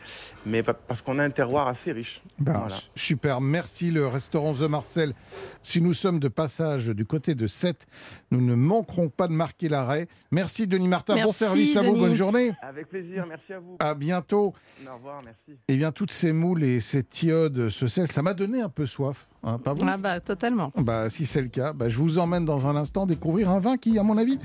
mais 0.47 0.65
parce 0.65 1.01
qu'on 1.01 1.21
a 1.21 1.25
un 1.25 1.31
terroir 1.31 1.69
assez 1.69 1.93
riche. 1.93 2.23
Ben, 2.41 2.67
super. 2.97 3.41
Merci, 3.41 3.93
le 3.93 4.09
restaurant 4.09 4.53
The 4.53 4.63
Marcel. 4.63 5.15
Si 5.63 5.81
nous 5.81 5.95
sommes 5.95 6.19
de 6.19 6.29
passage 6.29 6.89
du 6.89 7.05
côté 7.05 7.37
de 7.37 7.46
7. 7.47 7.87
Nous 8.31 8.41
ne 8.41 8.55
manquerons 8.55 9.09
pas 9.09 9.29
de 9.29 9.33
marquer 9.33 9.69
l'arrêt. 9.69 10.09
Merci 10.31 10.67
Denis 10.67 10.89
Martin. 10.89 11.23
bon 11.23 11.33
service 11.33 11.77
à 11.77 11.83
vous. 11.83 11.97
Bonne 11.97 12.15
journée. 12.15 12.53
Avec 12.63 12.89
plaisir. 12.89 13.25
Merci 13.29 13.53
à 13.53 13.59
vous. 13.61 13.77
À 13.79 13.95
bientôt. 13.95 14.55
Au 14.87 14.95
revoir. 14.95 15.23
Merci. 15.25 15.53
Eh 15.69 15.77
bien, 15.77 15.93
toutes 15.93 16.13
ces 16.13 16.33
moules 16.33 16.65
et 16.65 16.81
ces 16.81 17.03
tiodes, 17.03 17.69
ce 17.69 17.87
sel, 17.87 18.11
ça 18.11 18.23
m'a 18.23 18.35
donné 18.35 18.61
un 18.61 18.69
peu 18.69 18.87
soif. 18.87 19.29
Hein, 19.43 19.59
pas 19.59 19.73
vous 19.73 19.87
Ah 19.87 19.97
bah 19.97 20.21
totalement. 20.21 20.73
Bah 20.77 21.09
si 21.09 21.27
c'est 21.27 21.43
le 21.43 21.49
cas, 21.49 21.73
bah, 21.73 21.89
je 21.89 21.97
vous 21.99 22.19
emmène 22.19 22.45
dans 22.45 22.67
un 22.67 22.77
instant 22.77 23.07
découvrir 23.07 23.51
un 23.51 23.61
vin 23.61 23.77
qui, 23.77 23.99
à 23.99 24.03
mon 24.03 24.17
avis, 24.19 24.39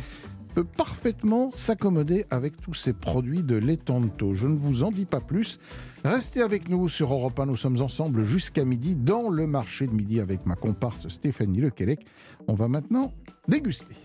peut 0.53 0.63
parfaitement 0.63 1.51
s'accommoder 1.51 2.25
avec 2.29 2.59
tous 2.61 2.73
ces 2.73 2.93
produits 2.93 3.43
de 3.43 3.55
l'étanto. 3.55 4.35
Je 4.35 4.47
ne 4.47 4.57
vous 4.57 4.83
en 4.83 4.91
dis 4.91 5.05
pas 5.05 5.19
plus. 5.19 5.59
Restez 6.03 6.41
avec 6.41 6.69
nous 6.69 6.89
sur 6.89 7.13
Europe 7.13 7.39
1. 7.39 7.45
Nous 7.45 7.55
sommes 7.55 7.81
ensemble 7.81 8.25
jusqu'à 8.25 8.65
midi 8.65 8.95
dans 8.95 9.29
le 9.29 9.47
marché 9.47 9.87
de 9.87 9.93
midi 9.93 10.19
avec 10.19 10.45
ma 10.45 10.55
comparse 10.55 11.07
Stéphanie 11.07 11.61
Lequelec. 11.61 12.05
On 12.47 12.53
va 12.53 12.67
maintenant 12.67 13.13
déguster. 13.47 13.95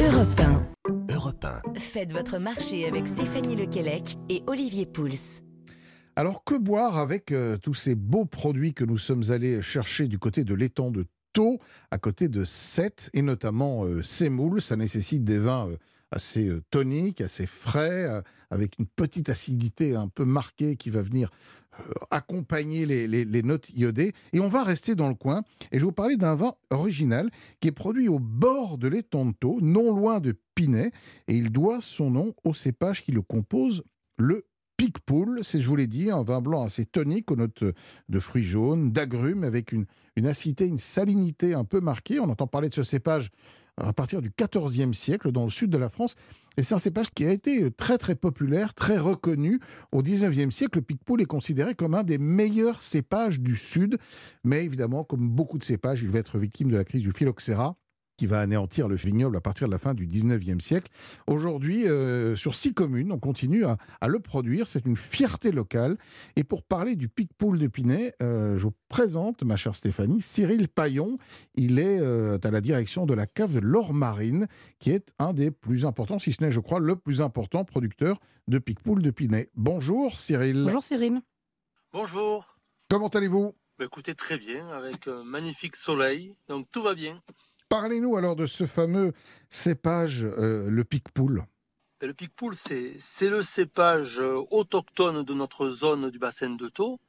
Europe 0.00 0.40
1. 0.40 1.14
Europe 1.14 1.44
1. 1.44 1.78
Faites 1.78 2.12
votre 2.12 2.38
marché 2.38 2.86
avec 2.86 3.08
Stéphanie 3.08 3.56
Lequelec 3.56 4.16
et 4.28 4.42
Olivier 4.46 4.86
Pouls. 4.86 5.42
Alors 6.16 6.44
que 6.44 6.54
boire 6.54 6.98
avec 6.98 7.32
euh, 7.32 7.56
tous 7.56 7.74
ces 7.74 7.96
beaux 7.96 8.24
produits 8.24 8.72
que 8.72 8.84
nous 8.84 8.98
sommes 8.98 9.24
allés 9.30 9.60
chercher 9.62 10.06
du 10.06 10.18
côté 10.18 10.44
de 10.44 10.54
l'étang 10.54 10.92
de 10.92 11.06
à 11.90 11.98
côté 11.98 12.28
de 12.28 12.44
7, 12.44 13.10
et 13.12 13.22
notamment 13.22 13.84
euh, 13.84 14.02
Semoule. 14.02 14.60
Ça 14.60 14.76
nécessite 14.76 15.24
des 15.24 15.38
vins 15.38 15.68
euh, 15.68 15.76
assez 16.10 16.48
euh, 16.48 16.62
toniques, 16.70 17.20
assez 17.20 17.46
frais, 17.46 18.22
avec 18.50 18.78
une 18.78 18.86
petite 18.86 19.28
acidité 19.28 19.96
un 19.96 20.08
peu 20.08 20.24
marquée 20.24 20.76
qui 20.76 20.90
va 20.90 21.02
venir 21.02 21.30
accompagner 22.12 22.86
les, 22.86 23.42
notes 23.42 23.68
iodées. 23.70 24.12
Et 24.32 24.38
on 24.38 24.48
va 24.48 24.62
rester 24.62 24.94
dans 24.94 25.08
le 25.08 25.16
coin. 25.16 25.42
Et 25.72 25.78
je 25.78 25.78
vais 25.80 25.86
vous 25.86 25.92
parler 25.92 26.16
d'un 26.16 26.36
vin 26.36 26.54
original 26.70 27.30
qui 27.58 27.66
est 27.66 27.72
produit 27.72 28.06
au 28.06 28.20
bord 28.20 28.78
de 28.78 28.86
l'étang 28.86 29.32
non 29.60 29.92
loin 29.92 30.20
de 30.20 30.36
Pinet. 30.54 30.92
Et 31.26 31.34
il 31.34 31.50
doit 31.50 31.80
son 31.80 32.10
nom 32.10 32.32
au 32.44 32.54
cépage 32.54 33.02
qui 33.02 33.10
le 33.10 33.22
compose, 33.22 33.82
le 34.18 34.46
Picpoul, 34.84 35.40
c'est, 35.42 35.62
je 35.62 35.68
vous 35.68 35.76
l'ai 35.76 35.86
dit, 35.86 36.10
un 36.10 36.22
vin 36.22 36.42
blanc 36.42 36.62
assez 36.62 36.84
tonique 36.84 37.30
aux 37.30 37.36
notes 37.36 37.64
de 38.10 38.20
fruits 38.20 38.44
jaunes, 38.44 38.92
d'agrumes, 38.92 39.42
avec 39.42 39.72
une, 39.72 39.86
acidité, 40.26 40.66
une 40.66 40.76
salinité 40.76 41.54
un 41.54 41.64
peu 41.64 41.80
marquée. 41.80 42.20
On 42.20 42.28
entend 42.28 42.46
parler 42.46 42.68
de 42.68 42.74
ce 42.74 42.82
cépage 42.82 43.30
à 43.78 43.94
partir 43.94 44.20
du 44.20 44.30
XIVe 44.30 44.92
siècle 44.92 45.32
dans 45.32 45.44
le 45.44 45.50
sud 45.50 45.70
de 45.70 45.78
la 45.78 45.88
France. 45.88 46.16
Et 46.58 46.62
c'est 46.62 46.74
un 46.74 46.78
cépage 46.78 47.10
qui 47.10 47.24
a 47.24 47.32
été 47.32 47.70
très 47.70 47.96
très 47.96 48.14
populaire, 48.14 48.74
très 48.74 48.98
reconnu. 48.98 49.58
Au 49.90 50.02
XIXe 50.02 50.54
siècle, 50.54 50.78
le 50.78 50.82
Picpoul 50.82 51.22
est 51.22 51.26
considéré 51.26 51.74
comme 51.74 51.94
un 51.94 52.04
des 52.04 52.18
meilleurs 52.18 52.82
cépages 52.82 53.40
du 53.40 53.56
sud. 53.56 53.96
Mais 54.44 54.66
évidemment, 54.66 55.02
comme 55.02 55.30
beaucoup 55.30 55.56
de 55.56 55.64
cépages, 55.64 56.02
il 56.02 56.10
va 56.10 56.18
être 56.18 56.38
victime 56.38 56.70
de 56.70 56.76
la 56.76 56.84
crise 56.84 57.02
du 57.02 57.12
phylloxéra 57.12 57.74
qui 58.16 58.26
va 58.26 58.40
anéantir 58.40 58.88
le 58.88 58.96
vignoble 58.96 59.36
à 59.36 59.40
partir 59.40 59.66
de 59.66 59.72
la 59.72 59.78
fin 59.78 59.94
du 59.94 60.06
19e 60.06 60.60
siècle. 60.60 60.90
Aujourd'hui, 61.26 61.86
euh, 61.88 62.36
sur 62.36 62.54
six 62.54 62.74
communes, 62.74 63.12
on 63.12 63.18
continue 63.18 63.64
à, 63.64 63.76
le 64.06 64.20
produire. 64.20 64.66
C'est 64.66 64.84
une 64.86 64.96
fierté 64.96 65.50
locale. 65.50 65.96
Et 66.36 66.44
pour 66.44 66.62
parler 66.62 66.96
du 66.96 67.08
Picpoul 67.08 67.58
de 67.58 67.66
Pinet, 67.66 68.14
euh, 68.22 68.56
je 68.58 68.64
vous 68.64 68.74
présente, 68.88 69.42
ma 69.42 69.56
chère 69.56 69.74
Stéphanie, 69.74 70.22
Cyril 70.22 70.68
Paillon. 70.68 71.18
Il 71.54 71.78
est 71.78 72.00
euh, 72.00 72.38
à 72.42 72.50
la 72.50 72.60
direction 72.60 73.06
de 73.06 73.14
la 73.14 73.26
cave 73.26 73.54
de 73.54 73.60
l'Or 73.60 73.94
Marine, 73.94 74.46
qui 74.78 74.90
est 74.90 75.12
un 75.18 75.32
des 75.32 75.50
plus 75.50 75.84
importants, 75.84 76.18
si 76.18 76.32
ce 76.32 76.42
n'est, 76.42 76.52
je 76.52 76.60
crois, 76.60 76.78
le 76.78 76.96
plus 76.96 77.20
important 77.20 77.64
producteur 77.64 78.20
de 78.48 78.58
Picpoul 78.58 79.02
de 79.02 79.10
Pinet. 79.10 79.50
Bonjour 79.54 80.18
Cyril. 80.20 80.62
Bonjour 80.64 80.84
Cyril. 80.84 81.20
Bonjour. 81.92 82.58
Comment 82.88 83.08
allez-vous? 83.08 83.54
Bah, 83.78 83.86
Écoutez, 83.86 84.14
très 84.14 84.38
bien, 84.38 84.68
avec 84.68 85.08
un 85.08 85.24
magnifique 85.24 85.74
soleil, 85.76 86.36
donc 86.48 86.68
tout 86.70 86.82
va 86.82 86.94
bien. 86.94 87.20
Parlez-nous 87.74 88.16
alors 88.16 88.36
de 88.36 88.46
ce 88.46 88.66
fameux 88.66 89.12
cépage, 89.50 90.22
euh, 90.22 90.70
le 90.70 90.84
Picpoul. 90.84 91.44
Ben, 92.00 92.06
le 92.06 92.14
Picpoul, 92.14 92.54
c'est 92.54 93.28
le 93.28 93.42
cépage 93.42 94.20
euh, 94.20 94.40
autochtone 94.52 95.24
de 95.24 95.34
notre 95.34 95.70
zone 95.70 96.08
du 96.10 96.20
bassin 96.20 96.50
de 96.50 96.68
Thau, 96.68 97.00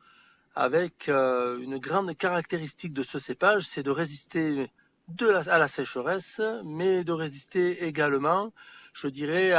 avec 0.56 1.08
euh, 1.08 1.60
une 1.60 1.78
grande 1.78 2.17
caractéristique 2.17 2.93
de 2.93 3.04
ce 3.04 3.19
cépage, 3.19 3.62
c'est 3.62 3.84
de 3.84 3.91
résister 3.91 4.71
à 5.19 5.60
la 5.60 5.67
sécheresse, 5.67 6.41
mais 6.63 7.04
de 7.04 7.12
résister 7.12 7.86
également, 7.86 8.51
je 8.93 9.08
dirais, 9.08 9.54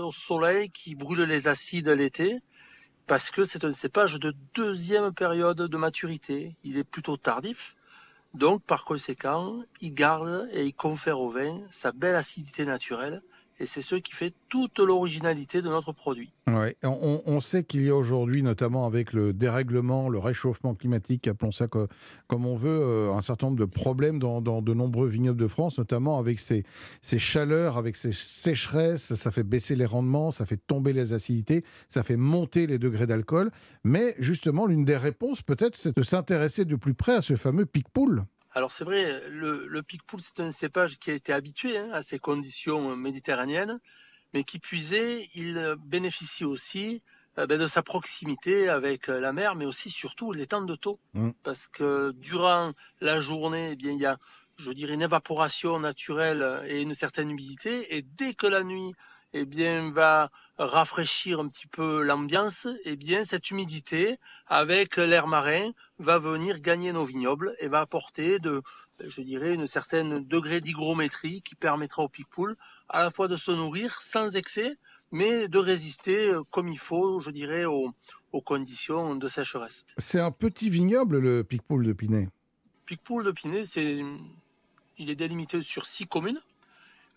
au 0.00 0.10
soleil 0.10 0.70
qui 0.70 0.94
brûle 0.94 1.24
les 1.24 1.48
acides 1.48 1.90
l'été, 1.90 2.38
parce 3.06 3.30
que 3.30 3.44
c'est 3.44 3.66
un 3.66 3.72
cépage 3.72 4.18
de 4.18 4.34
deuxième 4.54 5.12
période 5.12 5.60
de 5.60 5.76
maturité. 5.76 6.56
Il 6.64 6.78
est 6.78 6.84
plutôt 6.84 7.18
tardif, 7.18 7.76
donc, 8.34 8.62
par 8.62 8.84
conséquent, 8.84 9.60
il 9.80 9.92
garde 9.92 10.48
et 10.52 10.64
il 10.64 10.74
confère 10.74 11.18
au 11.18 11.30
vin 11.30 11.60
sa 11.70 11.90
belle 11.90 12.14
acidité 12.14 12.64
naturelle 12.64 13.22
et 13.60 13.66
c'est 13.66 13.82
ce 13.82 13.94
qui 13.94 14.12
fait 14.12 14.32
toute 14.48 14.78
l'originalité 14.78 15.60
de 15.60 15.68
notre 15.68 15.92
produit. 15.92 16.32
Ouais. 16.46 16.74
On, 16.82 17.40
sait 17.40 17.62
qu'il 17.62 17.82
y 17.82 17.90
a 17.90 17.94
aujourd'hui, 17.94 18.42
notamment 18.42 18.86
avec 18.86 19.12
le 19.12 19.32
dérèglement, 19.32 20.08
le 20.08 20.18
réchauffement 20.18 20.74
climatique, 20.74 21.28
appelons 21.28 21.52
ça 21.52 21.68
comme 21.68 22.46
on 22.46 22.56
veut, 22.56 22.80
euh, 22.82 23.12
un 23.12 23.20
certain 23.20 23.48
nombre 23.48 23.58
de 23.58 23.66
problèmes 23.66 24.18
dans, 24.18 24.40
de 24.40 24.74
nombreux 24.74 25.08
vignobles 25.08 25.40
de 25.40 25.46
France, 25.46 25.78
notamment 25.78 26.18
avec 26.18 26.40
ces, 26.40 26.64
chaleurs, 27.02 27.76
avec 27.76 27.96
ces 27.96 28.12
sécheresses, 28.12 29.14
ça 29.14 29.30
fait 29.30 29.44
baisser 29.44 29.76
les 29.76 29.86
rendements, 29.86 30.30
ça 30.30 30.46
fait 30.46 30.56
tomber 30.66 30.94
les 30.94 31.12
acidités, 31.12 31.62
ça 31.90 32.02
fait 32.02 32.16
monter 32.16 32.66
les 32.66 32.78
degrés 32.78 33.06
d'alcool. 33.06 33.50
Mais 33.84 34.16
justement, 34.18 34.66
l'une 34.66 34.86
des 34.86 34.96
réponses 34.96 35.42
peut-être, 35.42 35.76
c'est 35.76 35.94
de 35.94 36.02
s'intéresser 36.02 36.64
de 36.64 36.76
plus 36.76 36.94
près 36.94 37.14
à 37.14 37.22
ce 37.22 37.36
fameux 37.36 37.66
pic-poule. 37.66 38.24
Alors 38.52 38.72
c'est 38.72 38.84
vrai, 38.84 39.28
le, 39.28 39.66
le 39.68 39.82
Picpoul, 39.82 40.20
c'est 40.20 40.40
un 40.40 40.50
cépage 40.50 40.98
qui 40.98 41.10
a 41.10 41.14
été 41.14 41.32
habitué 41.32 41.78
hein, 41.78 41.90
à 41.92 42.02
ces 42.02 42.18
conditions 42.18 42.96
méditerranéennes, 42.96 43.78
mais 44.34 44.44
qui 44.44 44.58
puisait, 44.58 45.28
il 45.34 45.76
bénéficie 45.84 46.44
aussi 46.44 47.02
euh, 47.38 47.46
ben, 47.46 47.58
de 47.60 47.66
sa 47.68 47.82
proximité 47.82 48.68
avec 48.68 49.08
euh, 49.08 49.20
la 49.20 49.32
mer, 49.32 49.54
mais 49.54 49.66
aussi 49.66 49.88
surtout 49.88 50.32
l'étang 50.32 50.62
de 50.62 50.74
taux. 50.74 50.98
Mmh. 51.14 51.30
Parce 51.44 51.68
que 51.68 52.12
durant 52.12 52.72
la 53.00 53.20
journée, 53.20 53.70
eh 53.72 53.76
bien, 53.76 53.92
il 53.92 54.00
y 54.00 54.06
a, 54.06 54.18
je 54.56 54.72
dirais, 54.72 54.94
une 54.94 55.02
évaporation 55.02 55.78
naturelle 55.78 56.64
et 56.66 56.80
une 56.80 56.94
certaine 56.94 57.30
humidité, 57.30 57.96
et 57.96 58.02
dès 58.02 58.34
que 58.34 58.48
la 58.48 58.64
nuit 58.64 58.94
eh 59.32 59.44
bien, 59.44 59.92
va 59.92 60.30
rafraîchir 60.60 61.40
un 61.40 61.48
petit 61.48 61.66
peu 61.66 62.02
l'ambiance, 62.02 62.68
eh 62.84 62.96
bien, 62.96 63.24
cette 63.24 63.50
humidité, 63.50 64.18
avec 64.46 64.96
l'air 64.96 65.26
marin, 65.26 65.70
va 65.98 66.18
venir 66.18 66.60
gagner 66.60 66.92
nos 66.92 67.04
vignobles 67.04 67.54
et 67.60 67.68
va 67.68 67.80
apporter 67.80 68.38
de, 68.38 68.62
je 69.00 69.22
dirais, 69.22 69.54
une 69.54 69.66
certaine 69.66 70.22
degré 70.22 70.60
d'hygrométrie 70.60 71.40
qui 71.40 71.54
permettra 71.54 72.02
au 72.02 72.08
picpoul 72.08 72.56
à 72.90 73.02
la 73.02 73.10
fois 73.10 73.26
de 73.26 73.36
se 73.36 73.50
nourrir 73.50 74.02
sans 74.02 74.36
excès, 74.36 74.76
mais 75.12 75.48
de 75.48 75.58
résister 75.58 76.28
euh, 76.28 76.42
comme 76.50 76.68
il 76.68 76.78
faut, 76.78 77.20
je 77.20 77.30
dirais, 77.30 77.64
aux, 77.64 77.92
conditions 78.44 79.16
de 79.16 79.28
sécheresse. 79.28 79.84
C'est 79.96 80.20
un 80.20 80.30
petit 80.30 80.70
vignoble, 80.70 81.18
le 81.18 81.42
Picpoul 81.42 81.84
de 81.84 81.92
Pinet? 81.92 82.28
Picpoul 82.84 83.24
de 83.24 83.32
Pinet, 83.32 83.64
c'est, 83.64 84.00
il 84.98 85.10
est 85.10 85.16
délimité 85.16 85.62
sur 85.62 85.86
six 85.86 86.06
communes. 86.06 86.40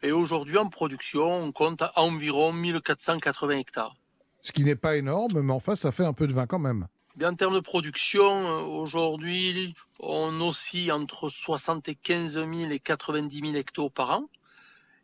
Et 0.03 0.11
aujourd'hui, 0.11 0.57
en 0.57 0.67
production, 0.67 1.33
on 1.33 1.51
compte 1.53 1.81
environ 1.95 2.51
1480 2.51 3.57
hectares. 3.57 3.95
Ce 4.41 4.51
qui 4.51 4.63
n'est 4.63 4.75
pas 4.75 4.97
énorme, 4.97 5.39
mais 5.41 5.53
enfin, 5.53 5.77
ça 5.77 5.93
fait 5.93 6.03
un 6.03 6.11
peu 6.11 6.27
de 6.27 6.33
vin 6.33 6.45
quand 6.45 6.59
même. 6.59 6.87
Bien, 7.15 7.31
en 7.31 7.35
termes 7.35 7.53
de 7.53 7.61
production, 7.61 8.25
euh, 8.25 8.59
aujourd'hui, 8.63 9.73
on 9.99 10.41
oscille 10.41 10.91
entre 10.91 11.29
75 11.29 12.33
000 12.33 12.49
et 12.71 12.79
90 12.79 13.39
000 13.39 13.55
hectares 13.55 13.91
par 13.91 14.09
an. 14.11 14.29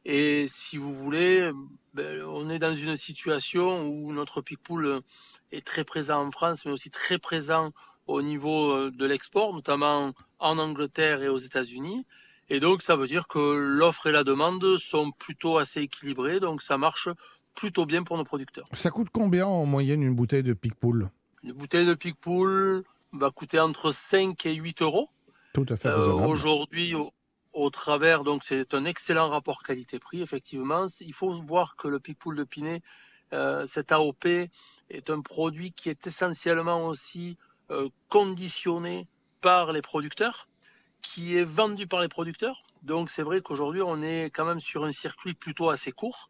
Et 0.04 0.46
si 0.48 0.76
vous 0.76 0.94
voulez, 0.94 1.50
ben, 1.94 2.22
on 2.24 2.50
est 2.50 2.60
dans 2.60 2.76
une 2.76 2.98
situation 2.98 3.88
où 3.88 4.12
notre 4.12 4.42
pic 4.42 4.60
est 5.54 5.66
très 5.66 5.86
présent 5.86 6.26
en 6.26 6.32
France, 6.32 6.66
mais 6.66 6.72
aussi 6.72 6.92
très 6.92 7.20
présent 7.20 7.72
au 8.06 8.22
niveau 8.22 8.90
de 8.90 9.06
l'export, 9.06 9.54
notamment 9.54 10.14
en 10.40 10.58
Angleterre 10.58 11.22
et 11.24 11.30
aux 11.30 11.38
États-Unis. 11.38 12.06
Et 12.50 12.60
donc, 12.60 12.82
ça 12.82 12.96
veut 12.96 13.08
dire 13.08 13.28
que 13.28 13.40
l'offre 13.40 14.08
et 14.08 14.12
la 14.12 14.24
demande 14.24 14.78
sont 14.78 15.12
plutôt 15.12 15.58
assez 15.58 15.82
équilibrées, 15.82 16.40
donc 16.40 16.62
ça 16.62 16.78
marche 16.78 17.10
plutôt 17.54 17.86
bien 17.86 18.04
pour 18.04 18.18
nos 18.18 18.24
producteurs. 18.24 18.66
Ça 18.74 18.90
coûte 18.90 19.10
combien 19.12 19.46
en 19.46 19.66
moyenne 19.66 20.02
une 20.02 20.16
bouteille 20.16 20.44
de 20.44 20.54
Picpoul? 20.54 21.10
Une 21.44 21.54
bouteille 21.54 21.86
de 21.86 21.94
Picpoul 21.94 22.84
va 23.14 23.32
coûter 23.32 23.60
entre 23.60 23.92
5 23.92 24.46
et 24.46 24.56
8 24.56 24.82
euros. 24.82 25.10
Tout 25.54 25.66
à 25.70 25.78
fait 25.78 25.90
euh, 25.90 26.12
Aujourd'hui, 26.12 26.96
au, 27.54 27.70
travers, 27.70 28.24
donc 28.24 28.44
c'est 28.44 28.74
un 28.74 28.86
excellent 28.86 29.30
rapport 29.30 29.64
qualité-prix, 29.64 30.22
effectivement. 30.22 30.86
Il 31.02 31.14
faut 31.14 31.32
voir 31.44 31.76
que 31.76 31.88
le 31.88 32.00
Picpoul 32.00 32.36
de 32.36 32.44
Pinet, 32.44 32.82
euh, 33.34 33.66
cet 33.66 33.92
AOP, 33.92 34.26
est 34.26 35.10
un 35.10 35.22
produit 35.22 35.72
qui 35.72 35.90
est 35.90 36.08
essentiellement 36.08 36.88
aussi 36.88 37.38
euh, 37.70 37.90
conditionné 38.08 39.08
par 39.42 39.72
les 39.72 39.82
producteurs 39.82 40.49
qui 41.02 41.38
est 41.38 41.44
vendu 41.44 41.88
par 41.88 42.02
les 42.02 42.08
producteurs. 42.08 42.62
Donc 42.84 43.10
c'est 43.10 43.24
vrai 43.24 43.42
qu'aujourd'hui 43.42 43.82
on 43.82 44.02
est 44.02 44.26
quand 44.26 44.46
même 44.46 44.60
sur 44.60 44.86
un 44.86 44.92
circuit 44.92 45.34
plutôt 45.34 45.70
assez 45.70 45.92
court. 45.92 46.30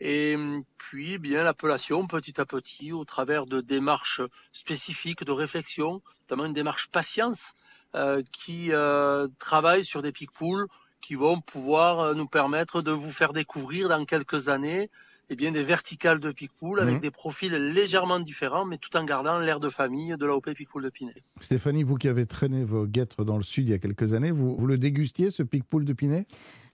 Et 0.00 0.36
puis 0.76 1.18
bien 1.18 1.44
l'appellation 1.44 2.06
petit 2.06 2.40
à 2.40 2.44
petit 2.44 2.92
au 2.92 3.04
travers 3.04 3.46
de 3.46 3.60
démarches 3.60 4.20
spécifiques 4.52 5.24
de 5.24 5.32
réflexion, 5.32 6.00
notamment 6.22 6.46
une 6.46 6.52
démarche 6.52 6.88
patience 6.90 7.54
euh, 7.94 8.22
qui 8.32 8.72
euh, 8.72 9.28
travaille 9.38 9.84
sur 9.84 10.02
des 10.02 10.10
pic 10.10 10.32
pools 10.32 10.66
qui 11.00 11.14
vont 11.14 11.40
pouvoir 11.40 12.00
euh, 12.00 12.14
nous 12.14 12.26
permettre 12.26 12.82
de 12.82 12.90
vous 12.90 13.12
faire 13.12 13.32
découvrir 13.32 13.88
dans 13.88 14.04
quelques 14.04 14.48
années 14.48 14.90
eh 15.30 15.36
bien, 15.36 15.52
des 15.52 15.62
verticales 15.62 16.20
de 16.20 16.32
Picpoul 16.32 16.80
avec 16.80 16.96
mhm. 16.96 17.00
des 17.00 17.10
profils 17.10 17.52
légèrement 17.52 18.20
différents, 18.20 18.64
mais 18.64 18.78
tout 18.78 18.96
en 18.96 19.04
gardant 19.04 19.38
l'air 19.38 19.60
de 19.60 19.68
famille 19.68 20.14
de 20.16 20.26
l'AOP 20.26 20.52
Picpoul 20.54 20.82
de 20.82 20.90
Pinet. 20.90 21.14
Stéphanie, 21.40 21.82
vous 21.82 21.96
qui 21.96 22.08
avez 22.08 22.26
traîné 22.26 22.64
vos 22.64 22.86
guêtres 22.86 23.24
dans 23.24 23.36
le 23.36 23.42
sud 23.42 23.68
il 23.68 23.70
y 23.70 23.74
a 23.74 23.78
quelques 23.78 24.14
années, 24.14 24.30
vous, 24.30 24.54
vous 24.56 24.66
le 24.66 24.78
dégustiez, 24.78 25.30
ce 25.30 25.42
Picpoul 25.42 25.84
de 25.84 25.92
Pinet? 25.92 26.26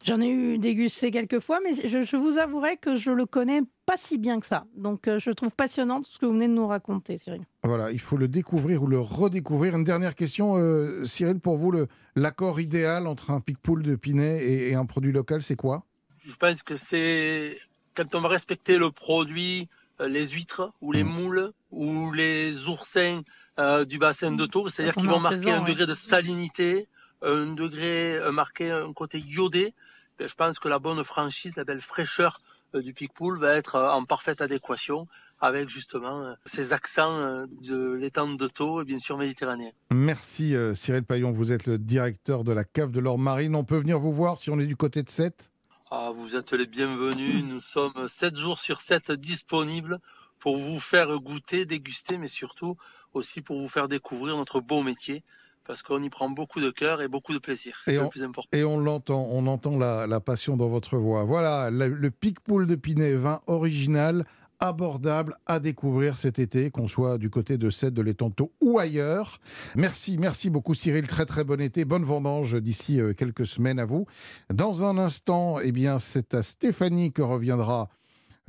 J'en 0.02 0.20
ai 0.20 0.30
eu 0.30 0.58
dégusté 0.58 1.10
quelques 1.10 1.40
fois, 1.40 1.60
mais 1.62 1.74
je, 1.74 2.16
vous 2.16 2.38
avouerai 2.38 2.78
que 2.78 2.96
je 2.96 3.10
le 3.10 3.26
connais 3.26 3.60
pas 3.84 3.98
si 3.98 4.16
bien 4.16 4.40
que 4.40 4.46
ça. 4.46 4.64
Donc 4.74 5.06
euh, 5.06 5.18
je 5.18 5.30
trouve 5.30 5.54
passionnant 5.54 6.00
tout 6.00 6.10
ce 6.10 6.18
que 6.18 6.24
vous 6.24 6.32
venez 6.32 6.48
de 6.48 6.54
nous 6.54 6.66
raconter, 6.66 7.18
Cyril. 7.18 7.42
Voilà, 7.64 7.92
il 7.92 8.00
faut 8.00 8.16
le 8.16 8.26
découvrir 8.26 8.82
ou 8.82 8.86
le 8.86 8.98
redécouvrir. 8.98 9.76
Une 9.76 9.84
dernière 9.84 10.14
question, 10.14 10.56
euh, 10.56 11.04
Cyril, 11.04 11.38
pour 11.38 11.58
vous, 11.58 11.86
l'accord 12.16 12.60
idéal 12.60 13.06
entre 13.06 13.30
un 13.30 13.40
Picpoul 13.40 13.82
de 13.82 13.94
Pinet 13.94 14.42
et 14.42 14.74
un 14.74 14.86
produit 14.86 15.12
local, 15.12 15.42
c'est 15.42 15.56
quoi? 15.56 15.84
Je 16.24 16.36
pense 16.36 16.62
que 16.62 16.76
c'est 16.76 17.56
quand 17.94 18.14
on 18.14 18.20
va 18.20 18.28
respecter 18.28 18.78
le 18.78 18.90
produit, 18.90 19.68
euh, 20.00 20.08
les 20.08 20.28
huîtres 20.28 20.72
ou 20.80 20.92
les 20.92 21.04
mm. 21.04 21.08
moules 21.08 21.52
ou 21.70 22.12
les 22.12 22.68
oursins 22.68 23.22
euh, 23.58 23.84
du 23.84 23.98
bassin 23.98 24.32
de 24.32 24.46
Tours, 24.46 24.70
c'est-à-dire 24.70 24.94
qu'ils 24.94 25.08
vont 25.08 25.20
marquer 25.20 25.50
un 25.50 25.64
degré 25.64 25.86
de 25.86 25.94
salinité, 25.94 26.88
un 27.22 27.46
degré 27.46 28.16
euh, 28.16 28.32
marqué 28.32 28.70
un 28.70 28.92
côté 28.92 29.18
iodé. 29.18 29.74
Ben, 30.18 30.28
je 30.28 30.34
pense 30.34 30.58
que 30.58 30.68
la 30.68 30.78
bonne 30.78 31.02
franchise, 31.04 31.56
la 31.56 31.64
belle 31.64 31.80
fraîcheur 31.80 32.40
du 32.72 32.94
Picpoul 32.94 33.36
va 33.38 33.54
être 33.54 33.76
en 33.76 34.04
parfaite 34.04 34.40
adéquation 34.40 35.08
avec 35.40 35.68
justement 35.68 36.36
ces 36.44 36.72
accents 36.72 37.46
de 37.62 37.94
l'étang 37.94 38.28
de 38.28 38.46
Taux 38.46 38.82
et 38.82 38.84
bien 38.84 39.00
sûr 39.00 39.18
méditerranéen. 39.18 39.70
Merci 39.90 40.54
Cyril 40.74 41.02
Paillon, 41.02 41.32
vous 41.32 41.50
êtes 41.50 41.66
le 41.66 41.78
directeur 41.78 42.44
de 42.44 42.52
la 42.52 42.62
cave 42.62 42.92
de 42.92 43.00
l'Or 43.00 43.18
Marine. 43.18 43.56
On 43.56 43.64
peut 43.64 43.78
venir 43.78 43.98
vous 43.98 44.12
voir 44.12 44.38
si 44.38 44.50
on 44.50 44.60
est 44.60 44.66
du 44.66 44.76
côté 44.76 45.02
de 45.02 45.10
Sète? 45.10 45.50
Ah, 45.92 46.10
vous 46.14 46.36
êtes 46.36 46.52
les 46.52 46.66
bienvenus. 46.66 47.44
Nous 47.44 47.58
sommes 47.58 48.06
7 48.06 48.36
jours 48.36 48.60
sur 48.60 48.80
7 48.80 49.10
disponibles 49.10 49.98
pour 50.38 50.56
vous 50.56 50.78
faire 50.78 51.08
goûter, 51.18 51.64
déguster, 51.64 52.16
mais 52.16 52.28
surtout 52.28 52.76
aussi 53.12 53.42
pour 53.42 53.60
vous 53.60 53.68
faire 53.68 53.88
découvrir 53.88 54.36
notre 54.36 54.60
beau 54.60 54.82
métier. 54.82 55.24
Parce 55.66 55.82
qu'on 55.82 56.02
y 56.02 56.08
prend 56.08 56.30
beaucoup 56.30 56.60
de 56.60 56.70
cœur 56.70 57.02
et 57.02 57.08
beaucoup 57.08 57.32
de 57.32 57.38
plaisir. 57.38 57.76
C'est 57.84 58.00
le 58.00 58.08
plus 58.08 58.22
important. 58.22 58.56
Et 58.56 58.64
on 58.64 58.78
l'entend, 58.78 59.28
on 59.30 59.46
entend 59.46 59.78
la, 59.78 60.20
passion 60.20 60.56
dans 60.56 60.68
votre 60.68 60.96
voix. 60.96 61.24
Voilà, 61.24 61.70
le, 61.70 61.88
le 61.88 62.10
Pic-Poule 62.10 62.66
de 62.66 62.76
Pinet, 62.76 63.12
vin 63.14 63.40
original, 63.46 64.24
abordable 64.60 65.36
à 65.46 65.58
découvrir 65.58 66.18
cet 66.18 66.38
été, 66.38 66.70
qu'on 66.70 66.86
soit 66.86 67.18
du 67.18 67.30
côté 67.30 67.58
de 67.58 67.70
Sète, 67.70 67.94
de 67.94 68.02
l'Étanto 68.02 68.52
ou 68.60 68.78
ailleurs. 68.78 69.38
Merci, 69.74 70.18
merci 70.18 70.50
beaucoup 70.50 70.74
Cyril, 70.74 71.06
très 71.06 71.26
très 71.26 71.44
bon 71.44 71.60
été, 71.60 71.84
bonne 71.84 72.04
vendange 72.04 72.60
d'ici 72.60 73.00
euh, 73.00 73.14
quelques 73.14 73.46
semaines 73.46 73.78
à 73.78 73.84
vous. 73.84 74.06
Dans 74.52 74.84
un 74.84 74.98
instant, 74.98 75.58
eh 75.60 75.72
bien, 75.72 75.98
c'est 75.98 76.34
à 76.34 76.42
Stéphanie 76.42 77.12
que 77.12 77.22
reviendra 77.22 77.88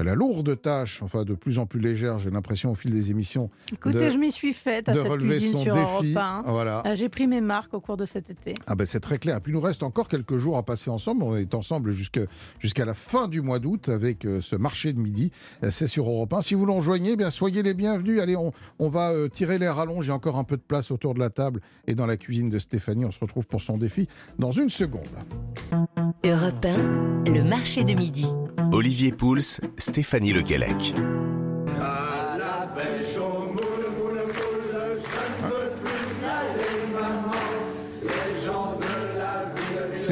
la 0.03 0.15
lourde 0.15 0.59
tâche, 0.59 1.01
enfin 1.01 1.23
de 1.23 1.33
plus 1.33 1.59
en 1.59 1.65
plus 1.65 1.79
légère, 1.79 2.19
j'ai 2.19 2.31
l'impression 2.31 2.71
au 2.71 2.75
fil 2.75 2.91
des 2.91 3.11
émissions. 3.11 3.49
Écoutez, 3.71 4.09
je 4.09 4.17
m'y 4.17 4.31
suis 4.31 4.53
faite 4.53 4.89
à 4.89 4.93
cette 4.93 5.17
cuisine 5.17 5.55
sur 5.55 5.73
défi. 5.73 6.13
Europe 6.13 6.45
Voilà. 6.45 6.83
Euh, 6.85 6.95
j'ai 6.95 7.09
pris 7.09 7.27
mes 7.27 7.41
marques 7.41 7.73
au 7.73 7.79
cours 7.79 7.97
de 7.97 8.05
cet 8.05 8.29
été. 8.29 8.53
Ah 8.67 8.75
ben 8.75 8.85
c'est 8.85 8.99
très 8.99 9.17
clair. 9.17 9.37
Et 9.37 9.39
puis 9.39 9.51
il 9.51 9.55
nous 9.55 9.61
reste 9.61 9.83
encore 9.83 10.07
quelques 10.07 10.37
jours 10.37 10.57
à 10.57 10.63
passer 10.63 10.89
ensemble. 10.89 11.23
On 11.23 11.35
est 11.35 11.53
ensemble 11.53 11.91
jusqu'à 11.91 12.85
la 12.85 12.93
fin 12.93 13.27
du 13.27 13.41
mois 13.41 13.59
d'août 13.59 13.89
avec 13.89 14.25
euh, 14.25 14.41
ce 14.41 14.55
marché 14.55 14.93
de 14.93 14.99
midi. 14.99 15.31
Euh, 15.63 15.71
c'est 15.71 15.87
sur 15.87 16.09
Europe 16.09 16.33
1. 16.33 16.41
Si 16.41 16.55
vous 16.55 16.65
l'en 16.65 16.81
eh 16.81 17.15
bien 17.15 17.29
soyez 17.29 17.63
les 17.63 17.73
bienvenus. 17.73 18.19
Allez, 18.19 18.35
on, 18.35 18.51
on 18.79 18.89
va 18.89 19.13
tirer 19.31 19.59
les 19.59 19.69
rallonges. 19.69 20.05
J'ai 20.05 20.11
encore 20.11 20.37
un 20.37 20.43
peu 20.43 20.57
de 20.57 20.61
place 20.61 20.91
autour 20.91 21.13
de 21.13 21.19
la 21.19 21.29
table 21.29 21.61
et 21.87 21.95
dans 21.95 22.05
la 22.05 22.17
cuisine 22.17 22.49
de 22.49 22.59
Stéphanie. 22.59 23.05
On 23.05 23.11
se 23.11 23.19
retrouve 23.19 23.47
pour 23.47 23.61
son 23.61 23.77
défi 23.77 24.07
dans 24.39 24.51
une 24.51 24.69
seconde. 24.69 25.01
Europe 26.23 26.65
1, 26.65 27.31
le 27.31 27.43
marché 27.43 27.83
de 27.83 27.93
midi. 27.93 28.27
Olivier 28.71 29.11
Pouls, 29.11 29.59
Stéphanie 29.77 30.31
Lequelec. 30.31 30.93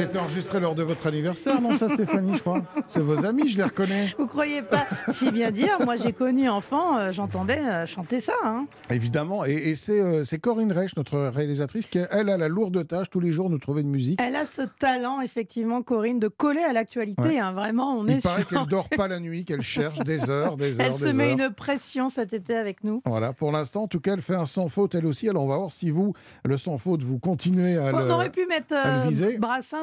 C'était 0.00 0.18
enregistré 0.18 0.60
lors 0.60 0.74
de 0.74 0.82
votre 0.82 1.06
anniversaire, 1.06 1.60
non, 1.60 1.74
ça, 1.74 1.86
Stéphanie, 1.90 2.32
je 2.34 2.40
crois? 2.40 2.62
C'est 2.86 3.02
vos 3.02 3.26
amis, 3.26 3.50
je 3.50 3.58
les 3.58 3.64
reconnais. 3.64 4.14
Vous 4.18 4.26
croyez 4.26 4.62
pas 4.62 4.86
si 5.12 5.30
bien 5.30 5.50
dire 5.50 5.76
Moi, 5.84 5.96
j'ai 5.96 6.14
connu 6.14 6.48
enfant, 6.48 6.96
euh, 6.96 7.12
j'entendais 7.12 7.58
euh, 7.58 7.84
chanter 7.84 8.22
ça. 8.22 8.32
Hein. 8.42 8.64
Évidemment, 8.88 9.44
et, 9.44 9.74
euh, 9.90 10.24
c'est 10.24 10.38
Corinne 10.38 10.72
Reich, 10.72 10.96
notre 10.96 11.18
réalisatrice, 11.18 11.84
qui, 11.84 11.98
elle, 12.10 12.30
a 12.30 12.38
la 12.38 12.48
lourde 12.48 12.86
tâche 12.88 13.10
tous 13.10 13.20
les 13.20 13.30
jours 13.30 13.50
de 13.50 13.58
trouver 13.58 13.82
une 13.82 13.90
musique. 13.90 14.18
Elle 14.22 14.36
a 14.36 14.46
ce 14.46 14.62
talent, 14.62 15.20
effectivement, 15.20 15.82
Corinne, 15.82 16.18
de 16.18 16.28
coller 16.28 16.62
à 16.62 16.72
l'actualité. 16.72 17.38
Hein, 17.38 17.52
vraiment, 17.52 17.98
on 17.98 18.06
Il 18.06 18.16
est 18.16 18.22
paraît 18.22 18.44
qu'elle 18.44 18.66
dort 18.68 18.88
pas 18.96 19.06
la 19.06 19.20
nuit, 19.20 19.44
qu'elle 19.44 19.60
cherche 19.60 19.98
des 19.98 20.30
heures, 20.30 20.56
des 20.56 20.80
heures, 20.80 20.86
Elle 20.86 20.94
se 20.94 21.08
met 21.08 21.32
une 21.32 21.50
pression 21.50 22.08
cet 22.08 22.32
été 22.32 22.56
avec 22.56 22.84
nous. 22.84 23.02
Voilà, 23.04 23.34
pour 23.34 23.52
l'instant, 23.52 23.82
en 23.82 23.88
tout 23.88 24.00
cas, 24.00 24.14
elle 24.14 24.22
fait 24.22 24.34
un 24.34 24.46
sans 24.46 24.68
faute, 24.68 24.94
elle 24.94 25.04
aussi. 25.04 25.28
Alors, 25.28 25.44
on 25.44 25.48
va 25.48 25.58
voir 25.58 25.70
si 25.70 25.90
vous, 25.90 26.14
le 26.46 26.56
sans 26.56 26.78
faute, 26.78 27.02
vous 27.02 27.18
continuez 27.18 27.76
à 27.76 27.92
on 27.92 27.98
le 27.98 28.10
On 28.10 28.14
aurait 28.14 28.30
pu 28.30 28.46
mettre 28.46 28.74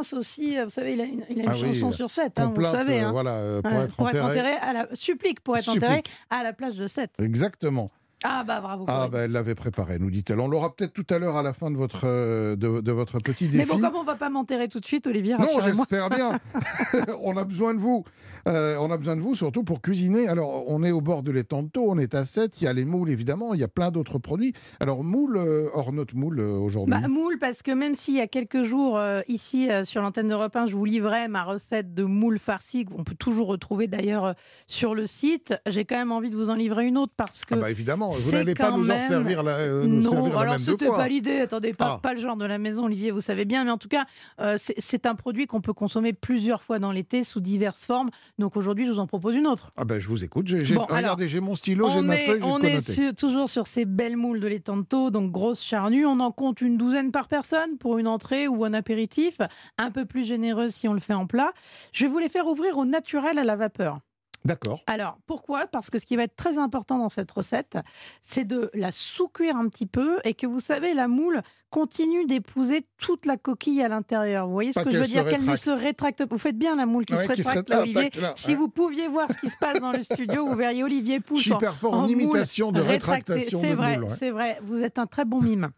Brassin 0.08 0.18
aussi, 0.18 0.58
euh, 0.58 0.66
vous 0.66 0.70
savez, 0.70 0.94
il 0.94 1.02
a 1.02 1.06
une, 1.06 1.24
ah 1.48 1.56
chanson 1.56 1.92
sur 1.92 2.10
7, 2.10 2.40
hein, 2.40 2.54
vous 2.56 2.66
savez. 2.66 3.00
Hein. 3.00 3.12
Voilà, 3.12 3.32
euh, 3.32 3.62
pour, 3.62 4.10
être, 4.10 4.22
enterré. 4.22 4.54
à 4.54 4.74
la, 4.74 4.88
supplique 4.94 5.42
pour 5.42 5.58
être 5.58 5.70
enterré 5.70 6.04
à 6.30 6.44
la 6.44 6.54
plage 6.54 6.76
de 6.76 6.88
7. 6.88 7.12
Exactement. 7.20 7.92
Ah 8.24 8.44
bah 8.44 8.62
bravo. 8.62 8.86
Ah 8.88 9.08
bah 9.12 9.20
elle 9.26 9.32
l'avait 9.32 9.54
préparé, 9.54 10.00
nous 10.00 10.10
dit-elle. 10.10 10.40
On 10.40 10.48
l'aura 10.48 10.76
peut-être 10.76 10.94
tout 10.94 11.06
à 11.12 11.20
l'heure 11.20 11.38
à 11.38 11.44
la 11.44 11.54
fin 11.54 11.70
de 11.70 11.78
votre 11.78 12.02
euh, 12.06 12.56
de, 12.56 12.92
votre 12.92 13.20
petit 13.20 13.48
défi. 13.48 13.58
Mais 13.58 13.66
bon, 13.66 13.80
comme 13.80 13.96
on 13.96 14.04
va 14.04 14.16
pas 14.16 14.32
m'enterrer 14.32 14.68
tout 14.68 14.80
de 14.80 14.86
suite, 14.88 15.06
Olivier. 15.06 15.36
Non, 15.38 15.60
j'espère 15.64 16.10
bien. 16.10 16.40
on 17.22 17.38
a 17.38 17.44
besoin 17.44 17.76
de 17.76 17.80
vous. 17.80 18.06
Euh, 18.48 18.76
on 18.80 18.90
a 18.90 18.98
besoin 18.98 19.16
de 19.16 19.22
vous 19.22 19.36
surtout 19.36 19.64
pour 19.64 19.84
cuisiner. 19.84 20.28
Alors 20.28 20.64
on 20.68 20.84
est 20.84 20.90
au 20.90 21.02
bord 21.02 21.22
de 21.22 21.32
l'étang 21.32 21.68
on 21.78 21.98
est 22.00 22.16
à 22.16 22.26
7, 22.26 22.60
Il 22.62 22.64
y 22.64 22.68
a 22.68 22.74
les 22.74 22.86
moules 22.86 23.12
évidemment. 23.12 23.54
Il 23.54 23.60
y 23.60 23.64
a 23.64 23.68
plein 23.68 23.92
d'autres 23.92 24.18
produits. 24.18 24.54
Alors 24.80 25.04
moule 25.04 25.38
euh, 25.38 25.70
hors 25.74 25.94
notre 25.94 26.16
moule 26.16 26.40
aujourd'hui. 26.40 27.00
Bah, 27.00 27.08
moule 27.08 27.38
parce 27.38 27.62
que 27.62 27.72
même 27.72 27.94
s'il 27.94 28.16
y 28.16 28.22
a 28.22 28.28
quelques 28.28 28.64
jours 28.64 29.00
ici 29.28 29.70
sur 29.84 30.02
l'antenne 30.02 30.28
d'Europe 30.28 30.56
1, 30.56 30.66
je 30.66 30.76
vous 30.76 30.86
livrais 30.86 31.28
ma 31.28 31.44
recette 31.44 31.94
de 31.94 32.04
moule 32.04 32.40
farci 32.40 32.86
qu'on 32.86 33.04
peut 33.04 33.16
toujours 33.16 33.48
retrouver 33.48 33.88
d'ailleurs 33.88 34.34
sur 34.68 34.96
le 34.96 35.06
site. 35.06 35.54
J'ai 35.68 35.86
quand 35.86 35.98
même 35.98 36.12
envie 36.12 36.32
de 36.32 36.36
vous 36.36 36.50
en 36.50 36.56
livrer 36.56 36.88
une 36.88 36.98
autre 36.98 37.14
parce 37.16 37.46
que. 37.46 37.54
Ah 37.54 37.58
bah 37.58 37.72
évidemment 37.72 38.07
vous 38.10 38.32
n'allez 38.32 38.56
pas 38.56 38.72
nous 38.72 38.90
en 38.90 39.02
servir 39.02 39.44
la, 39.44 39.52
euh, 39.58 39.86
non, 39.86 40.10
servir 40.10 40.38
alors 40.38 40.60
c'était 40.60 40.88
pas 40.88 41.08
l'idée. 41.08 41.40
Attendez, 41.40 41.74
pas, 41.74 41.94
ah. 41.96 42.00
pas, 42.02 42.14
le 42.14 42.22
genre 42.22 42.38
de 42.38 42.46
la 42.46 42.58
maison, 42.58 42.86
Olivier, 42.86 43.12
vous 43.12 43.22
savez 43.22 43.46
bien. 43.46 43.64
Mais 43.64 43.72
en 43.72 43.78
tout 43.78 43.88
cas, 43.88 44.06
euh, 44.40 44.58
c'est 44.58 45.06
un 45.06 45.16
produit 45.16 45.48
qu'on 45.48 45.62
peut 45.62 45.74
consommer 45.74 46.14
plusieurs 46.14 46.62
fois 46.64 46.80
dans 46.80 46.92
l'été 46.92 47.24
sous 47.24 47.40
diverses 47.40 47.86
formes. 47.86 48.10
Donc 48.40 48.58
aujourd'hui, 48.58 48.86
je 48.86 48.92
vous 48.92 49.00
en 49.00 49.08
propose 49.08 49.36
une 49.36 49.48
autre. 49.48 49.72
Ah 49.78 49.86
ben, 49.86 50.00
je 50.00 50.08
vous 50.08 50.24
écoute. 50.24 50.50
regardez, 50.90 51.28
j'ai 51.28 51.40
mon 51.40 51.56
stylo, 51.56 51.90
j'ai 51.90 52.02
ma 52.02 52.18
feuille, 52.18 52.42
On 52.44 52.62
est 52.62 53.18
toujours 53.18 53.50
sur 53.50 53.68
ces 53.68 53.86
belles 53.86 54.18
moules 54.18 54.40
de 54.40 54.48
l'étanto, 54.48 55.10
donc 55.10 55.32
grosse 55.32 55.64
charnue. 55.64 56.06
On 56.06 56.20
en 56.20 56.32
compte 56.32 56.62
une 56.62 56.78
douzaine 56.78 57.12
par 57.12 57.28
personne 57.28 57.78
pour 57.80 57.98
une 57.98 58.08
entrée 58.08 58.48
ou 58.48 58.64
un 58.66 58.74
apéritif. 58.74 59.40
Un 59.78 59.92
peu 59.92 60.06
plus 60.06 60.26
généreuse 60.26 60.74
si 60.74 60.88
on 60.88 60.94
le 60.94 61.00
fait 61.00 61.14
en 61.14 61.28
plat. 61.28 61.54
Je 61.94 62.06
vais 62.06 62.12
vous 62.12 62.20
les 62.20 62.30
faire 62.30 62.48
ouvrir 62.48 62.78
au 62.78 62.86
naturel 62.86 63.38
à 63.40 63.44
la 63.44 63.56
vapeur. 63.56 64.00
D'accord. 64.48 64.82
Alors, 64.88 65.18
pourquoi? 65.28 65.68
Parce 65.68 65.90
que 65.90 66.00
ce 66.00 66.06
qui 66.06 66.16
va 66.16 66.24
être 66.24 66.36
très 66.36 66.58
important 66.58 66.98
dans 66.98 67.10
cette 67.10 67.30
recette, 67.32 67.78
c'est 68.22 68.46
de 68.46 68.70
la 68.74 68.92
sous-cuire 68.92 69.56
un 69.58 69.68
petit 69.68 69.86
peu 69.86 70.18
et 70.24 70.34
que 70.34 70.48
vous 70.48 70.60
savez, 70.60 70.94
la 70.94 71.08
moule 71.08 71.42
continue 71.70 72.26
d'épouser 72.26 72.86
toute 72.98 73.26
la 73.26 73.36
coquille 73.36 73.82
à 73.84 73.90
l'intérieur. 73.90 74.48
Vous 74.48 74.54
voyez 74.54 74.72
ce 74.72 74.80
Pas 74.80 74.86
que 74.86 74.92
je 74.92 74.98
veux 75.00 75.06
dire 75.06 75.28
Qu'elle 75.28 75.44
ne 75.44 75.56
se 75.58 75.70
rétracte. 75.70 76.20
pas. 76.26 76.34
Vous 76.34 76.38
faites 76.40 76.58
bien 76.58 76.76
la 76.78 76.86
moule 76.86 77.06
qui 77.06 77.14
Ouais, 77.14 77.28
se 77.28 77.34
qui 77.34 77.42
rétracte, 77.42 77.70
là, 77.70 77.82
Olivier. 77.82 78.10
là, 78.22 78.32
Si 78.38 78.52
ouais. 78.52 78.56
vous 78.56 78.70
pouviez 78.70 79.10
voir 79.10 79.30
ce 79.32 79.38
qui 79.38 79.50
se 79.50 79.58
passe 79.58 79.80
dans 79.82 79.92
le 79.92 80.02
studio, 80.02 80.46
vous 80.46 80.56
verriez 80.56 80.84
Olivier 80.84 81.20
Je 81.36 81.42
suis 81.42 81.52
en- 81.52 81.60
fort 81.60 81.94
en, 81.94 82.02
moule 82.04 82.12
imitation 82.12 82.72
de 82.72 82.80
rétracté. 82.80 83.34
rétractation 83.34 83.62
C'est 83.62 83.72
de 83.72 83.76
vrai, 83.76 83.98
moule, 83.98 84.06
ouais. 84.10 84.16
c'est 84.18 84.32
vrai. 84.32 84.60
Vous 84.64 84.80
êtes 84.82 84.98
un 84.98 85.08
très 85.08 85.26
bon 85.26 85.42
mime. 85.42 85.70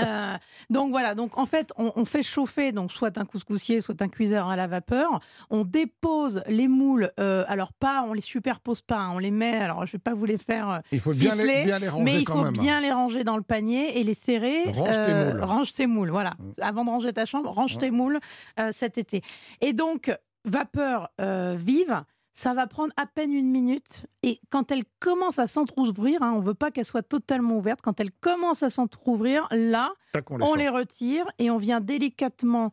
Euh, 0.00 0.36
donc 0.70 0.90
voilà, 0.90 1.14
donc 1.14 1.36
en 1.38 1.46
fait, 1.46 1.72
on, 1.76 1.92
on 1.96 2.04
fait 2.04 2.22
chauffer 2.22 2.72
donc 2.72 2.92
soit 2.92 3.16
un 3.18 3.24
couscoussier, 3.24 3.80
soit 3.80 4.00
un 4.02 4.08
cuiseur 4.08 4.48
à 4.48 4.56
la 4.56 4.66
vapeur. 4.66 5.20
On 5.50 5.64
dépose 5.64 6.42
les 6.46 6.68
moules, 6.68 7.10
euh, 7.18 7.44
alors 7.48 7.72
pas, 7.72 8.02
on 8.06 8.12
les 8.12 8.20
superpose 8.20 8.80
pas, 8.80 8.98
hein, 8.98 9.10
on 9.14 9.18
les 9.18 9.30
met. 9.30 9.56
Alors 9.58 9.84
je 9.86 9.92
vais 9.92 9.98
pas 9.98 10.14
vous 10.14 10.24
les 10.26 10.38
faire, 10.38 10.70
euh, 10.70 10.78
Il 10.92 11.00
faut 11.00 11.12
bien 11.12 11.32
ficeler, 11.32 11.54
les, 11.60 11.64
bien 11.64 11.78
les 11.78 11.88
ranger 11.88 12.04
mais 12.04 12.18
il 12.20 12.24
quand 12.24 12.34
faut 12.38 12.44
même. 12.44 12.52
bien 12.52 12.80
les 12.80 12.92
ranger 12.92 13.24
dans 13.24 13.36
le 13.36 13.42
panier 13.42 13.98
et 13.98 14.02
les 14.04 14.14
serrer. 14.14 14.68
euh, 14.68 14.72
Range 14.72 14.96
tes 15.04 15.14
moules. 15.14 15.40
Range 15.42 15.72
tes 15.72 15.86
moules, 15.86 16.10
voilà. 16.10 16.34
Avant 16.60 16.84
de 16.84 16.90
ranger 16.90 17.12
ta 17.12 17.24
chambre, 17.24 17.50
range 17.50 17.78
tes 17.78 17.90
moules 17.90 18.18
cet 18.72 18.98
été. 18.98 19.22
Et 19.60 19.72
donc 19.72 20.14
vapeur 20.44 21.10
vive. 21.18 22.02
Ça 22.32 22.54
va 22.54 22.66
prendre 22.66 22.92
à 22.96 23.06
peine 23.06 23.32
une 23.32 23.50
minute 23.50 24.06
et 24.22 24.40
quand 24.50 24.70
elle 24.70 24.84
commence 25.00 25.38
à 25.38 25.46
s'entrouvrir, 25.46 26.22
hein, 26.22 26.32
on 26.34 26.40
veut 26.40 26.54
pas 26.54 26.70
qu'elle 26.70 26.84
soit 26.84 27.02
totalement 27.02 27.56
ouverte, 27.58 27.80
quand 27.82 27.98
elle 28.00 28.12
commence 28.12 28.62
à 28.62 28.70
s'entrouvrir, 28.70 29.48
là, 29.50 29.92
on 30.30 30.36
les 30.36 30.44
on 30.44 30.46
sort. 30.46 30.56
les 30.56 30.68
retire 30.68 31.26
et 31.38 31.50
on 31.50 31.58
vient 31.58 31.80
délicatement 31.80 32.70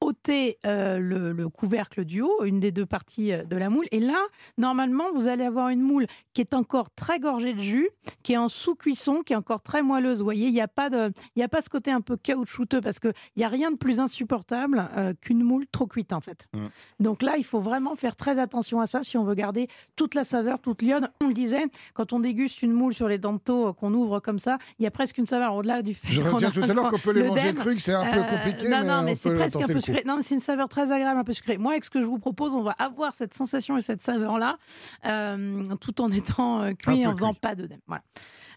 ôter 0.00 0.58
euh, 0.64 0.98
le, 0.98 1.32
le 1.32 1.48
couvercle 1.48 2.04
du 2.04 2.20
haut, 2.22 2.44
une 2.44 2.60
des 2.60 2.70
deux 2.70 2.86
parties 2.86 3.32
euh, 3.32 3.42
de 3.44 3.56
la 3.56 3.68
moule. 3.68 3.86
Et 3.90 4.00
là, 4.00 4.18
normalement, 4.56 5.04
vous 5.14 5.28
allez 5.28 5.44
avoir 5.44 5.68
une 5.70 5.80
moule 5.80 6.06
qui 6.34 6.40
est 6.40 6.54
encore 6.54 6.88
très 6.94 7.18
gorgée 7.18 7.52
de 7.52 7.58
jus, 7.60 7.88
qui 8.22 8.34
est 8.34 8.36
en 8.36 8.48
sous-cuisson, 8.48 9.22
qui 9.24 9.32
est 9.32 9.36
encore 9.36 9.60
très 9.62 9.82
moelleuse. 9.82 10.18
Vous 10.18 10.24
voyez, 10.24 10.46
il 10.48 10.52
n'y 10.52 10.60
a, 10.60 10.68
pas 10.68 10.88
de- 10.90 11.12
y 11.36 11.42
a 11.42 11.48
pas 11.48 11.62
ce 11.62 11.68
côté 11.68 11.90
un 11.90 12.00
peu 12.00 12.16
caoutchouteux 12.16 12.80
parce 12.80 13.00
qu'il 13.00 13.12
n'y 13.36 13.44
a 13.44 13.48
rien 13.48 13.70
de 13.70 13.76
plus 13.76 13.98
insupportable 14.00 14.88
euh, 14.96 15.14
qu'une 15.20 15.42
moule 15.42 15.66
trop 15.70 15.86
cuite, 15.86 16.12
en 16.12 16.20
fait. 16.20 16.46
Mm. 16.54 16.66
Donc 17.00 17.22
là, 17.22 17.34
il 17.36 17.44
faut 17.44 17.60
vraiment 17.60 17.96
faire 17.96 18.14
très 18.16 18.38
attention 18.38 18.80
à 18.80 18.86
ça 18.86 19.02
si 19.02 19.16
on 19.18 19.24
veut 19.24 19.34
garder 19.34 19.68
toute 19.96 20.14
la 20.14 20.24
saveur, 20.24 20.60
toute 20.60 20.82
l'iode. 20.82 21.08
On 21.20 21.28
le 21.28 21.34
disait, 21.34 21.64
quand 21.94 22.12
on 22.12 22.20
déguste 22.20 22.62
une 22.62 22.72
moule 22.72 22.94
sur 22.94 23.08
les 23.08 23.18
dentos 23.18 23.72
qu'on 23.74 23.92
ouvre 23.94 24.20
comme 24.20 24.38
ça, 24.38 24.58
il 24.78 24.84
y 24.84 24.86
a 24.86 24.90
presque 24.90 25.18
une 25.18 25.26
saveur 25.26 25.54
au-delà 25.54 25.82
du 25.82 25.94
fait 25.94 26.08
Je 26.08 26.20
a 26.20 26.50
tout 26.50 26.62
à 26.62 26.66
l'heure 26.68 26.88
qu'on 26.90 26.98
peut 26.98 27.12
les 27.12 27.24
manger 27.24 27.52
crus, 27.54 27.82
c'est 27.82 27.94
un 27.94 28.04
peu 28.04 28.18
Euh, 28.18 28.22
compliqué, 28.22 28.68
non, 28.68 28.78
mais 28.80 28.86
non, 28.86 28.94
on 28.94 29.02
mais 29.02 29.14
c'est 29.14 29.32
presque 29.34 29.56
un 29.56 29.66
peu 29.66 29.80
le 29.88 29.94
coup. 29.94 29.98
sucré. 29.98 30.08
Non, 30.08 30.16
mais 30.16 30.22
c'est 30.22 30.34
une 30.34 30.40
saveur 30.40 30.68
très 30.68 30.92
agréable, 30.92 31.18
un 31.18 31.24
peu 31.24 31.32
sucrée. 31.32 31.58
Moi, 31.58 31.72
avec 31.72 31.84
ce 31.84 31.90
que 31.90 32.00
je 32.00 32.06
vous 32.06 32.18
propose, 32.18 32.54
on 32.54 32.62
va 32.62 32.72
avoir 32.72 33.12
cette 33.12 33.34
sensation 33.34 33.76
et 33.76 33.82
cette 33.82 34.02
saveur-là, 34.02 34.58
euh, 35.06 35.74
tout 35.80 36.00
en 36.00 36.10
étant 36.10 36.62
euh, 36.62 36.72
cuit 36.72 37.00
et 37.00 37.06
en 37.06 37.12
faisant 37.12 37.32
cuit. 37.32 37.40
pas 37.40 37.54
d'œdème. 37.54 37.80
Voilà. 37.86 38.02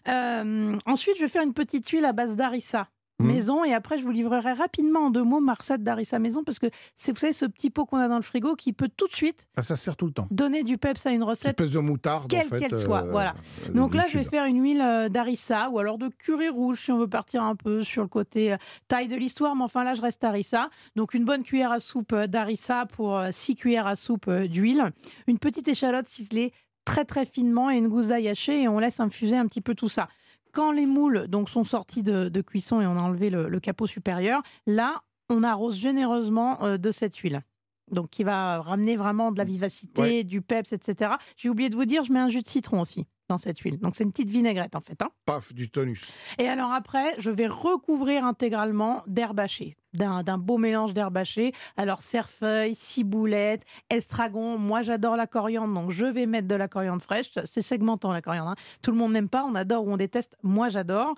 Euh, 0.08 0.76
ensuite, 0.86 1.16
je 1.16 1.22
vais 1.22 1.28
faire 1.28 1.42
une 1.42 1.54
petite 1.54 1.88
huile 1.88 2.04
à 2.04 2.12
base 2.12 2.36
d'harissa. 2.36 2.88
Mhm. 3.20 3.26
Maison 3.26 3.64
et 3.64 3.72
après 3.74 3.98
je 3.98 4.04
vous 4.04 4.10
livrerai 4.10 4.52
rapidement 4.52 5.00
en 5.06 5.10
deux 5.10 5.22
mots 5.22 5.38
ma 5.38 5.54
recette 5.54 5.82
d'harissa 5.82 6.18
maison 6.18 6.42
parce 6.44 6.58
que 6.58 6.66
c'est 6.96 7.12
vous 7.12 7.18
savez 7.18 7.32
ce 7.34 7.44
petit 7.46 7.70
pot 7.70 7.84
qu'on 7.84 7.98
a 7.98 8.08
dans 8.08 8.16
le 8.16 8.22
frigo 8.22 8.56
qui 8.56 8.72
peut 8.72 8.88
tout 8.96 9.06
de 9.06 9.14
suite 9.14 9.46
Ah, 9.56 9.62
ça 9.62 9.76
sert 9.76 9.96
tout 9.96 10.06
le 10.06 10.12
temps. 10.12 10.26
donner 10.30 10.62
du 10.64 10.78
peps 10.78 11.04
à 11.06 11.10
une 11.10 11.16
Une 11.16 11.22
recette 11.24 11.50
espèce 11.60 11.70
de 11.72 11.78
moutarde, 11.78 12.28
quelle 12.30 12.46
en 12.46 12.48
fait. 12.48 12.58
qu'elle 12.68 12.80
soit, 12.80 13.04
euh, 13.04 13.10
voilà. 13.10 13.34
euh, 13.68 13.72
donc 13.74 13.94
là, 13.94 14.06
je 14.08 14.18
vais 14.18 14.24
faire 14.24 14.44
une 14.46 14.60
huile 14.62 14.80
euh, 14.80 15.08
d'harissa 15.08 15.68
ou 15.70 15.78
alors 15.78 15.98
de 15.98 16.08
curry 16.08 16.48
rouge 16.48 16.80
si 16.80 16.90
on 16.90 16.98
veut 16.98 17.06
partir 17.06 17.42
un 17.44 17.54
peu 17.54 17.82
sur 17.84 18.02
le 18.02 18.08
côté 18.08 18.56
taille 18.88 19.08
de 19.08 19.16
l'histoire. 19.16 19.54
Mais 19.54 19.62
enfin 19.64 19.84
là, 19.84 19.94
je 19.94 20.00
reste 20.02 20.24
harissa. 20.24 20.68
Donc 20.96 21.14
une 21.14 21.24
bonne 21.24 21.42
cuillère 21.44 21.70
à 21.72 21.78
soupe 21.80 22.14
d'harissa 22.14 22.86
pour 22.86 23.20
6 23.30 23.54
cuillères 23.54 23.86
à 23.86 23.94
soupe 23.94 24.28
d'huile. 24.30 24.90
Une 25.28 25.38
petite 25.38 25.68
échalote 25.68 26.08
ciselée 26.08 26.52
très 26.84 27.04
très 27.04 27.24
finement 27.24 27.70
et 27.70 27.76
une 27.76 27.86
gousse 27.88 28.08
d'ail 28.08 28.28
hachée 28.28 28.62
et 28.62 28.68
on 28.68 28.80
laisse 28.80 28.98
infuser 28.98 29.36
un 29.36 29.46
petit 29.46 29.60
peu 29.60 29.74
tout 29.76 29.88
ça. 29.88 30.08
Quand 30.52 30.70
les 30.72 30.86
moules 30.86 31.28
donc 31.28 31.48
sont 31.48 31.64
sortis 31.64 32.02
de, 32.02 32.28
de 32.28 32.40
cuisson 32.42 32.80
et 32.80 32.86
on 32.86 32.96
a 32.96 33.00
enlevé 33.00 33.30
le, 33.30 33.48
le 33.48 33.60
capot 33.60 33.86
supérieur, 33.86 34.42
là, 34.66 35.02
on 35.30 35.42
arrose 35.42 35.76
généreusement 35.78 36.62
euh, 36.64 36.76
de 36.78 36.90
cette 36.90 37.16
huile. 37.16 37.42
Donc, 37.90 38.10
qui 38.10 38.22
va 38.22 38.60
ramener 38.62 38.96
vraiment 38.96 39.32
de 39.32 39.38
la 39.38 39.44
vivacité, 39.44 40.00
Ouais. 40.00 40.24
du 40.24 40.40
peps, 40.40 40.72
etc. 40.72 41.12
J'ai 41.36 41.48
oublié 41.50 41.68
de 41.68 41.74
vous 41.74 41.84
dire, 41.84 42.04
je 42.04 42.12
mets 42.12 42.20
un 42.20 42.28
jus 42.28 42.40
de 42.42 42.48
citron 42.48 42.80
aussi 42.80 43.06
dans 43.28 43.38
cette 43.38 43.58
huile. 43.60 43.78
Donc, 43.78 43.94
c'est 43.96 44.04
une 44.04 44.10
petite 44.12 44.30
vinaigrette, 44.30 44.74
en 44.76 44.80
fait. 44.80 45.00
hein. 45.02 45.08
Paf, 45.26 45.52
du 45.52 45.68
tonus. 45.70 46.10
Et 46.38 46.48
alors 46.48 46.72
après, 46.72 47.14
je 47.18 47.30
vais 47.30 47.46
recouvrir 47.48 48.24
intégralement 48.24 49.02
d'herbes 49.06 49.40
hachées, 49.40 49.76
d'un 49.94 50.38
beau 50.38 50.58
mélange 50.58 50.94
d'herbes 50.94 51.16
hachées. 51.16 51.52
Alors 51.76 52.02
cerfeuil, 52.02 52.74
ciboulette, 52.74 53.62
estragon. 53.90 54.58
Moi, 54.58 54.82
j'adore 54.82 55.16
la 55.16 55.26
coriandre, 55.26 55.72
donc 55.74 55.90
je 55.90 56.06
vais 56.06 56.26
mettre 56.26 56.48
de 56.48 56.54
la 56.54 56.68
coriandre 56.68 57.02
fraîche. 57.02 57.30
C'est 57.44 57.62
segmentant 57.62 58.12
la 58.12 58.22
coriandre. 58.22 58.50
hein. 58.50 58.56
Tout 58.82 58.90
le 58.90 58.96
monde 58.96 59.12
n'aime 59.12 59.28
pas, 59.28 59.44
on 59.44 59.54
adore 59.54 59.86
ou 59.86 59.92
on 59.92 59.96
déteste. 59.96 60.36
Moi, 60.42 60.68
j'adore. 60.68 61.14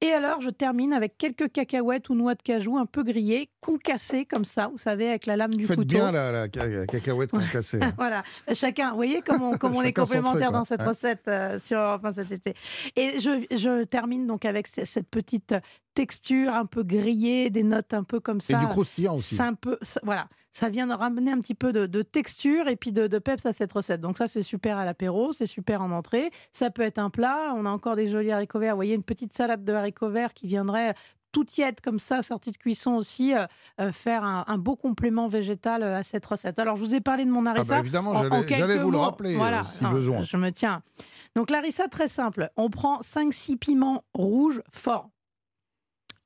Et 0.00 0.10
alors, 0.12 0.40
je 0.40 0.50
termine 0.50 0.92
avec 0.92 1.16
quelques 1.16 1.50
cacahuètes 1.50 2.08
ou 2.10 2.14
noix 2.14 2.34
de 2.34 2.42
cajou 2.42 2.76
un 2.76 2.84
peu 2.84 3.02
grillées, 3.04 3.48
concassées 3.60 4.26
comme 4.26 4.44
ça, 4.44 4.66
vous 4.68 4.76
savez, 4.76 5.08
avec 5.08 5.24
la 5.24 5.36
lame 5.36 5.54
du 5.54 5.64
Faites 5.66 5.76
couteau. 5.76 5.88
bien 5.96 6.12
la, 6.12 6.30
la 6.30 6.40
la 6.42 6.86
cacahuète 6.86 7.30
concassée. 7.30 7.78
hein. 7.80 7.92
Voilà, 7.96 8.22
chacun, 8.52 8.90
vous 8.90 8.96
voyez 8.96 9.22
comme 9.22 9.42
on, 9.42 9.52
comme 9.58 9.74
on 9.76 9.80
est 9.82 9.92
truc, 9.94 9.96
dans 9.96 10.64
cette 10.64 10.80
Ouais. 10.80 10.86
recette 10.88 11.28
euh, 11.28 11.58
sur 11.58 11.78
enfin, 11.78 12.10
cet 12.12 12.32
été. 12.32 12.54
Et 12.96 13.18
je, 13.20 13.46
je 13.56 13.84
termine 13.84 14.26
donc 14.26 14.44
avec 14.44 14.66
ce- 14.66 14.84
cette 14.84 15.08
petite 15.08 15.54
texture 15.94 16.52
un 16.54 16.66
peu 16.66 16.82
grillée, 16.82 17.50
des 17.50 17.62
notes 17.62 17.94
un 17.94 18.04
peu 18.04 18.20
comme 18.20 18.38
Et 18.38 18.52
ça. 18.52 18.58
du 18.58 18.66
croustillant 18.66 19.14
aussi. 19.16 19.40
Un 19.40 19.54
peu, 19.54 19.78
ça- 19.82 20.00
voilà, 20.02 20.28
ça 20.52 20.68
vient 20.68 20.86
de 20.86 20.92
ramener 20.94 21.30
un 21.32 21.38
petit 21.40 21.54
peu 21.54 21.72
de, 21.72 21.86
de 21.86 22.02
texture 22.02 22.68
et 22.68 22.76
puis 22.76 22.92
de, 22.92 23.06
de 23.06 23.18
peps 23.18 23.46
à 23.46 23.52
cette 23.52 23.72
recette. 23.72 24.00
Donc 24.00 24.18
ça, 24.18 24.26
c'est 24.28 24.42
super 24.42 24.76
à 24.78 24.84
l'apéro, 24.84 25.32
c'est 25.32 25.46
super 25.46 25.82
en 25.82 25.90
entrée. 25.90 26.30
Ça 26.52 26.70
peut 26.70 26.82
être 26.82 26.98
un 26.98 27.10
plat. 27.10 27.52
On 27.56 27.64
a 27.66 27.70
encore 27.70 27.96
des 27.96 28.08
jolis 28.08 28.32
haricots 28.32 28.58
verts. 28.58 28.74
Vous 28.74 28.78
voyez, 28.78 28.94
une 28.94 29.02
petite 29.02 29.32
salade 29.34 29.64
de 29.64 29.72
haricots 29.72 30.10
verts 30.10 30.34
qui 30.34 30.46
viendrait 30.46 30.94
tout 31.32 31.42
tiède 31.44 31.80
comme 31.80 31.98
ça, 31.98 32.22
sortie 32.22 32.52
de 32.52 32.56
cuisson 32.56 32.92
aussi, 32.92 33.34
euh, 33.34 33.46
euh, 33.80 33.90
faire 33.90 34.22
un, 34.22 34.44
un 34.46 34.56
beau 34.56 34.76
complément 34.76 35.26
végétal 35.26 35.82
euh, 35.82 35.96
à 35.96 36.04
cette 36.04 36.24
recette. 36.24 36.60
Alors, 36.60 36.76
je 36.76 36.82
vous 36.84 36.94
ai 36.94 37.00
parlé 37.00 37.24
de 37.24 37.30
mon 37.30 37.44
Ah 37.46 37.50
harissa. 37.50 37.74
bah 37.74 37.80
évidemment, 37.80 38.10
En- 38.12 38.30
en 38.30 38.46
j'allais 38.46 38.78
vous 38.78 38.92
le 38.92 38.98
rappeler 38.98 39.34
euh, 39.34 39.38
voilà. 39.38 39.64
si 39.64 39.82
Non, 39.82 39.90
besoin. 39.90 40.22
Je 40.22 40.36
me 40.36 40.50
tiens. 40.52 40.82
Donc 41.34 41.50
l'arissa, 41.50 41.88
très 41.88 42.06
simple. 42.08 42.50
On 42.56 42.70
prend 42.70 43.00
5-6 43.00 43.56
piments 43.56 44.04
rouges 44.14 44.62
forts. 44.70 45.10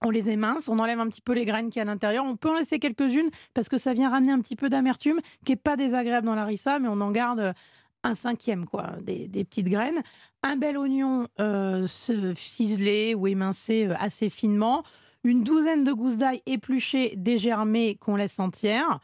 On 0.05 0.11
les 0.11 0.31
émince, 0.31 0.69
on 0.69 0.79
enlève 0.79 1.01
un 1.01 1.09
petit 1.09 1.21
peu 1.21 1.33
les 1.33 1.45
graines 1.45 1.71
qu'il 1.71 1.81
y 1.81 1.81
a 1.81 1.83
à 1.83 1.87
l'intérieur. 1.87 2.25
On 2.25 2.37
peut 2.37 2.51
en 2.51 2.55
laisser 2.55 2.79
quelques-unes 2.79 3.31
parce 3.53 3.69
que 3.69 3.79
ça 3.79 3.95
vient 3.95 4.11
ramener 4.11 4.33
un 4.33 4.41
petit 4.41 4.55
peu 4.55 4.69
d'amertume 4.69 5.21
qui 5.45 5.53
est 5.53 5.57
pas 5.57 5.77
désagréable 5.77 6.27
dans 6.27 6.37
l'arissa, 6.37 6.79
mais 6.79 6.89
on 6.89 7.01
en 7.01 7.11
garde 7.11 7.55
un 8.05 8.15
cinquième, 8.15 8.67
quoi, 8.67 8.93
des, 9.03 9.29
petites 9.45 9.69
graines. 9.69 10.03
Un 10.43 10.57
bel 10.57 10.79
oignon 10.79 11.27
euh, 11.41 11.87
ciselé 11.89 13.15
ou 13.15 13.27
émincé 13.27 13.87
euh, 13.87 13.95
assez 13.99 14.31
finement. 14.31 14.85
Une 15.25 15.43
douzaine 15.43 15.83
de 15.83 15.93
gousses 15.93 16.17
d'ail 16.17 16.43
épluchées, 16.47 17.15
dégermées, 17.17 17.97
qu'on 17.97 18.15
laisse 18.15 18.39
entières. 18.39 19.01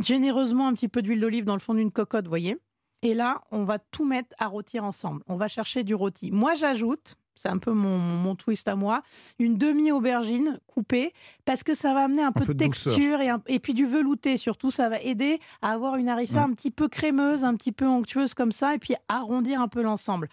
Généreusement, 0.00 0.68
un 0.68 0.74
petit 0.74 0.88
peu 0.88 1.02
d'huile 1.02 1.20
d'olive 1.20 1.44
dans 1.44 1.54
le 1.54 1.60
fond 1.60 1.74
d'une 1.74 1.90
cocotte, 1.90 2.28
voyez. 2.28 2.56
Et 3.02 3.14
là, 3.14 3.40
on 3.50 3.64
va 3.64 3.78
tout 3.78 4.04
mettre 4.04 4.34
à 4.38 4.46
rôtir 4.46 4.84
ensemble. 4.84 5.22
On 5.26 5.36
va 5.36 5.48
chercher 5.48 5.82
du 5.82 5.94
rôti. 5.94 6.30
Moi, 6.30 6.54
j'ajoute, 6.54 7.16
c'est 7.34 7.48
un 7.48 7.58
peu 7.58 7.72
mon, 7.72 7.96
mon 7.98 8.34
twist 8.34 8.68
à 8.68 8.76
moi, 8.76 9.02
une 9.38 9.56
demi-aubergine 9.56 10.58
coupée 10.66 11.12
parce 11.44 11.62
que 11.62 11.74
ça 11.74 11.94
va 11.94 12.04
amener 12.04 12.22
un, 12.22 12.32
peu, 12.32 12.44
peu 12.44 12.52
de 12.54 12.58
texture 12.58 13.20
et, 13.20 13.28
un- 13.30 13.42
et 13.46 13.58
puis 13.58 13.72
du 13.74 13.86
velouté 13.86 14.36
surtout. 14.36 14.70
Ça 14.70 14.88
va 14.88 15.00
aider 15.00 15.40
à 15.62 15.70
avoir 15.72 15.96
une 15.96 16.08
harissa 16.08 16.46
Mm. 16.46 16.50
un 16.50 16.54
petit 16.54 16.70
peu 16.70 16.88
crémeuse, 16.88 17.44
un 17.44 17.54
petit 17.54 17.72
peu 17.72 17.86
onctueuse 17.86 18.34
comme 18.34 18.52
ça 18.52 18.74
et 18.74 18.78
puis 18.78 18.94
arrondir 19.08 19.60
un 19.60 19.68
peu 19.68 19.82
l'ensemble. 19.82 20.28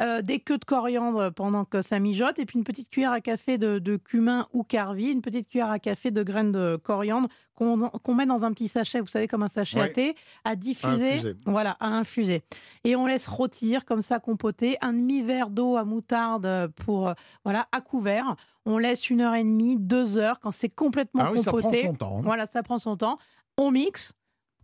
Euh, 0.00 0.22
des 0.22 0.38
queues 0.38 0.58
de 0.58 0.64
coriandre 0.64 1.32
pendant 1.32 1.64
que 1.64 1.82
ça 1.82 1.98
mijote, 1.98 2.38
et 2.38 2.46
puis 2.46 2.56
une 2.56 2.64
petite 2.64 2.88
cuillère 2.88 3.10
à 3.10 3.20
café 3.20 3.58
de, 3.58 3.80
de 3.80 3.96
cumin 3.96 4.46
ou 4.52 4.62
carvi, 4.62 5.06
une 5.06 5.22
petite 5.22 5.48
cuillère 5.48 5.72
à 5.72 5.80
café 5.80 6.12
de 6.12 6.22
graines 6.22 6.52
de 6.52 6.76
coriandre 6.76 7.28
qu'on 7.56 7.76
qu'on 7.90 8.14
met 8.14 8.24
dans 8.24 8.44
un 8.44 8.52
petit 8.52 8.68
sachet, 8.68 9.00
vous 9.00 9.08
savez, 9.08 9.26
comme 9.26 9.42
un 9.42 9.48
sachet 9.48 9.80
à 9.80 9.88
thé, 9.88 10.14
à 10.44 10.54
diffuser, 10.54 11.14
infuser. 11.14 11.36
voilà, 11.46 11.72
à 11.80 11.88
infuser. 11.88 12.44
Et 12.84 12.94
on 12.94 13.06
laisse 13.06 13.26
rôtir 13.26 13.84
comme 13.84 14.02
ça, 14.02 14.20
compoter, 14.20 14.76
un 14.82 14.92
demi-verre 14.92 15.50
d'eau 15.50 15.76
à 15.76 15.82
moutarde 15.82 16.70
pour, 16.76 17.08
euh, 17.08 17.14
voilà, 17.42 17.66
à 17.72 17.80
couvert. 17.80 18.36
On 18.66 18.78
laisse 18.78 19.10
une 19.10 19.20
heure 19.20 19.34
et 19.34 19.42
demie, 19.42 19.76
deux 19.78 20.16
heures, 20.16 20.38
quand 20.38 20.52
c'est 20.52 20.68
complètement 20.68 21.24
Ah 21.26 21.32
oui, 21.32 21.40
ça 21.40 21.50
prend 21.50 21.60
compoté. 21.60 21.82
son 21.86 21.94
temps. 21.94 22.18
hein. 22.18 22.22
Voilà, 22.22 22.46
ça 22.46 22.62
prend 22.62 22.78
son 22.78 22.96
temps. 22.96 23.18
On 23.56 23.72
mixe 23.72 24.12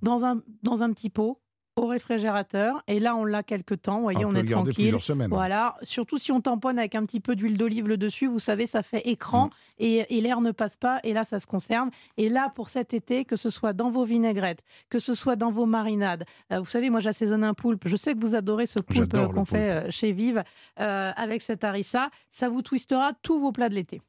dans 0.00 0.24
un, 0.24 0.42
dans 0.62 0.84
un 0.84 0.92
petit 0.92 1.10
pot 1.10 1.40
au 1.76 1.86
réfrigérateur. 1.86 2.82
Et 2.86 3.00
là, 3.00 3.16
on 3.16 3.24
l'a 3.24 3.42
quelques 3.42 3.82
temps. 3.82 3.96
Vous 3.96 4.02
voyez, 4.02 4.24
on, 4.24 4.34
est 4.34 4.44
tranquille. 4.44 4.74
plusieurs 4.74 5.02
semaines. 5.02 5.28
Voilà, 5.28 5.76
surtout 5.82 6.18
si 6.18 6.32
on 6.32 6.40
tamponne 6.40 6.78
avec 6.78 6.94
un 6.94 7.04
petit 7.04 7.20
peu 7.20 7.36
d'huile 7.36 7.58
d'olive 7.58 7.88
le 7.88 7.96
dessus, 7.96 8.26
vous 8.26 8.38
savez, 8.38 8.66
ça 8.66 8.82
fait 8.82 9.02
écran 9.08 9.46
Mm. 9.46 9.50
et, 9.78 10.16
et 10.16 10.20
l'air 10.20 10.40
ne 10.40 10.52
passe 10.52 10.76
pas 10.76 11.00
et 11.02 11.12
là, 11.12 11.24
ça 11.24 11.40
se 11.40 11.46
conserve. 11.46 11.88
Et 12.16 12.28
là, 12.28 12.52
pour 12.54 12.68
cet 12.68 12.94
été, 12.94 13.24
que 13.24 13.36
ce 13.36 13.50
soit 13.50 13.72
dans 13.72 13.90
vos 13.90 14.04
vinaigrettes, 14.04 14.62
que 14.90 14.98
ce 14.98 15.14
soit 15.14 15.36
dans 15.36 15.50
vos 15.50 15.66
marinades, 15.66 16.24
euh, 16.52 16.60
vous 16.60 16.66
savez, 16.66 16.90
moi 16.90 17.00
j'assaisonne 17.00 17.44
un 17.44 17.54
poulpe, 17.54 17.88
je 17.88 17.96
sais 17.96 18.14
que 18.14 18.20
vous 18.20 18.34
adorez 18.34 18.66
ce 18.66 18.78
poulpe 18.80 19.16
qu'on 19.32 19.44
fait 19.44 19.70
euh, 19.70 19.90
chez 19.90 20.12
Vive 20.12 20.42
euh, 20.80 21.12
avec 21.16 21.42
cette 21.42 21.64
harissa, 21.64 22.10
ça 22.30 22.48
vous 22.48 22.62
twistera 22.62 23.12
tous 23.22 23.38
vos 23.38 23.52
plats 23.52 23.68
de 23.68 23.74
l'été. 23.74 24.00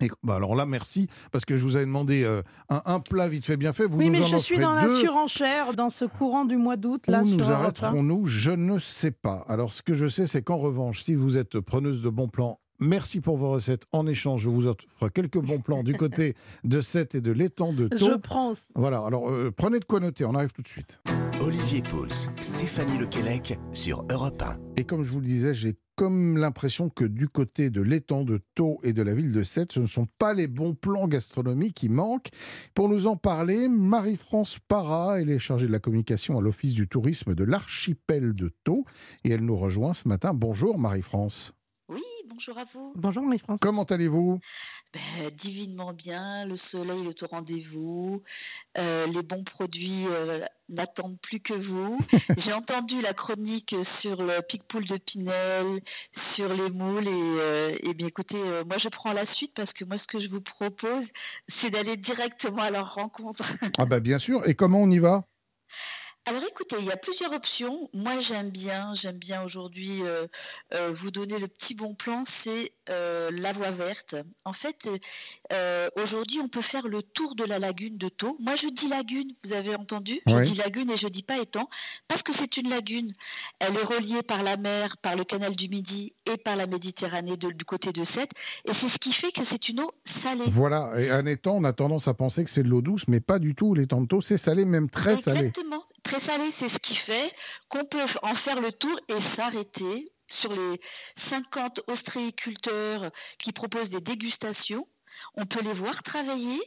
Et, 0.00 0.10
bah 0.22 0.36
alors 0.36 0.54
là, 0.54 0.66
merci, 0.66 1.08
parce 1.32 1.44
que 1.44 1.56
je 1.56 1.62
vous 1.62 1.76
avais 1.76 1.86
demandé 1.86 2.24
euh, 2.24 2.42
un, 2.68 2.82
un, 2.86 3.00
plat 3.00 3.28
vite 3.28 3.44
fait, 3.44 3.56
bien 3.56 3.72
fait. 3.72 3.86
Vous 3.86 3.98
oui, 3.98 4.06
nous 4.06 4.12
mais 4.12 4.22
en 4.22 4.26
je 4.26 4.36
suis 4.36 4.58
dans 4.58 4.72
la 4.72 4.88
surenchère 4.88 5.74
dans 5.74 5.90
ce 5.90 6.04
courant 6.04 6.44
du 6.44 6.56
mois 6.56 6.76
d'août. 6.76 7.04
Où 7.08 7.10
là, 7.10 7.22
nous 7.22 7.50
arrêterons-nous? 7.50 8.26
Je 8.26 8.50
ne 8.50 8.78
sais 8.78 9.10
pas. 9.10 9.44
Alors, 9.48 9.72
ce 9.72 9.82
que 9.82 9.94
je 9.94 10.08
sais, 10.08 10.26
c'est 10.26 10.42
qu'en 10.42 10.58
revanche, 10.58 11.02
si 11.02 11.14
vous 11.14 11.36
êtes 11.36 11.60
preneuse 11.60 12.02
de 12.02 12.08
bons 12.08 12.28
plans, 12.28 12.60
merci 12.78 13.20
pour 13.20 13.36
vos 13.36 13.50
recettes. 13.50 13.84
En 13.92 14.06
échange, 14.06 14.42
je 14.42 14.48
vous 14.48 14.66
offre 14.66 15.08
quelques 15.12 15.38
bons 15.38 15.60
plans 15.60 15.82
du 15.82 15.94
côté 15.94 16.34
de 16.64 16.80
Sète 16.80 17.14
et 17.14 17.20
de 17.20 17.30
l'étang 17.30 17.72
de 17.72 17.88
Thau. 17.88 18.10
Je 18.10 18.16
prends. 18.16 18.52
Voilà, 18.74 19.04
alors 19.04 19.30
euh, 19.30 19.52
prenez 19.54 19.78
de 19.78 19.84
quoi 19.84 20.00
noter, 20.00 20.24
on 20.24 20.34
arrive 20.34 20.52
tout 20.52 20.62
de 20.62 20.68
suite. 20.68 21.00
Olivier 21.40 21.80
Pouls, 21.80 22.28
Stéphanie 22.42 22.98
Lequelec 22.98 23.58
sur 23.72 24.04
Europe 24.10 24.42
1. 24.42 24.58
Et 24.76 24.84
comme 24.84 25.04
je 25.04 25.10
vous 25.10 25.20
le 25.20 25.26
disais, 25.26 25.54
j'ai 25.54 25.74
comme 25.96 26.36
l'impression 26.36 26.90
que 26.90 27.04
du 27.04 27.28
côté 27.28 27.70
de 27.70 27.80
l'étang 27.80 28.24
de 28.24 28.40
Thau 28.54 28.78
et 28.82 28.92
de 28.92 29.02
la 29.02 29.14
ville 29.14 29.32
de 29.32 29.42
Sète, 29.42 29.72
ce 29.72 29.80
ne 29.80 29.86
sont 29.86 30.06
pas 30.18 30.34
les 30.34 30.48
bons 30.48 30.74
plans 30.74 31.08
gastronomiques 31.08 31.76
qui 31.76 31.88
manquent. 31.88 32.28
Pour 32.74 32.90
nous 32.90 33.06
en 33.06 33.16
parler, 33.16 33.68
Marie-France 33.68 34.58
Parra, 34.58 35.18
elle 35.18 35.30
est 35.30 35.38
chargée 35.38 35.66
de 35.66 35.72
la 35.72 35.78
communication 35.78 36.36
à 36.36 36.42
l'Office 36.42 36.74
du 36.74 36.88
tourisme 36.88 37.34
de 37.34 37.44
l'archipel 37.44 38.34
de 38.34 38.50
Thau 38.64 38.84
et 39.24 39.30
elle 39.30 39.44
nous 39.44 39.56
rejoint 39.56 39.94
ce 39.94 40.08
matin. 40.08 40.34
Bonjour 40.34 40.78
Marie-France. 40.78 41.54
Oui, 41.88 42.02
bonjour 42.28 42.58
à 42.58 42.64
vous. 42.74 42.92
Bonjour 42.96 43.22
Marie-France. 43.22 43.60
Comment 43.62 43.84
allez-vous? 43.84 44.40
Ben, 44.92 45.30
divinement 45.42 45.92
bien, 45.92 46.44
le 46.46 46.58
soleil 46.72 47.06
est 47.06 47.22
au 47.22 47.26
rendez-vous, 47.26 48.22
euh, 48.76 49.06
les 49.06 49.22
bons 49.22 49.44
produits 49.44 50.06
euh, 50.08 50.44
n'attendent 50.68 51.18
plus 51.22 51.40
que 51.40 51.54
vous. 51.54 51.96
J'ai 52.44 52.52
entendu 52.52 53.00
la 53.00 53.14
chronique 53.14 53.74
sur 54.02 54.22
le 54.22 54.42
pic-poule 54.42 54.88
de 54.88 54.96
Pinel, 54.96 55.80
sur 56.34 56.52
les 56.52 56.70
moules, 56.70 57.06
et, 57.06 57.10
euh, 57.10 57.78
et 57.82 57.94
bien 57.94 58.08
écoutez, 58.08 58.36
moi 58.66 58.78
je 58.82 58.88
prends 58.88 59.12
la 59.12 59.32
suite 59.34 59.52
parce 59.54 59.72
que 59.74 59.84
moi 59.84 59.96
ce 59.98 60.06
que 60.08 60.22
je 60.22 60.28
vous 60.28 60.40
propose, 60.40 61.04
c'est 61.60 61.70
d'aller 61.70 61.96
directement 61.96 62.62
à 62.62 62.70
leur 62.70 62.94
rencontre. 62.94 63.42
ah 63.78 63.86
bah 63.86 64.00
bien 64.00 64.18
sûr, 64.18 64.48
et 64.48 64.54
comment 64.54 64.82
on 64.82 64.90
y 64.90 64.98
va? 64.98 65.24
Alors 66.26 66.42
écoutez, 66.48 66.76
il 66.78 66.84
y 66.86 66.92
a 66.92 66.96
plusieurs 66.96 67.32
options. 67.32 67.88
Moi 67.92 68.20
j'aime 68.28 68.50
bien, 68.50 68.92
j'aime 69.02 69.18
bien 69.18 69.42
aujourd'hui 69.42 70.02
euh, 70.02 70.26
euh, 70.74 70.92
vous 71.02 71.10
donner 71.10 71.38
le 71.38 71.48
petit 71.48 71.74
bon 71.74 71.94
plan, 71.94 72.24
c'est 72.44 72.72
euh, 72.88 73.30
la 73.32 73.52
voie 73.52 73.70
verte. 73.72 74.14
En 74.44 74.52
fait, 74.52 74.76
aujourd'hui 75.96 76.38
on 76.42 76.48
peut 76.48 76.62
faire 76.70 76.86
le 76.86 77.02
tour 77.02 77.34
de 77.34 77.44
la 77.44 77.58
lagune 77.58 77.96
de 77.98 78.08
Thau. 78.08 78.36
Moi 78.40 78.54
je 78.56 78.68
dis 78.80 78.88
lagune, 78.88 79.32
vous 79.44 79.52
avez 79.52 79.74
entendu? 79.74 80.20
Je 80.26 80.32
Oui. 80.34 80.50
dis 80.50 80.54
lagune 80.56 80.90
et 80.90 80.98
je 80.98 81.08
dis 81.08 81.22
pas 81.22 81.38
étang 81.38 81.68
parce 82.08 82.22
que 82.22 82.32
c'est 82.38 82.56
une 82.56 82.68
lagune. 82.70 83.14
Elle 83.58 83.76
est 83.76 83.82
reliée 83.84 84.22
par 84.22 84.42
la 84.42 84.56
mer, 84.56 84.96
par 85.02 85.16
le 85.16 85.24
canal 85.24 85.56
du 85.56 85.68
Midi 85.68 86.12
et 86.26 86.36
par 86.36 86.56
la 86.56 86.66
Méditerranée 86.66 87.36
de- 87.36 87.50
du 87.52 87.64
côté 87.64 87.92
de 87.92 88.04
Sète. 88.14 88.30
Et 88.66 88.72
c'est 88.80 88.88
ce 88.92 88.98
qui 88.98 89.12
fait 89.14 89.32
que 89.32 89.40
c'est 89.50 89.68
une 89.68 89.80
eau 89.80 89.92
salée. 90.22 90.44
Voilà, 90.46 90.92
et 91.00 91.10
un 91.10 91.26
étang, 91.26 91.56
on 91.56 91.64
a 91.64 91.72
tendance 91.72 92.08
à 92.08 92.14
penser 92.14 92.44
que 92.44 92.50
c'est 92.50 92.62
de 92.62 92.68
l'eau 92.68 92.82
douce, 92.82 93.08
mais 93.08 93.20
pas 93.20 93.38
du 93.38 93.54
tout. 93.54 93.74
L'étang 93.74 94.00
de 94.02 94.06
Thau, 94.06 94.20
c'est 94.20 94.36
salé, 94.36 94.64
même 94.64 94.88
très 94.88 95.16
salé. 95.16 95.46
Exactement. 95.46 95.69
C'est 96.58 96.68
ce 96.68 96.78
qui 96.78 96.94
fait 97.06 97.30
qu'on 97.68 97.84
peut 97.84 98.04
en 98.22 98.34
faire 98.44 98.60
le 98.60 98.72
tour 98.72 98.98
et 99.08 99.18
s'arrêter 99.36 100.10
sur 100.40 100.52
les 100.52 100.80
50 101.28 101.80
ostréiculteurs 101.88 103.10
qui 103.42 103.52
proposent 103.52 103.90
des 103.90 104.00
dégustations. 104.00 104.86
On 105.36 105.46
peut 105.46 105.60
les 105.62 105.74
voir 105.74 105.94
travailler, 106.02 106.58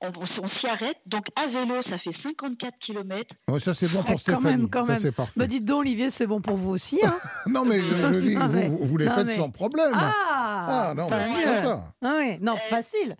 on, 0.00 0.08
on 0.16 0.48
s'y 0.60 0.66
arrête. 0.66 0.96
Donc 1.06 1.26
à 1.36 1.46
vélo, 1.48 1.82
ça 1.84 1.98
fait 1.98 2.14
54 2.22 2.74
km. 2.86 3.30
Ouais, 3.48 3.60
ça 3.60 3.74
c'est 3.74 3.88
bon 3.88 4.00
Eh, 4.00 4.04
pour 4.04 4.12
quand 4.12 4.18
Stéphanie. 4.18 4.44
même, 4.56 4.70
quand 4.70 4.84
ça 4.84 4.92
même. 4.92 5.00
c'est 5.00 5.12
parfait. 5.14 5.32
Bah 5.36 5.46
dites 5.46 5.64
donc 5.64 5.80
Olivier, 5.80 6.08
c'est 6.10 6.26
bon 6.26 6.40
pour 6.40 6.56
vous 6.56 6.70
aussi. 6.70 6.98
Hein 7.04 7.12
Non 7.46 7.64
mais 7.64 7.78
je, 7.78 7.84
je 7.84 8.20
dis, 8.20 8.36
Non, 8.36 8.48
mais- 8.48 8.68
vous, 8.70 8.78
vous 8.84 8.96
les 8.96 9.06
non, 9.06 9.12
faites 9.12 9.26
mais- 9.26 9.32
sans 9.32 9.50
problème. 9.50 9.90
ah, 9.94 10.12
Ah, 10.90 10.94
non, 10.96 11.08
mais 11.10 11.24
c'est 11.26 11.54
ça. 11.56 11.92
Ah 12.02 12.14
oui, 12.18 12.38
non, 12.40 12.54
Euh, 12.54 12.70
facile. 12.70 13.14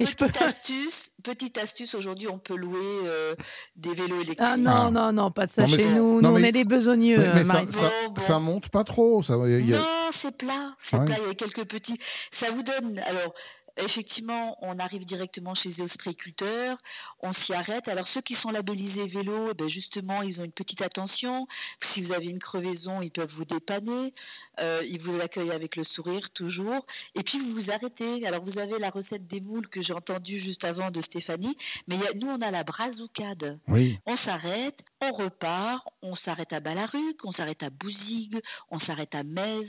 Et 0.00 0.06
je 0.06 0.16
peux. 0.16 0.24
Astuce, 0.26 0.92
petite 1.24 1.56
astuce, 1.58 1.92
aujourd'hui 1.94 2.28
on 2.28 2.38
peut 2.38 2.54
louer 2.54 2.78
euh, 3.06 3.34
des 3.76 3.94
vélos 3.94 4.20
électriques. 4.22 4.38
Ah 4.40 4.56
non, 4.56 4.70
Ah. 4.86 4.90
non, 4.92 5.12
non, 5.12 5.30
pas 5.30 5.46
de 5.46 5.50
ça 5.50 5.62
Non, 5.62 5.68
chez 5.68 5.88
nous. 5.90 6.20
non, 6.20 6.30
Nous, 6.30 6.34
on 6.36 6.38
est 6.44 6.52
des 6.52 6.64
besogneux, 6.64 7.18
Mais, 7.18 7.34
mais 7.34 7.44
ça, 7.44 7.62
Bon, 7.64 8.08
bon. 8.10 8.14
ça 8.16 8.38
monte 8.38 8.68
pas 8.68 8.84
trop. 8.84 9.22
Ça, 9.22 9.34
il 9.46 9.68
y 9.68 9.74
a- 9.74 9.78
Non, 9.78 10.10
c'est 10.22 10.36
plat, 10.36 10.74
c'est 10.90 10.96
Ouais. 10.98 11.06
plat, 11.06 11.16
il 11.20 11.26
y 11.26 11.30
a 11.30 11.34
quelques 11.34 11.64
petits. 11.68 11.98
Ça 12.40 12.50
vous 12.52 12.62
donne, 12.62 12.98
alors, 13.00 13.34
effectivement, 13.76 14.56
on 14.62 14.78
arrive 14.78 15.04
directement 15.06 15.54
chez 15.54 15.70
les 15.76 15.84
ostréiculteurs, 15.84 16.78
on 17.20 17.32
s'y 17.34 17.52
arrête. 17.52 17.86
Alors, 17.88 18.06
ceux 18.14 18.20
qui 18.22 18.34
sont 18.42 18.50
labellisés 18.50 19.06
vélo, 19.06 19.48
eh 19.50 19.54
ben, 19.54 19.68
justement, 19.68 20.22
ils 20.22 20.38
ont 20.40 20.44
une 20.44 20.52
petite 20.52 20.82
attention. 20.82 21.46
Si 21.92 22.02
vous 22.02 22.12
avez 22.12 22.26
une 22.26 22.38
crevaison, 22.38 23.02
ils 23.02 23.10
peuvent 23.10 23.32
vous 23.36 23.44
dépanner. 23.44 24.12
Euh, 24.60 24.82
ils 24.88 25.00
vous 25.00 25.18
accueillent 25.20 25.50
avec 25.50 25.74
le 25.74 25.84
sourire, 25.84 26.28
toujours. 26.34 26.86
Et 27.16 27.22
puis, 27.24 27.38
vous 27.40 27.60
vous 27.60 27.70
arrêtez. 27.70 28.24
Alors, 28.26 28.44
vous 28.44 28.56
avez 28.58 28.78
la 28.78 28.90
recette 28.90 29.26
des 29.26 29.40
moules 29.40 29.66
que 29.68 29.82
j'ai 29.82 29.92
entendue 29.92 30.40
juste 30.40 30.62
avant 30.64 30.90
de 30.92 31.02
Stéphanie, 31.02 31.56
mais 31.88 31.96
il 31.96 32.00
y 32.02 32.06
a- 32.06 32.14
nous, 32.14 32.28
on 32.28 32.40
a 32.40 32.50
la 32.52 32.62
brazoukade. 32.62 33.58
Oui. 33.68 33.98
On 34.06 34.16
s'arrête, 34.18 34.76
on 35.00 35.10
repart, 35.12 35.84
on 36.02 36.14
s'arrête 36.16 36.52
à 36.52 36.60
Balaruc, 36.60 37.16
on 37.24 37.32
s'arrête 37.32 37.62
à 37.64 37.70
Bouzigues, 37.70 38.40
on 38.70 38.78
s'arrête 38.80 39.14
à 39.14 39.24
Metz, 39.24 39.66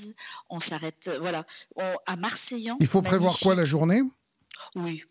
on 0.49 0.59
s'arrête, 0.61 0.95
euh, 1.07 1.17
voilà, 1.19 1.45
on- 1.75 1.95
à 2.05 2.15
Marseillan. 2.15 2.77
Il 2.79 2.87
faut 2.87 3.01
prévoir 3.01 3.39
quoi 3.39 3.55
la 3.55 3.65
journée? 3.65 3.94
Oui. 4.75 5.03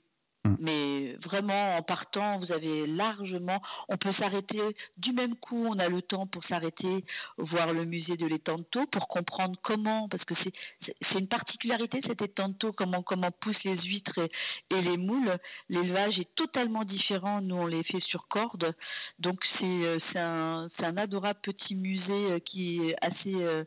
Hmm. 0.46 0.56
Mais 0.60 1.16
vraiment, 1.24 1.78
en 1.78 1.82
partant, 1.82 2.38
vous 2.38 2.52
avez 2.52 2.86
largement. 2.86 3.62
On 3.88 3.96
peut 3.96 4.12
s'arrêter 4.18 4.60
du 4.98 5.12
même 5.12 5.36
coup. 5.36 5.66
On 5.66 5.78
a 5.78 5.88
le 5.88 6.02
temps 6.02 6.26
pour 6.26 6.44
s'arrêter, 6.44 7.04
voir 7.38 7.72
le 7.72 7.86
musée 7.86 8.16
de 8.18 8.28
Thau, 8.70 8.86
pour 8.86 9.08
comprendre 9.08 9.58
comment, 9.62 10.06
parce 10.08 10.24
que 10.24 10.34
c'est 10.44 11.18
une 11.18 11.28
particularité 11.28 12.00
cet 12.06 12.34
Thau, 12.58 12.72
comment 12.72 13.02
comment 13.02 13.30
poussent 13.30 13.62
les 13.64 13.78
huîtres 13.84 14.18
et, 14.18 14.76
et 14.76 14.82
les 14.82 14.98
moules. 14.98 15.38
L'élevage 15.70 16.18
est 16.18 16.34
totalement 16.34 16.84
différent. 16.84 17.40
Nous, 17.40 17.54
on 17.54 17.66
les 17.66 17.82
fait 17.84 18.02
sur 18.02 18.28
corde, 18.28 18.74
donc 19.18 19.40
c'est 19.58 19.64
euh, 19.64 19.98
un 20.16 20.68
un 20.78 20.96
adorable 20.98 21.40
petit 21.42 21.74
musée 21.74 22.10
euh, 22.10 22.38
qui 22.40 22.90
est 22.90 22.96
assez 23.00 23.34
euh, 23.34 23.64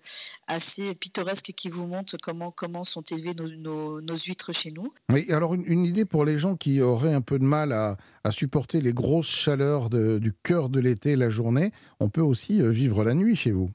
assez 0.47 0.95
pittoresque 0.95 1.51
qui 1.62 1.69
vous 1.69 1.86
montre 1.86 2.15
comment 2.23 2.51
comment 2.51 2.86
sont 2.86 3.03
élevées 3.12 3.33
nos, 3.33 3.99
nos, 4.01 4.17
huîtres 4.17 4.51
chez 4.63 4.71
nous. 4.71 4.93
Oui, 5.12 5.25
alors 5.31 5.53
une, 5.53 5.63
une 5.67 5.86
idée 5.86 6.05
pour 6.05 6.25
les 6.25 6.38
gens 6.38 6.55
qui 6.55 6.81
auraient 6.81 7.13
un 7.13 7.21
peu 7.21 7.38
de 7.38 7.43
mal 7.43 7.71
à, 7.73 7.97
à 8.23 8.31
supporter 8.31 8.81
les 8.81 8.93
grosses 8.93 9.29
chaleurs 9.29 9.89
de- 9.89 10.19
du 10.19 10.31
cœur 10.33 10.69
de 10.69 10.79
l'été, 10.79 11.15
la 11.15 11.29
journée, 11.29 11.71
on 11.99 12.10
peut 12.10 12.21
aussi 12.21 12.62
euh, 12.62 12.69
vivre 12.69 13.03
la 13.03 13.13
nuit 13.13 13.36
chez 13.36 13.51
vous. 13.51 13.69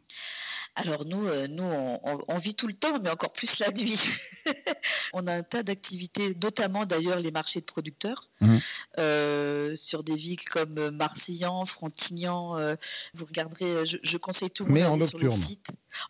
Alors 0.75 1.05
nous, 1.05 1.27
euh, 1.27 1.47
nous, 1.49 1.63
on, 1.65 2.01
on- 2.03 2.25
on 2.29 2.39
vit 2.39 2.55
tout 2.55 2.67
le 2.67 2.73
temps, 2.73 2.99
mais 2.99 3.11
encore 3.11 3.33
plus 3.35 3.51
la 3.61 3.71
nuit. 3.73 3.99
on 5.13 5.27
a 5.27 5.33
un 5.35 5.43
tas 5.43 5.63
d'activités, 5.63 6.35
notamment 6.41 6.87
d'ailleurs 6.87 7.21
les 7.21 7.31
marchés 7.31 7.61
de 7.61 7.67
producteurs, 7.67 8.29
Mhm. 8.41 8.61
euh, 8.99 9.77
sur 9.89 10.03
des 10.03 10.15
villes 10.17 10.41
comme 10.51 10.91
Marseillan, 10.91 11.67
Frontignan. 11.67 12.57
euh, 12.59 12.75
vous 13.15 13.27
regarderez, 13.27 13.85
je, 13.87 13.97
je 14.03 14.17
conseille 14.17 14.51
tout 14.51 14.63
le 14.65 14.71
monde 14.71 14.79
Mais 14.79 14.85
en 14.87 14.97
nocturne. 14.97 15.45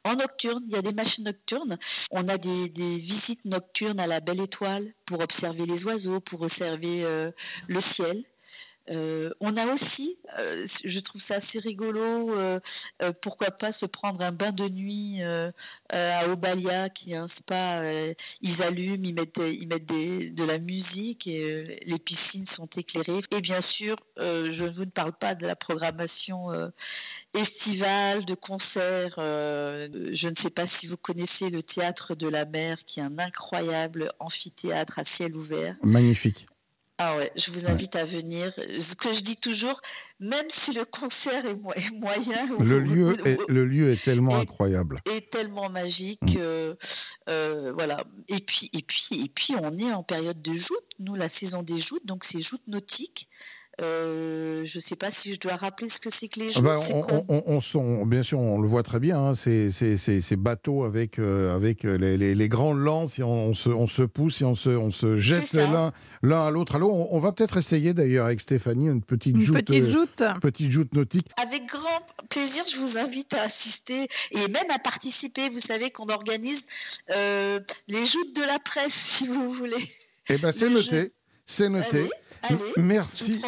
En 0.04 0.14
nocturne, 0.14 0.62
il 0.68 0.72
y 0.72 0.76
a 0.76 0.82
des 0.82 0.92
machines 0.92 1.24
nocturnes. 1.24 1.76
On 2.12 2.28
a 2.28 2.38
des, 2.38 2.68
des 2.68 2.98
visites 2.98 3.44
nocturnes 3.44 3.98
à 4.00 4.06
la 4.06 4.20
Belle 4.20 4.40
Étoile 4.40 4.92
pour 5.06 5.20
observer 5.20 5.66
les 5.66 5.82
oiseaux, 5.84 6.20
pour 6.20 6.40
observer 6.42 7.02
le 7.68 7.80
ciel. 7.96 8.22
Euh, 8.90 9.30
on 9.40 9.56
a 9.56 9.74
aussi, 9.74 10.16
euh, 10.38 10.66
je 10.84 10.98
trouve 11.00 11.20
ça 11.28 11.36
assez 11.36 11.60
rigolo, 11.60 12.34
euh, 12.36 12.58
pourquoi 13.22 13.52
pas 13.52 13.72
se 13.74 13.86
prendre 13.86 14.20
un 14.22 14.32
bain 14.32 14.52
de 14.52 14.68
nuit 14.68 15.22
à 15.90 16.28
Obalia, 16.28 16.88
qui 16.90 17.12
est 17.12 17.16
un 17.16 17.28
spa. 17.38 17.82
ils 18.40 18.62
allument, 18.62 19.04
ils 19.04 19.14
mettent, 19.14 19.36
ils 19.36 19.68
mettent 19.68 19.86
de 19.86 20.44
la 20.44 20.58
musique 20.58 21.26
et 21.26 21.80
les 21.84 21.98
piscines 21.98 22.46
sont 22.56 22.68
éclairées. 22.76 23.22
Et 23.30 23.40
bien 23.40 23.62
sûr, 23.76 23.96
je 24.16 24.74
vous 24.74 24.84
ne 24.84 24.90
parle 24.90 25.12
pas 25.12 25.34
de 25.34 25.46
la 25.46 25.56
programmation 25.56 26.48
estivale, 27.34 28.24
de 28.24 28.34
concerts. 28.34 29.14
je 29.16 30.28
ne 30.28 30.42
sais 30.42 30.50
pas 30.50 30.66
si 30.80 30.86
vous 30.86 30.96
connaissez 30.96 31.50
le 31.50 31.62
théâtre 31.62 32.14
de 32.14 32.28
la 32.28 32.44
mer, 32.44 32.78
qui 32.86 33.00
est 33.00 33.04
un 33.04 33.18
incroyable 33.18 34.12
amphithéâtre 34.18 34.98
à 34.98 35.04
ciel 35.16 35.36
ouvert. 35.36 35.76
Magnifique. 35.82 36.46
Ah 37.04 37.16
ouais, 37.16 37.32
je 37.34 37.50
vous 37.50 37.66
invite 37.66 37.96
à 37.96 38.04
venir. 38.04 38.52
Ce 38.56 38.94
que 38.94 39.14
je 39.16 39.20
dis 39.24 39.36
toujours, 39.38 39.80
même 40.20 40.46
si 40.64 40.72
le 40.72 40.84
concert 40.84 41.44
est, 41.46 41.54
mo- 41.54 41.72
est 41.74 41.90
moyen, 41.90 42.46
Le 42.60 42.78
lieu 42.78 43.14
est, 43.26 43.38
le 43.50 43.64
lieu 43.64 43.90
est 43.90 44.02
tellement 44.04 44.36
incroyable. 44.36 45.00
est 45.06 45.28
tellement 45.32 45.68
magique. 45.68 46.20
Mm. 46.22 46.36
euh, 46.38 46.74
euh, 47.28 47.72
voilà. 47.72 48.04
Et 48.28 48.40
puis, 48.40 48.70
et 48.72 48.82
puis, 48.82 49.24
et 49.24 49.28
puis, 49.34 49.54
on 49.60 49.76
est 49.80 49.92
en 49.92 50.04
période 50.04 50.40
de 50.42 50.52
joutes. 50.54 50.90
Nous, 51.00 51.16
la 51.16 51.28
saison 51.40 51.62
des 51.62 51.80
joutes, 51.82 52.06
donc 52.06 52.22
c'est 52.30 52.40
joutes 52.42 52.66
nautiques. 52.68 53.26
Euh, 53.80 54.66
je 54.70 54.78
ne 54.78 54.82
sais 54.88 54.96
pas 54.96 55.10
si 55.22 55.34
je 55.34 55.40
dois 55.40 55.56
rappeler 55.56 55.88
ce 55.96 56.00
que 56.08 56.14
c'est 56.20 56.28
que 56.28 56.38
les 56.40 56.50
Ah 56.50 56.52
joutes. 56.56 56.64
bah, 56.64 56.78
c'est 56.86 57.76
on, 57.76 57.80
on- 58.02 58.06
bien 58.06 58.22
sûr, 58.22 58.38
on 58.38 58.60
le 58.60 58.68
voit 58.68 58.82
très 58.82 59.00
bien, 59.00 59.18
hein, 59.18 59.34
ces, 59.34 59.70
ces- 59.70 59.96
ces- 59.96 60.20
ces 60.20 60.36
bateaux 60.36 60.84
avec, 60.84 61.18
euh, 61.18 61.56
avec 61.56 61.84
les, 61.84 62.18
les- 62.18 62.34
les 62.34 62.48
grandes 62.48 62.78
lances, 62.80 63.18
et 63.18 63.22
on, 63.22 63.48
on 63.48 63.54
se, 63.54 63.70
on 63.70 63.86
se 63.86 64.02
pousse 64.02 64.42
et 64.42 64.44
on 64.44 64.54
se, 64.54 64.68
on 64.68 64.90
se 64.90 65.16
jette 65.16 65.54
l'un 65.54 65.92
l'un 66.22 66.46
à 66.46 66.50
l'autre. 66.50 66.76
Alors, 66.76 66.92
on, 66.92 67.16
on 67.16 67.18
va 67.18 67.32
peut-être 67.32 67.56
essayer 67.56 67.94
d'ailleurs 67.94 68.26
avec 68.26 68.40
Stéphanie 68.40 68.88
une 68.88 69.02
petite 69.02 69.34
Une 69.36 69.40
joute, 69.40 69.56
petite 69.56 69.84
euh, 69.84 69.88
joute. 69.90 70.22
petite 70.42 70.70
joute 70.70 70.92
nautique. 70.94 71.28
Avec 71.38 71.62
grand 71.66 72.00
plaisir, 72.28 72.64
je 72.74 72.78
vous 72.78 72.98
invite 72.98 73.32
à 73.32 73.44
assister 73.44 74.06
et 74.32 74.48
même 74.48 74.70
à 74.70 74.78
participer. 74.80 75.48
Vous 75.48 75.62
savez 75.66 75.90
qu'on 75.92 76.08
organise 76.10 76.60
euh, 77.10 77.58
les 77.88 78.04
joutes 78.06 78.36
de 78.36 78.42
la 78.42 78.58
presse, 78.58 78.92
si 79.18 79.26
vous 79.26 79.54
voulez. 79.54 79.88
Eh 80.28 80.36
ben, 80.38 80.52
c'est 80.52 80.68
noté. 80.70 81.12
C'est 81.44 81.68
noté. 81.68 82.08
merci. 82.76 83.42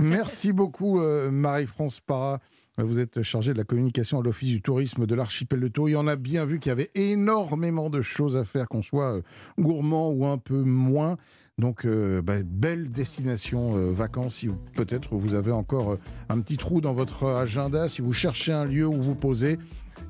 Merci 0.00 0.52
beaucoup, 0.52 1.00
euh, 1.00 1.30
Marie-France 1.30 2.00
Parra. 2.00 2.40
Vous 2.78 2.98
êtes 2.98 3.22
chargée 3.22 3.54
de 3.54 3.58
la 3.58 3.64
communication 3.64 4.20
à 4.20 4.22
l'Office 4.22 4.50
du 4.50 4.60
tourisme 4.60 5.06
de 5.06 5.14
l'archipel 5.14 5.60
de 5.60 5.68
Tours. 5.68 5.88
Et 5.88 5.96
on 5.96 6.06
a 6.06 6.16
bien 6.16 6.44
vu 6.44 6.60
qu'il 6.60 6.68
y 6.68 6.72
avait 6.72 6.90
énormément 6.94 7.88
de 7.88 8.02
choses 8.02 8.36
à 8.36 8.44
faire, 8.44 8.68
qu'on 8.68 8.82
soit 8.82 9.16
euh, 9.16 9.22
gourmand 9.58 10.10
ou 10.10 10.26
un 10.26 10.36
peu 10.36 10.62
moins. 10.62 11.16
Donc, 11.58 11.86
euh, 11.86 12.20
bah, 12.20 12.42
belle 12.44 12.90
destination 12.90 13.78
euh, 13.78 13.90
vacances. 13.90 14.34
Si 14.34 14.48
peut-être 14.74 15.16
vous 15.16 15.32
avez 15.32 15.52
encore 15.52 15.92
euh, 15.92 15.98
un 16.28 16.38
petit 16.40 16.58
trou 16.58 16.82
dans 16.82 16.92
votre 16.92 17.24
agenda, 17.28 17.88
si 17.88 18.02
vous 18.02 18.12
cherchez 18.12 18.52
un 18.52 18.66
lieu 18.66 18.86
où 18.86 19.00
vous 19.00 19.14
posez, 19.14 19.58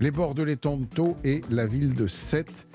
les 0.01 0.11
bords 0.11 0.34
de 0.34 0.42
l'étang 0.42 0.76
de 0.76 0.86
Thau 0.86 1.14
et 1.22 1.42
la 1.49 1.64
ville 1.64 1.94
de 1.94 2.09
Sète. 2.09 2.66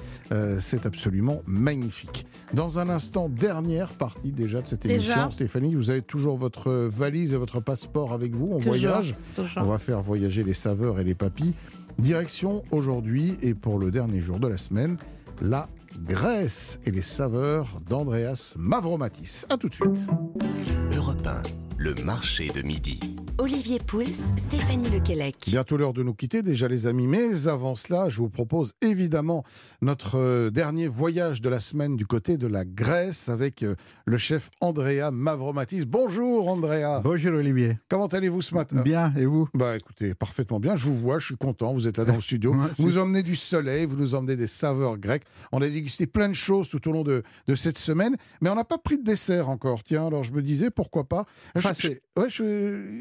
c'est 0.61 0.85
absolument 0.85 1.41
magnifique. 1.45 2.25
Dans 2.53 2.79
un 2.79 2.87
instant, 2.87 3.27
dernière 3.27 3.89
partie 3.89 4.31
déjà 4.31 4.61
de 4.61 4.67
cette 4.67 4.85
émission. 4.85 5.29
Stéphanie, 5.29 5.75
vous 5.75 5.89
avez 5.89 6.01
toujours 6.01 6.37
votre 6.37 6.71
valise 6.71 7.33
et 7.33 7.37
votre 7.37 7.59
passeport 7.59 8.13
avec 8.13 8.33
vous. 8.33 8.51
On 8.53 8.59
voyage. 8.59 9.15
On 9.57 9.63
va 9.63 9.79
faire 9.79 10.01
voyager 10.01 10.43
les 10.43 10.53
saveurs 10.53 11.01
et 11.01 11.03
les 11.03 11.13
papilles. 11.13 11.53
Direction 11.99 12.63
aujourd'hui 12.71 13.35
et 13.41 13.53
pour 13.53 13.77
le 13.77 13.91
dernier 13.91 14.21
jour 14.21 14.39
de 14.39 14.47
la 14.47 14.57
semaine, 14.57 14.95
la 15.41 15.67
Grèce 15.99 16.79
et 16.85 16.91
les 16.91 17.01
saveurs 17.01 17.79
d'Andreas 17.87 18.53
Mavromatis. 18.57 19.45
A 19.49 19.57
tout 19.57 19.69
de 19.69 19.75
suite. 19.75 20.07
Europe 20.95 21.27
le 21.77 21.95
marché 22.03 22.49
de 22.49 22.61
midi. 22.61 22.99
Olivier 23.37 23.79
Pouls, 23.79 24.03
Stéphanie 24.37 24.89
Lequelec. 24.89 25.35
Bientôt 25.47 25.77
l'heure 25.77 25.93
de 25.93 26.03
nous 26.03 26.13
quitter 26.13 26.41
déjà 26.41 26.67
les 26.67 26.87
amis, 26.87 27.07
mais 27.07 27.47
avant 27.47 27.75
cela, 27.75 28.09
je 28.09 28.17
vous 28.17 28.29
propose 28.29 28.73
évidemment 28.81 29.43
notre 29.81 30.17
euh, 30.17 30.49
dernier 30.49 30.87
voyage 30.87 31.41
de 31.41 31.49
la 31.49 31.59
semaine 31.59 31.95
du 31.95 32.05
côté 32.05 32.37
de 32.37 32.47
la 32.47 32.65
Grèce 32.65 33.29
avec 33.29 33.63
euh, 33.63 33.75
le 34.05 34.17
chef 34.17 34.49
Andrea 34.59 35.11
Mavromatis. 35.11 35.85
Bonjour 35.85 36.49
Andrea. 36.49 37.01
Bonjour 37.03 37.33
Olivier. 37.35 37.77
Comment 37.89 38.07
allez-vous 38.07 38.41
ce 38.41 38.53
matin? 38.53 38.81
Bien, 38.81 39.13
et 39.17 39.25
vous? 39.25 39.47
Bah 39.53 39.75
écoutez, 39.75 40.13
parfaitement 40.13 40.59
bien, 40.59 40.75
je 40.75 40.85
vous 40.85 40.97
vois, 40.97 41.19
je 41.19 41.27
suis 41.27 41.37
content, 41.37 41.73
vous 41.73 41.87
êtes 41.87 41.97
là 41.97 42.05
dans 42.05 42.15
le 42.15 42.21
studio. 42.21 42.53
vous 42.77 42.85
nous 42.85 42.97
emmenez 42.97 43.23
du 43.23 43.35
soleil, 43.35 43.85
vous 43.85 43.97
nous 43.97 44.15
emmenez 44.15 44.35
des 44.35 44.47
saveurs 44.47 44.97
grecques. 44.97 45.25
On 45.51 45.61
a 45.61 45.69
dégusté 45.69 46.07
plein 46.07 46.29
de 46.29 46.33
choses 46.33 46.69
tout 46.69 46.87
au 46.89 46.91
long 46.91 47.03
de, 47.03 47.23
de 47.47 47.55
cette 47.55 47.77
semaine, 47.77 48.17
mais 48.41 48.49
on 48.49 48.55
n'a 48.55 48.65
pas 48.65 48.77
pris 48.77 48.97
de 48.97 49.03
dessert 49.03 49.49
encore. 49.49 49.83
Tiens, 49.83 50.07
alors 50.07 50.23
je 50.23 50.33
me 50.33 50.41
disais 50.41 50.69
pourquoi 50.69 51.05
pas? 51.05 51.25
c'est 51.73 52.01
ouais, 52.17 52.27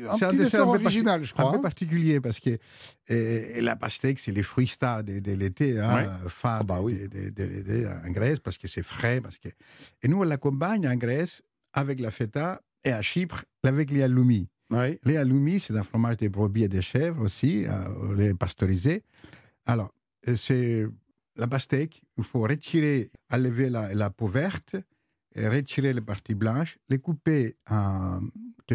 un 0.08 0.16
petit 0.28 0.36
dessert, 0.36 0.68
original, 0.68 1.24
je 1.24 1.32
crois. 1.32 1.48
Un 1.48 1.52
peu 1.52 1.58
hein. 1.58 1.62
particulier 1.62 2.20
parce 2.20 2.40
que 2.40 2.58
et, 3.08 3.60
la 3.60 3.76
pastèque, 3.76 4.18
c'est 4.18 4.32
les 4.32 4.42
fruits 4.42 4.68
stars 4.68 5.04
de, 5.04 5.32
l'été, 5.32 5.78
hein, 5.78 6.18
fin 6.28 6.58
ah 6.60 6.62
bah 6.62 6.80
oui. 6.82 7.08
de, 7.08 7.86
en 8.06 8.10
Grèce 8.10 8.40
parce 8.40 8.58
que 8.58 8.68
c'est 8.68 8.82
frais. 8.82 9.20
Parce 9.20 9.38
que... 9.38 9.48
Et 10.02 10.08
nous, 10.08 10.18
on 10.18 10.22
l'accompagne 10.22 10.88
en 10.88 10.96
Grèce 10.96 11.42
avec 11.72 12.00
la 12.00 12.10
feta 12.10 12.60
et 12.84 12.92
à 12.92 13.02
Chypre 13.02 13.44
avec 13.62 13.90
les 13.90 14.02
aloumi. 14.02 14.48
Les 15.04 15.16
aloumi, 15.16 15.58
c'est 15.58 15.76
un 15.76 15.82
fromage 15.82 16.18
de 16.18 16.28
brebis 16.28 16.64
et 16.64 16.68
de 16.68 16.80
chèvres 16.80 17.22
aussi, 17.22 17.66
euh, 17.66 18.14
les 18.16 18.34
pasteurisés. 18.34 19.02
Alors, 19.66 19.92
c'est 20.36 20.86
la 21.36 21.48
pastèque, 21.48 22.02
il 22.16 22.24
faut 22.24 22.42
retirer, 22.42 23.10
enlever 23.32 23.68
la, 23.68 23.94
la 23.94 24.10
peau 24.10 24.28
verte, 24.28 24.76
et 25.34 25.48
retirer 25.48 25.92
les 25.92 26.00
parties 26.00 26.34
blanches, 26.34 26.78
les 26.88 26.98
couper 26.98 27.56
en 27.68 28.20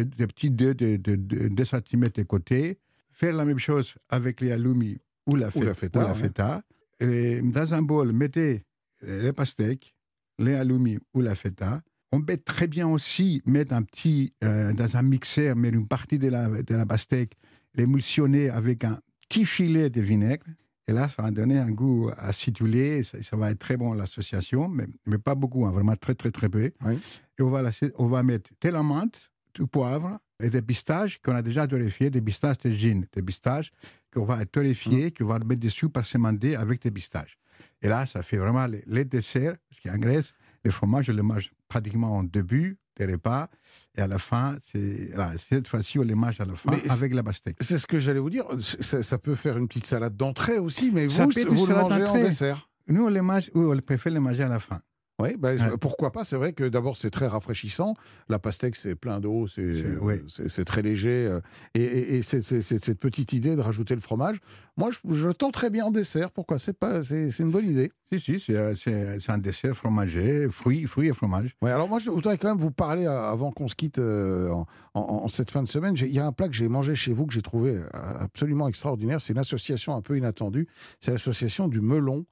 de, 0.04 0.26
petits 0.26 0.50
dés 0.50 0.74
de, 0.74 0.96
de, 0.96 1.16
2 1.48 1.64
cm 1.64 2.08
de 2.14 2.22
côté, 2.22 2.78
faire 3.10 3.34
la 3.34 3.44
même 3.44 3.58
chose 3.58 3.94
avec 4.08 4.40
les 4.40 4.52
alumi 4.52 4.98
ou 5.26 5.36
la, 5.36 5.50
feta. 5.50 6.02
la 6.02 6.14
feta. 6.14 6.62
Et 7.00 7.40
dans 7.42 7.74
un 7.74 7.82
bol, 7.82 8.12
mettez 8.12 8.64
les 9.02 9.32
pastèques, 9.32 9.94
les 10.38 10.54
alumi 10.54 10.98
ou 11.14 11.20
la 11.20 11.34
feta. 11.34 11.82
On 12.12 12.22
peut 12.22 12.36
très 12.36 12.66
bien 12.66 12.88
aussi 12.88 13.42
mettre 13.46 13.74
un 13.74 13.82
petit, 13.82 14.32
euh, 14.44 14.72
dans 14.72 14.96
un 14.96 15.02
mixeur, 15.02 15.56
mettre 15.56 15.76
une 15.76 15.88
partie 15.88 16.18
de 16.18 16.28
la, 16.28 16.48
de 16.48 16.74
la 16.74 16.86
pastèque, 16.86 17.36
l'émulsionner 17.74 18.48
avec 18.48 18.84
un 18.84 19.00
petit 19.28 19.44
filet 19.44 19.90
de 19.90 20.00
vinaigre. 20.00 20.46
Et 20.88 20.92
là, 20.92 21.08
ça 21.08 21.22
va 21.22 21.30
donner 21.32 21.58
un 21.58 21.70
goût 21.70 22.10
acidulé. 22.16 23.02
Ça, 23.02 23.20
ça 23.22 23.36
va 23.36 23.50
être 23.50 23.58
très 23.58 23.76
bon 23.76 23.92
l'association, 23.92 24.68
mais, 24.68 24.86
mais, 25.04 25.18
pas 25.18 25.34
beaucoup, 25.34 25.66
hein, 25.66 25.72
vraiment 25.72 25.96
très, 25.96 26.14
très, 26.14 26.30
très 26.30 26.48
peu. 26.48 26.62
Et 26.62 27.42
on 27.42 27.50
va, 27.50 27.70
on 27.98 28.06
va 28.06 28.22
mettre 28.22 28.50
de 28.60 28.68
la 28.68 28.82
menthe, 28.82 29.30
du 29.56 29.66
poivre 29.66 30.18
et 30.40 30.50
des 30.50 30.62
pistaches 30.62 31.18
qu'on 31.22 31.34
a 31.34 31.42
déjà 31.42 31.66
torréfiés, 31.66 32.10
des 32.10 32.22
pistaches 32.22 32.58
de 32.58 32.70
gin, 32.70 33.06
des 33.12 33.22
pistaches 33.22 33.72
qu'on 34.12 34.24
va 34.24 34.44
torréfier, 34.46 35.06
mmh. 35.06 35.10
qu'on 35.12 35.26
va 35.26 35.38
mettre 35.38 35.60
dessus 35.60 35.88
parsementer 35.88 36.56
avec 36.56 36.82
des 36.82 36.90
pistaches. 36.90 37.38
Et 37.82 37.88
là, 37.88 38.06
ça 38.06 38.22
fait 38.22 38.36
vraiment 38.36 38.66
les, 38.86 39.04
desserts, 39.04 39.56
parce 39.68 39.80
qu'en 39.80 39.98
Grèce, 39.98 40.34
le 40.64 40.70
fromage, 40.70 41.08
on 41.10 41.12
le 41.12 41.22
mange 41.22 41.52
pratiquement 41.68 42.16
en 42.16 42.22
début 42.22 42.78
des 42.96 43.06
repas. 43.06 43.48
Et 43.96 44.00
à 44.00 44.06
la 44.06 44.18
fin, 44.18 44.56
c'est 44.72 45.12
cette 45.38 45.68
fois-ci, 45.68 45.98
on 45.98 46.02
les 46.02 46.14
mange 46.14 46.40
à 46.40 46.44
la 46.44 46.54
fin 46.54 46.72
avec 46.88 47.14
la 47.14 47.22
pastèque. 47.22 47.56
C'est 47.60 47.78
ce 47.78 47.86
que 47.86 47.98
j'allais 47.98 48.18
vous 48.18 48.30
dire. 48.30 48.44
Ça, 48.60 49.18
peut 49.18 49.34
faire 49.34 49.56
une 49.58 49.68
petite 49.68 49.86
salade 49.86 50.16
d'entrée 50.16 50.58
aussi, 50.58 50.90
mais 50.90 51.06
vous, 51.06 51.30
vous 51.48 51.66
le 51.66 51.74
mangez 51.74 52.04
en 52.04 52.14
dessert. 52.14 52.68
Nous, 52.88 53.04
on 53.04 53.08
les 53.08 53.20
mange, 53.20 53.50
on 53.54 53.76
préfère 53.78 54.12
les 54.12 54.20
manger 54.20 54.44
à 54.44 54.48
la 54.48 54.60
fin. 54.60 54.80
Oui, 55.18 55.34
bah, 55.38 55.52
pourquoi 55.80 56.12
pas 56.12 56.24
C'est 56.24 56.36
vrai 56.36 56.52
que 56.52 56.64
d'abord 56.64 56.98
c'est 56.98 57.10
très 57.10 57.26
rafraîchissant. 57.26 57.94
La 58.28 58.38
pastèque 58.38 58.76
c'est 58.76 58.94
plein 58.94 59.18
d'eau, 59.18 59.46
c'est 59.46 60.64
très 60.66 60.82
léger. 60.82 61.26
Euh, 61.26 61.40
et, 61.74 62.22
c'est 62.22 62.42
cette 62.42 62.98
petite 62.98 63.32
idée 63.32 63.56
de 63.56 63.62
rajouter 63.62 63.94
le 63.94 64.02
fromage. 64.02 64.40
Moi, 64.76 64.90
je, 64.90 65.14
je 65.14 65.28
le 65.28 65.32
tends 65.32 65.50
très 65.50 65.70
bien 65.70 65.86
en 65.86 65.90
dessert. 65.90 66.30
Pourquoi? 66.30 66.58
C'est 66.58 66.78
pas, 66.78 67.02
c'est 67.02 67.38
une 67.38 67.50
bonne 67.50 67.64
idée. 67.64 67.92
Si, 68.12 68.40
si, 68.40 68.52
c'est 68.84 69.30
un 69.30 69.38
dessert 69.38 69.74
fromager, 69.74 70.48
fruits, 70.50 70.84
fruits 70.84 71.08
et 71.08 71.14
fromage. 71.14 71.56
Oui, 71.62 71.70
alors 71.70 71.88
moi 71.88 71.98
je 71.98 72.10
voudrais 72.10 72.36
quand 72.36 72.48
même 72.48 72.58
vous 72.58 72.70
parler 72.70 73.06
euh, 73.06 73.30
avant 73.30 73.52
qu'on 73.52 73.68
se 73.68 73.74
quitte 73.74 73.98
euh, 73.98 74.52
en, 74.92 75.28
cette 75.28 75.50
fin 75.50 75.62
de 75.62 75.68
semaine. 75.68 75.94
Il 75.98 76.12
y 76.12 76.20
a 76.20 76.26
un 76.26 76.32
plat 76.32 76.46
que 76.46 76.54
j'ai 76.54 76.68
mangé 76.68 76.94
chez 76.94 77.14
vous 77.14 77.24
que 77.24 77.32
j'ai 77.32 77.42
trouvé 77.42 77.80
absolument 77.94 78.68
extraordinaire. 78.68 79.22
C'est 79.22 79.32
une 79.32 79.38
association 79.38 79.96
un 79.96 80.02
peu 80.02 80.18
inattendue. 80.18 80.68
C'est 81.00 81.12
l'association 81.12 81.68
du 81.68 81.80
melon 81.80 82.26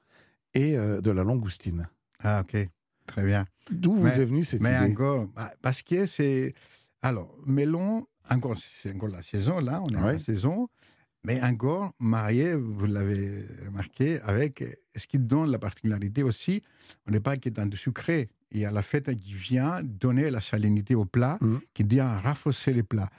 et 0.52 0.76
de 0.76 1.10
la 1.10 1.24
langoustine. 1.24 1.88
Ah, 2.24 2.42
ok. 2.42 2.68
Très 3.06 3.24
bien. 3.24 3.44
D'où 3.70 3.94
vous 3.94 4.06
est 4.06 4.24
venue 4.24 4.44
cette 4.44 4.60
mais 4.60 4.74
idée 4.74 4.92
encore, 4.92 5.26
bah, 5.28 5.52
parce 5.62 5.82
que 5.82 6.06
c'est. 6.06 6.54
Alors, 7.02 7.36
melon, 7.46 8.06
encore, 8.30 8.56
c'est 8.58 8.94
encore 8.94 9.10
la 9.10 9.22
saison, 9.22 9.60
là, 9.60 9.82
on 9.86 9.94
est 9.94 9.98
en 9.98 10.06
la 10.06 10.18
saison, 10.18 10.68
mais 11.24 11.42
encore 11.42 11.92
marié, 11.98 12.54
vous 12.54 12.86
l'avez 12.86 13.44
remarqué, 13.66 14.20
avec 14.22 14.64
ce 14.96 15.06
qui 15.06 15.18
donne 15.18 15.50
la 15.50 15.58
particularité 15.58 16.22
aussi, 16.22 16.62
on 17.06 17.12
n'est 17.12 17.20
pas 17.20 17.36
que 17.36 17.50
dans 17.50 17.66
du 17.66 17.76
sucré. 17.76 18.30
Il 18.52 18.60
y 18.60 18.64
a 18.64 18.70
la 18.70 18.82
fête 18.82 19.14
qui 19.16 19.34
vient 19.34 19.82
donner 19.82 20.30
la 20.30 20.40
salinité 20.40 20.94
au 20.94 21.04
plat, 21.04 21.36
mmh. 21.40 21.56
qui 21.74 21.84
vient 21.84 22.20
renforcer 22.20 22.72
les 22.72 22.82
plats. 22.82 23.10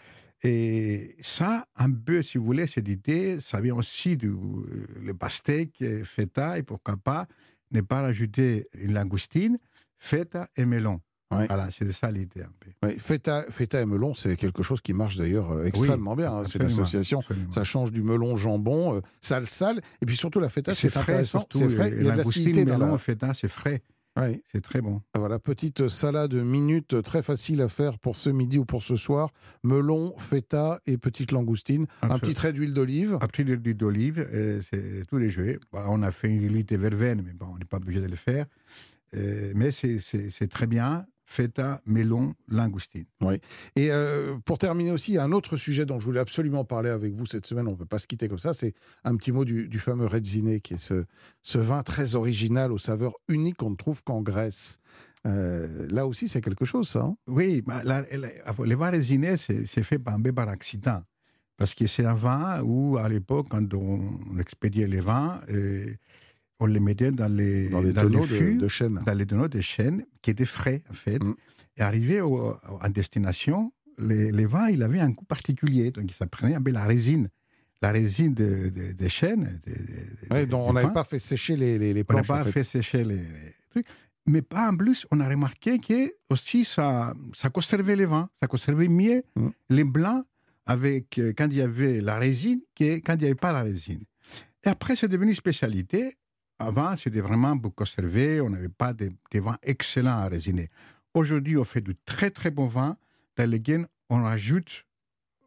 Et 0.43 1.15
ça, 1.19 1.67
un 1.75 1.91
peu, 1.91 2.21
si 2.21 2.37
vous 2.37 2.45
voulez, 2.45 2.67
cette 2.67 2.87
idée, 2.87 3.39
ça 3.41 3.61
vient 3.61 3.75
aussi 3.75 4.17
du 4.17 4.29
euh, 4.29 4.87
le 5.03 5.13
pastèque, 5.13 5.83
feta, 6.05 6.57
et 6.57 6.63
pourquoi 6.63 6.97
pas 6.97 7.27
ne 7.75 7.81
pas 7.81 8.01
rajouter 8.01 8.67
une 8.73 8.93
langoustine, 8.93 9.57
feta 9.97 10.49
et 10.55 10.65
melon. 10.65 11.01
Voilà, 11.31 11.69
c'est 11.71 11.91
ça 11.91 12.11
l'idée 12.11 12.43
un 12.43 12.51
peu. 12.59 12.97
feta, 12.97 13.45
feta 13.49 13.81
et 13.81 13.85
melon, 13.85 14.13
c'est 14.13 14.35
quelque 14.37 14.63
chose 14.63 14.79
qui 14.81 14.93
marche 14.93 15.17
d'ailleurs 15.17 15.51
euh, 15.51 15.65
extrêmement 15.65 16.15
bien. 16.15 16.31
Hein, 16.31 16.43
c'est 16.47 16.59
une 16.59 16.65
association. 16.65 17.21
Ça 17.51 17.63
change 17.63 17.91
du 17.91 18.03
melon 18.03 18.35
jambon, 18.35 18.95
euh, 18.95 19.01
sale 19.21 19.47
sale, 19.47 19.81
et 20.01 20.05
puis 20.05 20.15
surtout 20.15 20.39
la 20.39 20.49
feta, 20.49 20.73
c'est 20.73 20.95
intéressant. 20.95 21.45
C'est 21.51 21.69
frais. 21.69 21.93
Il 21.97 22.05
y 22.05 22.09
a 22.09 22.13
de 22.13 22.17
l'acidité 22.17 22.65
dans 22.65 22.77
melon, 22.77 22.93
la... 22.93 22.97
feta, 22.97 23.33
c'est 23.33 23.49
frais. 23.49 23.81
Oui. 24.17 24.41
C'est 24.51 24.61
très 24.61 24.81
bon. 24.81 25.01
Voilà, 25.13 25.39
petite 25.39 25.89
salade 25.89 26.33
minute 26.33 27.01
très 27.01 27.21
facile 27.21 27.61
à 27.61 27.69
faire 27.69 27.99
pour 27.99 28.15
ce 28.15 28.29
midi 28.29 28.57
ou 28.57 28.65
pour 28.65 28.83
ce 28.83 28.95
soir. 28.95 29.31
Melon, 29.63 30.15
feta 30.17 30.79
et 30.85 30.97
petite 30.97 31.31
langoustine. 31.31 31.87
Un 32.01 32.19
petit 32.19 32.33
trait 32.33 32.53
d'huile 32.53 32.73
d'olive. 32.73 33.17
Un 33.21 33.27
petit 33.27 33.43
trait 33.43 33.57
d'huile 33.57 33.77
d'olive, 33.77 34.27
c'est 34.69 35.05
tous 35.07 35.17
les 35.17 35.29
jeux. 35.29 35.59
on 35.73 36.01
a 36.01 36.11
fait 36.11 36.29
une 36.29 36.53
huile 36.53 36.65
de 36.65 36.77
verveine, 36.77 37.23
mais 37.25 37.33
bon, 37.33 37.47
on 37.53 37.57
n'est 37.57 37.65
pas 37.65 37.77
obligé 37.77 38.01
de 38.01 38.07
le 38.07 38.15
faire. 38.15 38.45
mais 39.13 39.71
c'est 39.71 40.47
très 40.49 40.67
bien 40.67 41.05
feta, 41.25 41.81
melon, 41.85 42.35
langoustine. 42.47 43.05
Oui. 43.21 43.39
Et 43.75 43.91
euh, 43.91 44.37
pour 44.45 44.57
terminer 44.57 44.91
aussi, 44.91 45.17
un 45.17 45.31
autre 45.31 45.57
sujet 45.57 45.85
dont 45.85 45.99
je 45.99 46.05
voulais 46.05 46.19
absolument 46.19 46.63
parler 46.63 46.89
avec 46.89 47.13
vous 47.13 47.25
cette 47.25 47.45
semaine, 47.45 47.67
on 47.67 47.71
ne 47.71 47.75
peut 47.75 47.85
pas 47.85 47.99
se 47.99 48.07
quitter 48.07 48.27
comme 48.27 48.39
ça, 48.39 48.53
c'est 48.53 48.73
un 49.03 49.15
petit 49.15 49.31
mot 49.31 49.45
du, 49.45 49.79
fameux 49.79 50.05
Redzine, 50.07 50.61
qui 50.61 50.75
est 50.75 50.79
ce, 50.79 51.05
ce, 51.41 51.57
vin 51.57 51.83
très 51.83 52.15
original 52.15 52.71
aux 52.71 52.77
saveurs 52.77 53.13
uniques 53.27 53.57
qu'on 53.57 53.71
ne 53.71 53.75
trouve 53.75 54.03
qu'en 54.03 54.21
Grèce. 54.21 54.77
Euh, 55.25 55.87
là 55.89 56.05
aussi, 56.05 56.27
c'est 56.27 56.41
quelque 56.41 56.65
chose, 56.65 56.87
ça. 56.87 57.01
Hein? 57.01 57.17
Oui, 57.27 57.63
bah, 57.65 57.81
le 57.83 58.75
vin 58.75 58.91
Redzine, 58.91 59.35
c'est 59.37 59.83
fait 59.83 59.99
par, 59.99 60.17
par 60.35 60.49
accident. 60.49 61.01
Parce 61.57 61.73
que 61.73 61.87
c'est 61.87 62.05
un 62.05 62.15
vin 62.15 62.61
où, 62.63 62.97
à 62.97 63.07
l'époque, 63.07 63.47
quand 63.49 63.73
on 63.73 64.37
expédiait 64.39 64.87
les 64.87 64.99
vins, 64.99 65.39
euh, 65.49 65.93
on 66.59 66.65
les 66.65 66.79
mettait 66.79 67.11
dans 67.11 67.27
les, 67.27 67.69
dans 67.69 67.81
les 67.81 67.93
tonneaux 67.93 68.25
de, 68.25 68.59
de, 68.59 68.67
chêne. 68.67 69.01
Dans 69.05 69.13
les 69.13 69.25
tonneaux 69.25 69.47
de 69.47 69.61
chêne, 69.61 70.05
qui 70.21 70.31
étaient 70.31 70.45
frais, 70.45 70.83
en 70.89 70.93
fait. 70.93 71.21
Mm. 71.21 71.35
Et 71.77 71.81
arrivé 71.81 72.21
au, 72.21 72.55
en 72.67 72.89
destination, 72.89 73.73
les, 73.97 74.31
les, 74.31 74.45
vins, 74.45 74.69
il 74.69 74.81
avait 74.83 74.99
un 74.99 75.09
goût 75.09 75.25
particulier. 75.25 75.91
Donc, 75.91 76.09
ça 76.17 76.27
prenait 76.27 76.55
un 76.55 76.61
peu 76.61 76.71
la 76.71 76.85
résine. 76.85 77.29
La 77.81 77.91
résine 77.91 78.33
des 78.33 78.71
de, 78.71 78.93
de 78.93 79.07
chênes. 79.09 79.59
Ouais, 80.31 80.45
donc, 80.45 80.69
on 80.69 80.73
n'avait 80.73 80.93
pas 80.93 81.03
fait 81.03 81.19
sécher 81.19 81.57
les, 81.57 81.77
les, 81.77 81.93
les 81.93 82.03
planches. 82.03 82.29
On 82.29 82.35
n'a 82.35 82.45
pas 82.45 82.51
fait 82.51 82.63
sécher 82.63 83.03
les, 83.03 83.21
trucs. 83.69 83.85
mais 84.25 84.41
pas 84.41 84.71
en 84.71 84.77
plus, 84.77 85.05
on 85.11 85.19
a 85.19 85.27
remarqué 85.27 85.77
que 85.77 86.13
aussi 86.29 86.63
ça, 86.63 87.13
ça 87.33 87.49
conservait 87.49 87.97
les 87.97 88.05
vins, 88.05 88.29
ça 88.41 88.47
conservait 88.47 88.87
mieux 88.87 89.23
mm. 89.35 89.49
les 89.69 89.83
blancs 89.83 90.25
avec, 90.65 91.19
euh, 91.19 91.33
quand 91.37 91.47
il 91.51 91.57
y 91.57 91.61
avait 91.61 92.01
la 92.01 92.17
résine 92.17 92.61
que 92.75 92.95
quand 92.99 93.13
il 93.15 93.19
n'y 93.19 93.25
avait 93.25 93.35
pas 93.35 93.53
la 93.53 93.63
résine. 93.63 94.03
Et 94.65 94.69
après, 94.69 94.95
c'est 94.95 95.07
devenu 95.07 95.31
une 95.31 95.35
spécialité. 95.37 96.17
Avant, 96.59 96.95
c'était 96.95 97.21
vraiment 97.21 97.57
pour 97.57 97.75
conserver, 97.75 98.39
on 98.39 98.49
n'avait 98.49 98.69
pas 98.69 98.93
des, 98.93 99.11
vins 99.33 99.57
excellents 99.61 100.19
à 100.19 100.27
résiner. 100.27 100.69
Aujourd'hui, 101.13 101.57
on 101.57 101.65
fait 101.65 101.81
de 101.81 101.95
très 102.05 102.31
très 102.31 102.51
bons 102.51 102.67
vins 102.67 102.97
dans 103.35 103.49
lesquels 103.49 103.87
on 104.09 104.23
ajoute, 104.23 104.85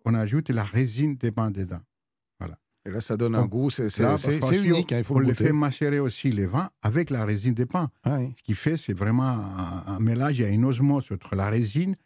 on 0.04 0.14
ajoute 0.14 0.50
la 0.50 0.64
résine 0.64 1.16
des 1.16 1.30
vins 1.30 1.50
dedans. 1.50 1.80
Et 2.88 2.90
là, 2.90 3.02
ça 3.02 3.18
donne 3.18 3.34
un 3.34 3.44
goût, 3.44 3.68
c'est 3.68 3.88
unique, 4.56 4.92
hein, 4.92 4.98
il 4.98 5.04
faut 5.04 5.16
on 5.16 5.18
le 5.18 5.26
les 5.26 5.34
fait 5.34 5.52
macérer 5.52 5.98
aussi 5.98 6.30
les 6.30 6.46
vins 6.46 6.70
avec 6.80 7.11
la 7.11 7.26
résine 7.26 7.52
des 7.52 7.66
pins. 7.66 7.90
Ah 8.02 8.18
Ce 8.34 8.42
qui 8.42 8.54
fait, 8.54 8.78
c'est 8.78 8.94
vraiment 8.94 9.44
un, 9.86 10.00
mélange, 10.00 10.38
il 10.38 10.42
y 10.42 10.44
a 10.44 10.48
une 10.48 10.64
osmose 10.64 11.06
entre 11.12 11.34
la 11.34 11.50
résine 11.50 11.96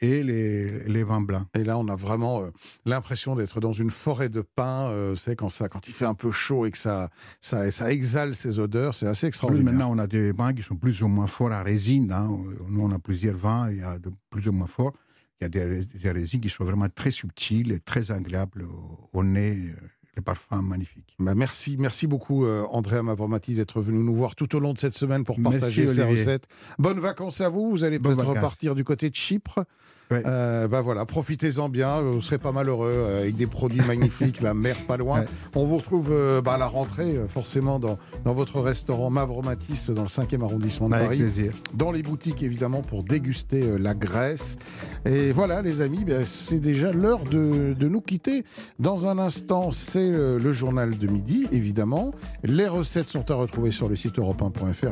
et 0.00 0.22
les, 0.22 0.84
les, 0.84 1.02
vins 1.02 1.20
blancs. 1.20 1.46
Et 1.54 1.64
là, 1.64 1.78
on 1.78 1.88
a 1.88 1.96
vraiment 1.96 2.42
euh, 2.42 2.50
l'impression 2.84 3.34
d'être 3.34 3.60
dans 3.60 3.72
une 3.72 3.90
forêt 3.90 4.28
de 4.28 4.42
pins. 4.42 4.88
Euh, 4.90 5.16
c'est 5.16 5.36
quand 5.36 5.48
ça, 5.48 5.68
quand 5.68 5.88
il 5.88 5.94
fait 5.94 6.04
un 6.04 6.14
peu 6.14 6.30
chaud 6.30 6.66
et 6.66 6.70
que 6.70 6.78
ça, 6.78 7.08
ça, 7.40 7.70
ça 7.70 7.92
exhale 7.92 8.36
ces 8.36 8.58
odeurs, 8.58 8.94
c'est 8.94 9.06
assez 9.06 9.26
extraordinaire. 9.26 9.72
maintenant, 9.72 9.90
on 9.92 9.98
a 9.98 10.06
des 10.06 10.32
vins 10.32 10.52
qui 10.52 10.62
sont 10.62 10.76
plus 10.76 11.02
ou 11.02 11.08
moins 11.08 11.26
forts 11.26 11.52
à 11.52 11.62
résine. 11.62 12.12
Hein. 12.12 12.30
Nous, 12.68 12.82
on 12.82 12.90
a 12.90 12.98
plusieurs 12.98 13.36
vins, 13.36 13.70
il 13.70 13.78
y 13.78 13.82
a 13.82 13.98
de 13.98 14.10
plus 14.30 14.46
ou 14.48 14.52
moins 14.52 14.66
forts. 14.66 14.92
Il 15.40 15.44
y 15.44 15.46
a 15.46 15.48
des, 15.48 15.84
des 15.84 16.10
résines 16.10 16.40
qui 16.40 16.48
sont 16.48 16.64
vraiment 16.64 16.88
très 16.88 17.10
subtiles 17.10 17.72
et 17.72 17.80
très 17.80 18.10
agréables 18.10 18.62
au, 18.62 19.10
au 19.12 19.22
nez. 19.24 19.74
Euh, 20.16 20.20
le 20.20 20.22
parfum 20.22 20.62
magnifique. 20.62 21.14
Bah 21.18 21.34
merci, 21.34 21.76
merci 21.78 22.06
beaucoup 22.06 22.44
euh, 22.44 22.64
André 22.70 23.02
Mavromatis 23.02 23.56
d'être 23.56 23.80
venu 23.80 23.98
nous 23.98 24.14
voir 24.14 24.34
tout 24.34 24.54
au 24.56 24.60
long 24.60 24.72
de 24.72 24.78
cette 24.78 24.94
semaine 24.94 25.24
pour 25.24 25.40
partager 25.40 25.86
ces 25.86 26.02
recettes. 26.02 26.46
Bonnes 26.78 27.00
vacances 27.00 27.40
à 27.40 27.48
vous. 27.48 27.70
Vous 27.70 27.84
allez 27.84 27.98
peut-être 27.98 28.24
repartir 28.24 28.74
du 28.74 28.84
côté 28.84 29.10
de 29.10 29.14
Chypre. 29.14 29.64
Euh, 30.12 30.68
bah 30.68 30.82
voilà, 30.82 31.04
profitez-en 31.04 31.68
bien, 31.68 32.00
vous 32.00 32.20
serez 32.20 32.38
pas 32.38 32.52
malheureux 32.52 32.92
euh, 32.94 33.20
avec 33.22 33.36
des 33.36 33.46
produits 33.46 33.82
magnifiques, 33.86 34.40
la 34.40 34.54
mer 34.54 34.76
pas 34.86 34.96
loin. 34.96 35.24
On 35.54 35.64
vous 35.64 35.78
retrouve 35.78 36.10
euh, 36.12 36.40
bah, 36.40 36.54
à 36.54 36.58
la 36.58 36.66
rentrée, 36.66 37.16
forcément, 37.28 37.78
dans, 37.78 37.98
dans 38.24 38.32
votre 38.32 38.60
restaurant 38.60 39.10
Mavromatis 39.10 39.90
dans 39.90 40.02
le 40.02 40.08
5e 40.08 40.42
arrondissement 40.42 40.88
de 40.88 40.92
Paris. 40.92 41.18
Plaisir. 41.18 41.52
Dans 41.74 41.90
les 41.90 42.02
boutiques, 42.02 42.42
évidemment, 42.42 42.82
pour 42.82 43.02
déguster 43.02 43.78
la 43.78 43.94
Grèce. 43.94 44.56
Et 45.04 45.32
voilà, 45.32 45.62
les 45.62 45.80
amis, 45.80 46.04
bah, 46.04 46.24
c'est 46.24 46.60
déjà 46.60 46.92
l'heure 46.92 47.24
de, 47.24 47.74
de, 47.74 47.88
nous 47.88 48.00
quitter. 48.00 48.44
Dans 48.78 49.08
un 49.08 49.18
instant, 49.18 49.72
c'est 49.72 50.10
le 50.10 50.52
journal 50.52 50.96
de 50.98 51.06
midi, 51.08 51.48
évidemment. 51.50 52.12
Les 52.44 52.68
recettes 52.68 53.10
sont 53.10 53.30
à 53.30 53.34
retrouver 53.34 53.72
sur 53.72 53.88
le 53.88 53.96
site 53.96 54.18
europe 54.18 54.42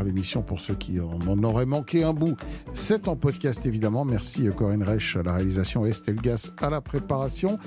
L'émission, 0.05 0.43
pour 0.43 0.61
ceux 0.61 0.75
qui 0.75 0.99
en 1.01 1.43
auraient 1.43 1.67
manqué 1.67 2.03
un 2.03 2.13
bout, 2.13 2.37
c'est 2.73 3.09
en 3.09 3.17
podcast, 3.17 3.65
évidemment. 3.67 4.05
Merci 4.05 4.49
Corinne 4.57 4.83
Reich 4.83 5.04
à 5.17 5.23
la 5.23 5.35
réalisation 5.35 5.87
et 5.87 5.91
Estelle 5.91 6.17
Gas 6.17 6.53
à 6.61 6.71
la 6.71 6.81
préparation. 6.81 7.59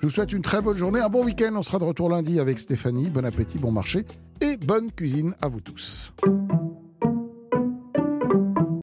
Je 0.00 0.06
vous 0.06 0.10
souhaite 0.10 0.32
une 0.32 0.42
très 0.42 0.62
bonne 0.62 0.76
journée, 0.76 1.00
un 1.00 1.08
bon 1.08 1.24
week-end. 1.24 1.52
On 1.54 1.62
sera 1.62 1.78
de 1.78 1.84
retour 1.84 2.08
lundi 2.08 2.40
avec 2.40 2.58
Stéphanie. 2.58 3.10
Bon 3.10 3.24
appétit, 3.24 3.58
bon 3.58 3.72
marché 3.72 4.04
et 4.40 4.56
bonne 4.56 4.90
cuisine 4.90 5.34
à 5.40 5.48
vous 5.48 5.60
tous. 5.60 6.12